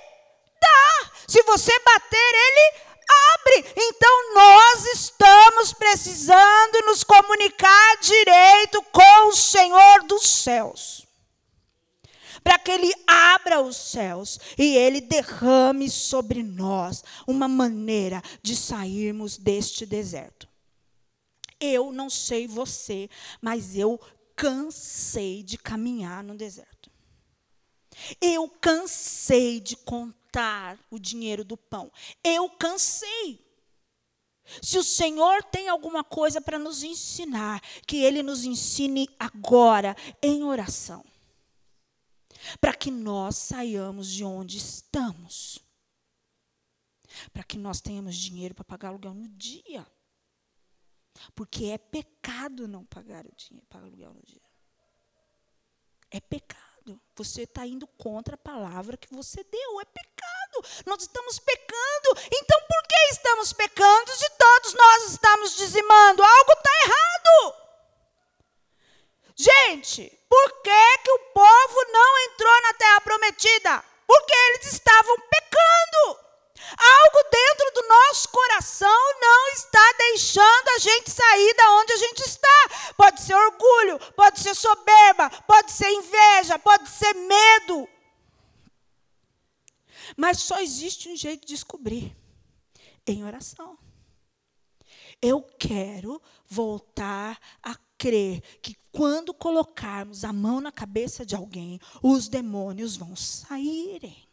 dá, 0.59 1.11
se 1.27 1.41
você 1.43 1.71
bater, 1.79 2.17
Ele 2.17 2.87
abre. 3.33 3.73
Então 3.77 4.33
nós 4.33 4.85
estamos 4.85 5.73
precisando 5.73 6.85
nos 6.85 7.03
comunicar 7.03 7.97
direito 8.01 8.81
com 8.91 9.27
o 9.29 9.35
Senhor 9.35 10.03
dos 10.03 10.27
céus 10.27 11.06
para 12.47 12.57
que 12.57 12.71
Ele 12.71 12.93
abra 13.05 13.59
os 13.59 13.75
céus 13.75 14.39
e 14.57 14.77
Ele 14.77 15.01
derrame 15.01 15.89
sobre 15.89 16.41
nós 16.41 17.03
uma 17.27 17.45
maneira 17.45 18.23
de 18.41 18.55
sairmos 18.55 19.35
deste 19.37 19.85
deserto. 19.85 20.47
Eu 21.59 21.91
não 21.91 22.09
sei 22.09 22.47
você, 22.47 23.09
mas 23.41 23.75
eu 23.75 23.99
cansei 24.33 25.43
de 25.43 25.57
caminhar 25.57 26.23
no 26.23 26.37
deserto. 26.37 26.89
Eu 28.21 28.47
cansei 28.47 29.59
de 29.59 29.75
contar 29.75 30.79
o 30.89 30.97
dinheiro 30.97 31.43
do 31.43 31.57
pão. 31.57 31.91
Eu 32.23 32.49
cansei. 32.51 33.45
Se 34.61 34.77
o 34.77 34.83
Senhor 34.85 35.43
tem 35.43 35.67
alguma 35.67 36.01
coisa 36.01 36.39
para 36.39 36.57
nos 36.57 36.81
ensinar, 36.81 37.61
que 37.85 37.97
Ele 37.97 38.23
nos 38.23 38.45
ensine 38.45 39.09
agora 39.19 39.97
em 40.23 40.45
oração 40.45 41.03
para 42.59 42.73
que 42.73 42.91
nós 42.91 43.37
saiamos 43.37 44.07
de 44.07 44.23
onde 44.23 44.57
estamos. 44.57 45.59
Para 47.31 47.43
que 47.43 47.57
nós 47.57 47.81
tenhamos 47.81 48.15
dinheiro 48.15 48.53
para 48.53 48.63
pagar 48.63 48.89
aluguel 48.89 49.13
no 49.13 49.27
dia. 49.29 49.85
Porque 51.33 51.65
é 51.65 51.77
pecado 51.77 52.67
não 52.67 52.85
pagar 52.85 53.25
o 53.25 53.35
dinheiro, 53.35 53.65
pagar 53.67 53.87
aluguel 53.87 54.13
no 54.13 54.21
dia. 54.23 54.41
É 56.11 56.19
pecado. 56.19 57.01
Você 57.15 57.43
está 57.43 57.65
indo 57.65 57.85
contra 57.87 58.35
a 58.35 58.37
palavra 58.37 58.97
que 58.97 59.13
você 59.13 59.43
deu. 59.43 59.81
É 59.81 59.85
pecado. 59.85 60.83
Nós 60.85 61.01
estamos 61.01 61.39
pecando. 61.39 62.09
Então 62.31 62.59
por 62.61 62.87
que 62.87 62.95
estamos 63.11 63.53
pecando 63.53 64.11
se 64.15 64.29
todos 64.29 64.73
nós 64.73 65.11
estamos 65.11 65.57
dizimando? 65.57 66.23
Algo 66.23 66.51
está 66.51 66.69
errado. 66.85 67.66
Gente, 69.37 70.11
por 70.27 70.61
que, 70.63 70.97
que 71.03 71.11
o 71.11 71.19
povo 71.31 71.91
não 71.93 72.19
entrou 72.25 72.61
na 72.63 72.73
terra 72.73 73.01
prometida? 73.01 73.85
Porque 74.07 74.33
eles 74.33 74.73
estavam 74.73 75.15
pecando. 75.29 76.27
Algo 76.75 77.29
dentro 77.31 77.71
do 77.75 77.87
nosso 77.87 78.29
coração 78.29 79.19
não 79.21 79.47
está 79.49 79.93
deixando 79.99 80.69
a 80.69 80.79
gente 80.79 81.11
sair 81.11 81.53
da 81.53 81.71
onde 81.73 81.93
a 81.93 81.97
gente 81.97 82.19
está. 82.21 82.93
Pode 82.97 83.21
ser 83.21 83.35
orgulho, 83.35 83.99
pode 84.15 84.39
ser 84.39 84.55
soberba, 84.55 85.29
pode 85.45 85.71
ser 85.71 85.91
inveja, 85.91 86.57
pode 86.57 86.89
ser 86.89 87.13
medo. 87.13 87.87
Mas 90.15 90.39
só 90.39 90.59
existe 90.59 91.09
um 91.09 91.15
jeito 91.15 91.41
de 91.41 91.53
descobrir: 91.53 92.17
em 93.05 93.23
oração. 93.23 93.77
Eu 95.21 95.41
quero 95.41 96.21
voltar 96.47 97.39
a 97.61 97.75
crer 97.97 98.41
que 98.61 98.75
quando 98.91 99.33
colocarmos 99.33 100.23
a 100.23 100.33
mão 100.33 100.59
na 100.59 100.71
cabeça 100.71 101.25
de 101.25 101.35
alguém, 101.35 101.79
os 102.01 102.27
demônios 102.27 102.95
vão 102.95 103.15
saírem. 103.15 104.27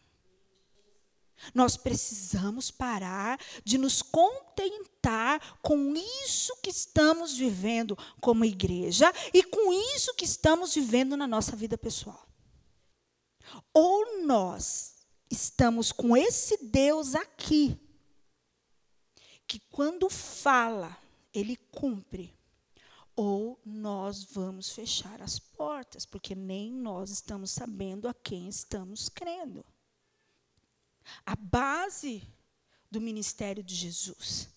Nós 1.53 1.77
precisamos 1.77 2.71
parar 2.71 3.39
de 3.65 3.77
nos 3.77 4.01
contentar 4.01 5.59
com 5.61 5.95
isso 6.25 6.57
que 6.63 6.71
estamos 6.71 7.37
vivendo 7.37 7.99
como 8.21 8.45
igreja 8.45 9.13
e 9.33 9.43
com 9.43 9.73
isso 9.95 10.15
que 10.15 10.25
estamos 10.25 10.75
vivendo 10.75 11.17
na 11.17 11.27
nossa 11.27 11.55
vida 11.55 11.77
pessoal. 11.77 12.27
Ou 13.73 14.23
nós 14.25 14.95
estamos 15.31 15.93
com 15.93 16.17
esse 16.17 16.65
Deus 16.65 17.15
aqui, 17.15 17.79
que 19.47 19.59
quando 19.71 20.09
fala, 20.09 20.97
ele 21.33 21.57
cumpre, 21.71 22.34
ou 23.17 23.61
nós 23.65 24.25
vamos 24.25 24.71
fechar 24.71 25.23
as 25.23 25.39
portas, 25.39 26.05
porque 26.05 26.35
nem 26.35 26.73
nós 26.73 27.11
estamos 27.11 27.51
sabendo 27.51 28.09
a 28.09 28.15
quem 28.15 28.49
estamos 28.49 29.09
crendo. 29.09 29.65
A 31.25 31.37
base 31.37 32.27
do 32.91 33.01
ministério 33.01 33.63
de 33.63 33.75
Jesus 33.75 34.49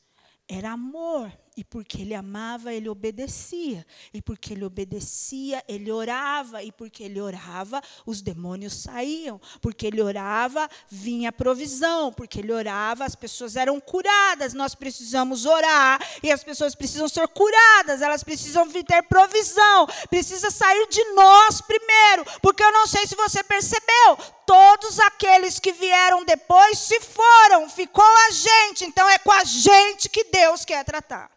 era 0.47 0.72
amor. 0.72 1.32
E 1.58 1.64
porque 1.64 2.03
ele 2.03 2.14
amava, 2.14 2.72
ele 2.72 2.88
obedecia. 2.88 3.84
E 4.14 4.22
porque 4.22 4.53
ele 4.53 4.64
obedecia, 4.64 5.64
ele 5.68 5.91
orava. 5.91 6.62
E 6.62 6.72
porque 6.72 7.01
ele 7.01 7.20
orava, 7.20 7.82
os 8.05 8.22
demônios 8.22 8.74
saíam. 8.74 9.41
Porque 9.60 9.88
ele 9.88 9.99
orava, 9.99 10.70
vinha 10.88 11.32
provisão. 11.32 12.14
Porque 12.14 12.41
ele 12.41 12.53
orava, 12.53 13.05
as 13.05 13.16
pessoas 13.16 13.55
eram 13.55 13.80
curadas. 13.80 14.53
Nós 14.53 14.76
precisamos 14.76 15.47
orar. 15.47 15.99
E 16.22 16.32
as 16.32 16.43
pessoas 16.43 16.76
precisam 16.76 17.10
ser 17.10 17.28
curadas. 17.30 18.03
Elas 18.03 18.24
precisam 18.24 18.70
ter 18.70 19.01
provisão. 19.10 19.88
Precisa 20.12 20.51
sair 20.51 20.88
de 20.89 21.03
nós 21.16 21.60
primeiro. 21.60 22.24
Porque 22.39 22.64
eu 22.64 22.72
não 22.72 22.86
sei 22.86 23.08
se 23.08 23.16
você 23.16 23.43
percebeu. 23.43 24.16
Todos 24.45 24.99
aqueles 24.99 25.58
que 25.60 25.72
vieram 25.72 26.24
depois 26.24 26.78
se 26.78 27.01
foram. 27.01 27.68
Ficou 27.68 28.05
a 28.28 28.32
gente. 28.32 28.86
Então 28.86 29.10
é 29.10 29.18
com 29.18 29.32
a 29.32 29.43
gente 29.43 30.08
que 30.08 30.26
Deus 30.26 30.64
quer 30.64 30.86
tratar. 30.86 31.36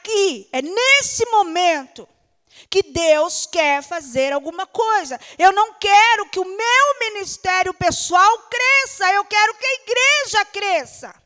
Aqui, 0.00 0.48
é 0.50 0.62
nesse 0.62 1.26
momento 1.26 2.08
que 2.70 2.82
Deus 2.82 3.46
quer 3.46 3.82
fazer 3.82 4.32
alguma 4.32 4.66
coisa. 4.66 5.20
Eu 5.38 5.52
não 5.52 5.74
quero 5.74 6.28
que 6.30 6.40
o 6.40 6.44
meu 6.44 6.98
ministério 7.00 7.74
pessoal 7.74 8.38
cresça, 8.48 9.12
eu 9.12 9.24
quero 9.26 9.54
que 9.54 9.66
a 9.66 9.74
igreja 9.74 10.44
cresça. 10.46 11.22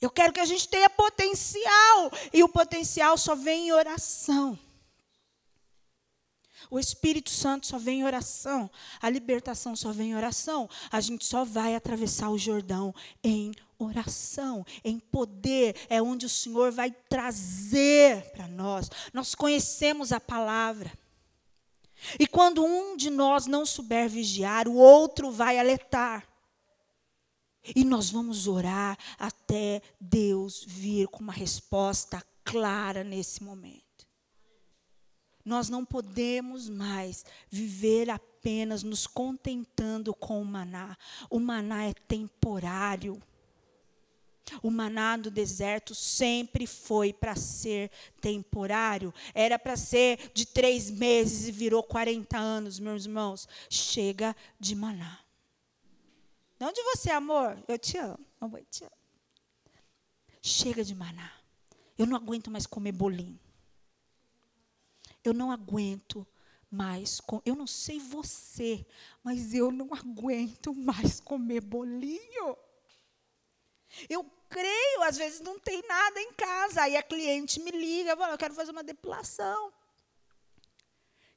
Eu 0.00 0.10
quero 0.10 0.32
que 0.32 0.40
a 0.40 0.44
gente 0.44 0.68
tenha 0.68 0.88
potencial, 0.90 2.10
e 2.32 2.42
o 2.42 2.48
potencial 2.48 3.16
só 3.16 3.34
vem 3.34 3.68
em 3.68 3.72
oração. 3.72 4.58
O 6.70 6.78
Espírito 6.78 7.30
Santo 7.30 7.66
só 7.66 7.78
vem 7.78 8.00
em 8.00 8.04
oração. 8.04 8.70
A 9.00 9.08
libertação 9.08 9.74
só 9.74 9.92
vem 9.92 10.10
em 10.10 10.16
oração. 10.16 10.68
A 10.92 11.00
gente 11.00 11.24
só 11.24 11.44
vai 11.44 11.74
atravessar 11.74 12.30
o 12.30 12.38
Jordão 12.38 12.94
em 13.24 13.50
oração, 13.50 13.69
em 14.84 14.98
poder. 14.98 15.76
É 15.88 16.02
onde 16.02 16.26
o 16.26 16.28
Senhor 16.28 16.72
vai 16.72 16.90
trazer 16.90 18.30
para 18.32 18.48
nós. 18.48 18.90
Nós 19.12 19.34
conhecemos 19.34 20.12
a 20.12 20.20
palavra. 20.20 20.92
E 22.18 22.26
quando 22.26 22.64
um 22.64 22.96
de 22.96 23.10
nós 23.10 23.46
não 23.46 23.64
souber 23.64 24.08
vigiar, 24.08 24.66
o 24.66 24.74
outro 24.74 25.30
vai 25.30 25.58
alertar. 25.58 26.26
E 27.76 27.84
nós 27.84 28.10
vamos 28.10 28.46
orar 28.46 28.96
até 29.18 29.82
Deus 30.00 30.64
vir 30.66 31.08
com 31.08 31.20
uma 31.20 31.32
resposta 31.32 32.24
clara 32.42 33.04
nesse 33.04 33.42
momento. 33.42 33.90
Nós 35.44 35.68
não 35.68 35.84
podemos 35.84 36.68
mais 36.68 37.24
viver 37.50 38.10
apenas 38.10 38.82
nos 38.82 39.06
contentando 39.06 40.14
com 40.14 40.40
o 40.40 40.44
maná. 40.44 40.96
O 41.28 41.38
maná 41.38 41.84
é 41.84 41.92
temporário. 41.92 43.20
O 44.62 44.70
maná 44.70 45.16
do 45.16 45.30
deserto 45.30 45.94
sempre 45.94 46.66
foi 46.66 47.12
para 47.12 47.36
ser 47.36 47.90
temporário. 48.20 49.12
Era 49.34 49.58
para 49.58 49.76
ser 49.76 50.30
de 50.34 50.46
três 50.46 50.90
meses 50.90 51.48
e 51.48 51.52
virou 51.52 51.82
40 51.82 52.38
anos, 52.38 52.78
meus 52.78 53.04
irmãos. 53.04 53.48
Chega 53.68 54.34
de 54.58 54.74
maná. 54.74 55.20
De 56.58 56.66
onde 56.66 56.82
você, 56.82 57.10
amor? 57.10 57.56
Eu 57.66 57.78
te 57.78 57.96
amo. 57.96 58.18
Amor, 58.40 58.58
eu 58.58 58.66
te 58.66 58.84
amo. 58.84 58.92
Chega 60.42 60.84
de 60.84 60.94
maná. 60.94 61.32
Eu 61.96 62.06
não 62.06 62.16
aguento 62.16 62.50
mais 62.50 62.66
comer 62.66 62.92
bolinho. 62.92 63.38
Eu 65.22 65.34
não 65.34 65.50
aguento 65.50 66.26
mais. 66.70 67.20
Com, 67.20 67.42
eu 67.44 67.54
não 67.54 67.66
sei 67.66 67.98
você, 67.98 68.86
mas 69.22 69.52
eu 69.54 69.70
não 69.70 69.92
aguento 69.92 70.74
mais 70.74 71.20
comer 71.20 71.60
bolinho. 71.60 72.56
Eu 74.08 74.24
creio, 74.50 75.02
às 75.04 75.16
vezes 75.16 75.40
não 75.40 75.58
tem 75.58 75.80
nada 75.86 76.20
em 76.20 76.32
casa. 76.32 76.82
Aí 76.82 76.96
a 76.96 77.02
cliente 77.02 77.60
me 77.60 77.70
liga, 77.70 78.16
fala, 78.16 78.34
eu 78.34 78.38
quero 78.38 78.54
fazer 78.54 78.72
uma 78.72 78.82
depilação. 78.82 79.72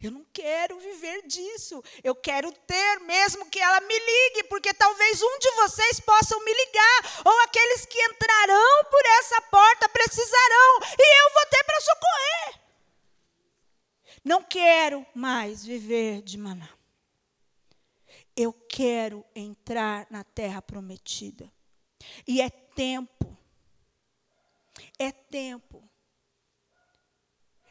Eu 0.01 0.11
não 0.11 0.25
quero 0.33 0.77
viver 0.79 1.25
disso. 1.27 1.81
Eu 2.03 2.13
quero 2.13 2.51
ter 2.51 2.99
mesmo 3.01 3.49
que 3.49 3.59
ela 3.59 3.79
me 3.79 3.97
ligue, 3.97 4.43
porque 4.49 4.73
talvez 4.73 5.21
um 5.21 5.39
de 5.39 5.49
vocês 5.51 5.99
possam 6.01 6.43
me 6.43 6.53
ligar, 6.53 7.21
ou 7.23 7.39
aqueles 7.43 7.85
que 7.85 8.01
entrarão 8.01 8.83
por 8.91 9.05
essa 9.19 9.41
porta 9.43 9.87
precisarão, 9.87 10.79
e 10.99 11.25
eu 11.25 11.33
vou 11.33 11.45
ter 11.45 11.63
para 11.63 11.81
socorrer. 11.81 12.61
Não 14.25 14.43
quero 14.43 15.05
mais 15.13 15.65
viver 15.65 16.21
de 16.21 16.37
maná. 16.37 16.69
Eu 18.35 18.51
quero 18.51 19.23
entrar 19.33 20.05
na 20.09 20.23
terra 20.23 20.61
prometida. 20.61 21.49
E 22.27 22.41
é 22.41 22.49
tempo. 22.75 23.37
É 24.97 25.11
tempo. 25.11 25.89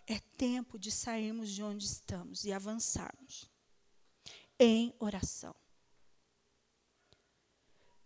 É 0.06 0.18
tempo 0.36 0.78
de 0.78 0.90
sairmos 0.90 1.50
de 1.50 1.62
onde 1.62 1.84
estamos 1.84 2.44
e 2.44 2.52
avançarmos 2.52 3.48
em 4.58 4.94
oração. 4.98 5.54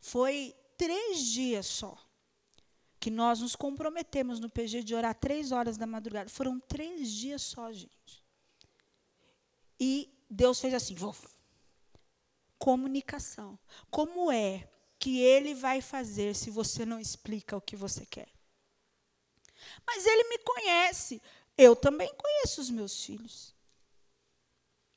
Foi 0.01 0.55
três 0.77 1.25
dias 1.25 1.67
só 1.67 1.99
que 3.01 3.11
nós 3.11 3.41
nos 3.41 3.55
comprometemos 3.55 4.41
no 4.41 4.51
PG 4.51 4.83
de 4.83 4.95
orar 4.95 5.15
três 5.15 5.53
horas 5.53 5.77
da 5.77 5.87
madrugada. 5.87 6.29
Foram 6.29 6.59
três 6.61 7.11
dias 7.11 7.43
só, 7.43 7.73
gente. 7.73 8.25
E 9.79 10.13
Deus 10.29 10.61
fez 10.61 10.75
assim, 10.75 10.95
vou. 10.95 11.15
Comunicação. 12.59 13.59
Como 13.91 14.31
é 14.31 14.69
que 14.99 15.21
ele 15.21 15.55
vai 15.55 15.81
fazer 15.81 16.35
se 16.35 16.51
você 16.51 16.85
não 16.85 16.99
explica 16.99 17.57
o 17.57 17.61
que 17.61 17.77
você 17.77 18.05
quer? 18.07 18.29
Mas 19.87 20.07
ele 20.07 20.25
me 20.29 20.39
conhece. 20.39 21.21
Eu 21.57 21.75
também 21.75 22.13
conheço 22.15 22.61
os 22.61 22.71
meus 22.71 23.05
filhos. 23.05 23.55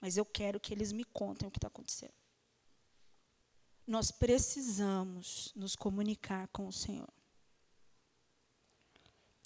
Mas 0.02 0.18
eu 0.18 0.26
quero 0.26 0.60
que 0.60 0.74
eles 0.74 0.92
me 0.92 1.04
contem 1.04 1.48
o 1.48 1.52
que 1.52 1.58
está 1.58 1.68
acontecendo. 1.68 2.14
Nós 3.86 4.12
precisamos 4.12 5.52
nos 5.56 5.76
comunicar 5.76 6.48
com 6.50 6.68
o 6.68 6.74
Senhor. 6.74 7.10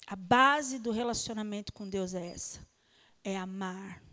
A 0.06 0.14
base 0.14 0.78
do 0.78 0.90
relacionamento 0.90 1.72
com 1.72 1.88
Deus 1.88 2.14
é 2.14 2.26
essa: 2.26 2.66
é 3.22 3.36
amar 3.36 4.04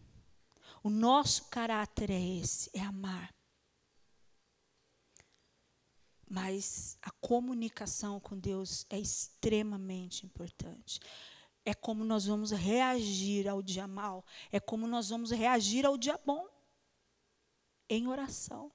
o 0.83 0.89
nosso 0.89 1.45
caráter 1.45 2.09
é 2.09 2.19
esse, 2.19 2.69
é 2.73 2.81
amar. 2.81 3.33
Mas 6.31 6.97
a 7.01 7.11
comunicação 7.11 8.17
com 8.17 8.39
Deus 8.39 8.85
é 8.89 8.97
extremamente 8.97 10.25
importante. 10.25 10.97
É 11.65 11.73
como 11.73 12.05
nós 12.05 12.25
vamos 12.25 12.51
reagir 12.51 13.49
ao 13.49 13.61
dia 13.61 13.85
mal, 13.85 14.25
é 14.49 14.57
como 14.57 14.87
nós 14.87 15.09
vamos 15.09 15.29
reagir 15.29 15.85
ao 15.85 15.97
dia 15.97 16.17
bom. 16.25 16.47
Em 17.89 18.07
oração. 18.07 18.71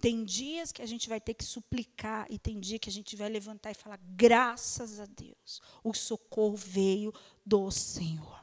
Tem 0.00 0.24
dias 0.24 0.72
que 0.72 0.80
a 0.80 0.86
gente 0.86 1.06
vai 1.06 1.20
ter 1.20 1.34
que 1.34 1.44
suplicar 1.44 2.26
e 2.30 2.38
tem 2.38 2.58
dia 2.58 2.78
que 2.78 2.88
a 2.88 2.92
gente 2.92 3.14
vai 3.14 3.28
levantar 3.28 3.70
e 3.70 3.74
falar: 3.74 3.98
graças 4.02 4.98
a 4.98 5.04
Deus, 5.04 5.60
o 5.82 5.92
socorro 5.92 6.56
veio 6.56 7.12
do 7.44 7.70
Senhor. 7.70 8.42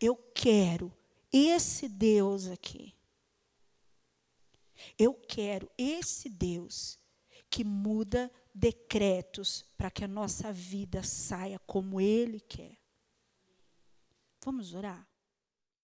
Eu 0.00 0.16
quero 0.34 0.92
esse 1.32 1.88
Deus 1.88 2.48
aqui. 2.48 2.92
Eu 4.98 5.14
quero 5.14 5.70
esse 5.76 6.28
Deus 6.28 6.98
que 7.50 7.64
muda 7.64 8.30
decretos 8.54 9.64
para 9.76 9.90
que 9.90 10.04
a 10.04 10.08
nossa 10.08 10.52
vida 10.52 11.02
saia 11.02 11.58
como 11.60 12.00
Ele 12.00 12.40
quer. 12.40 12.78
Vamos 14.44 14.74
orar? 14.74 15.08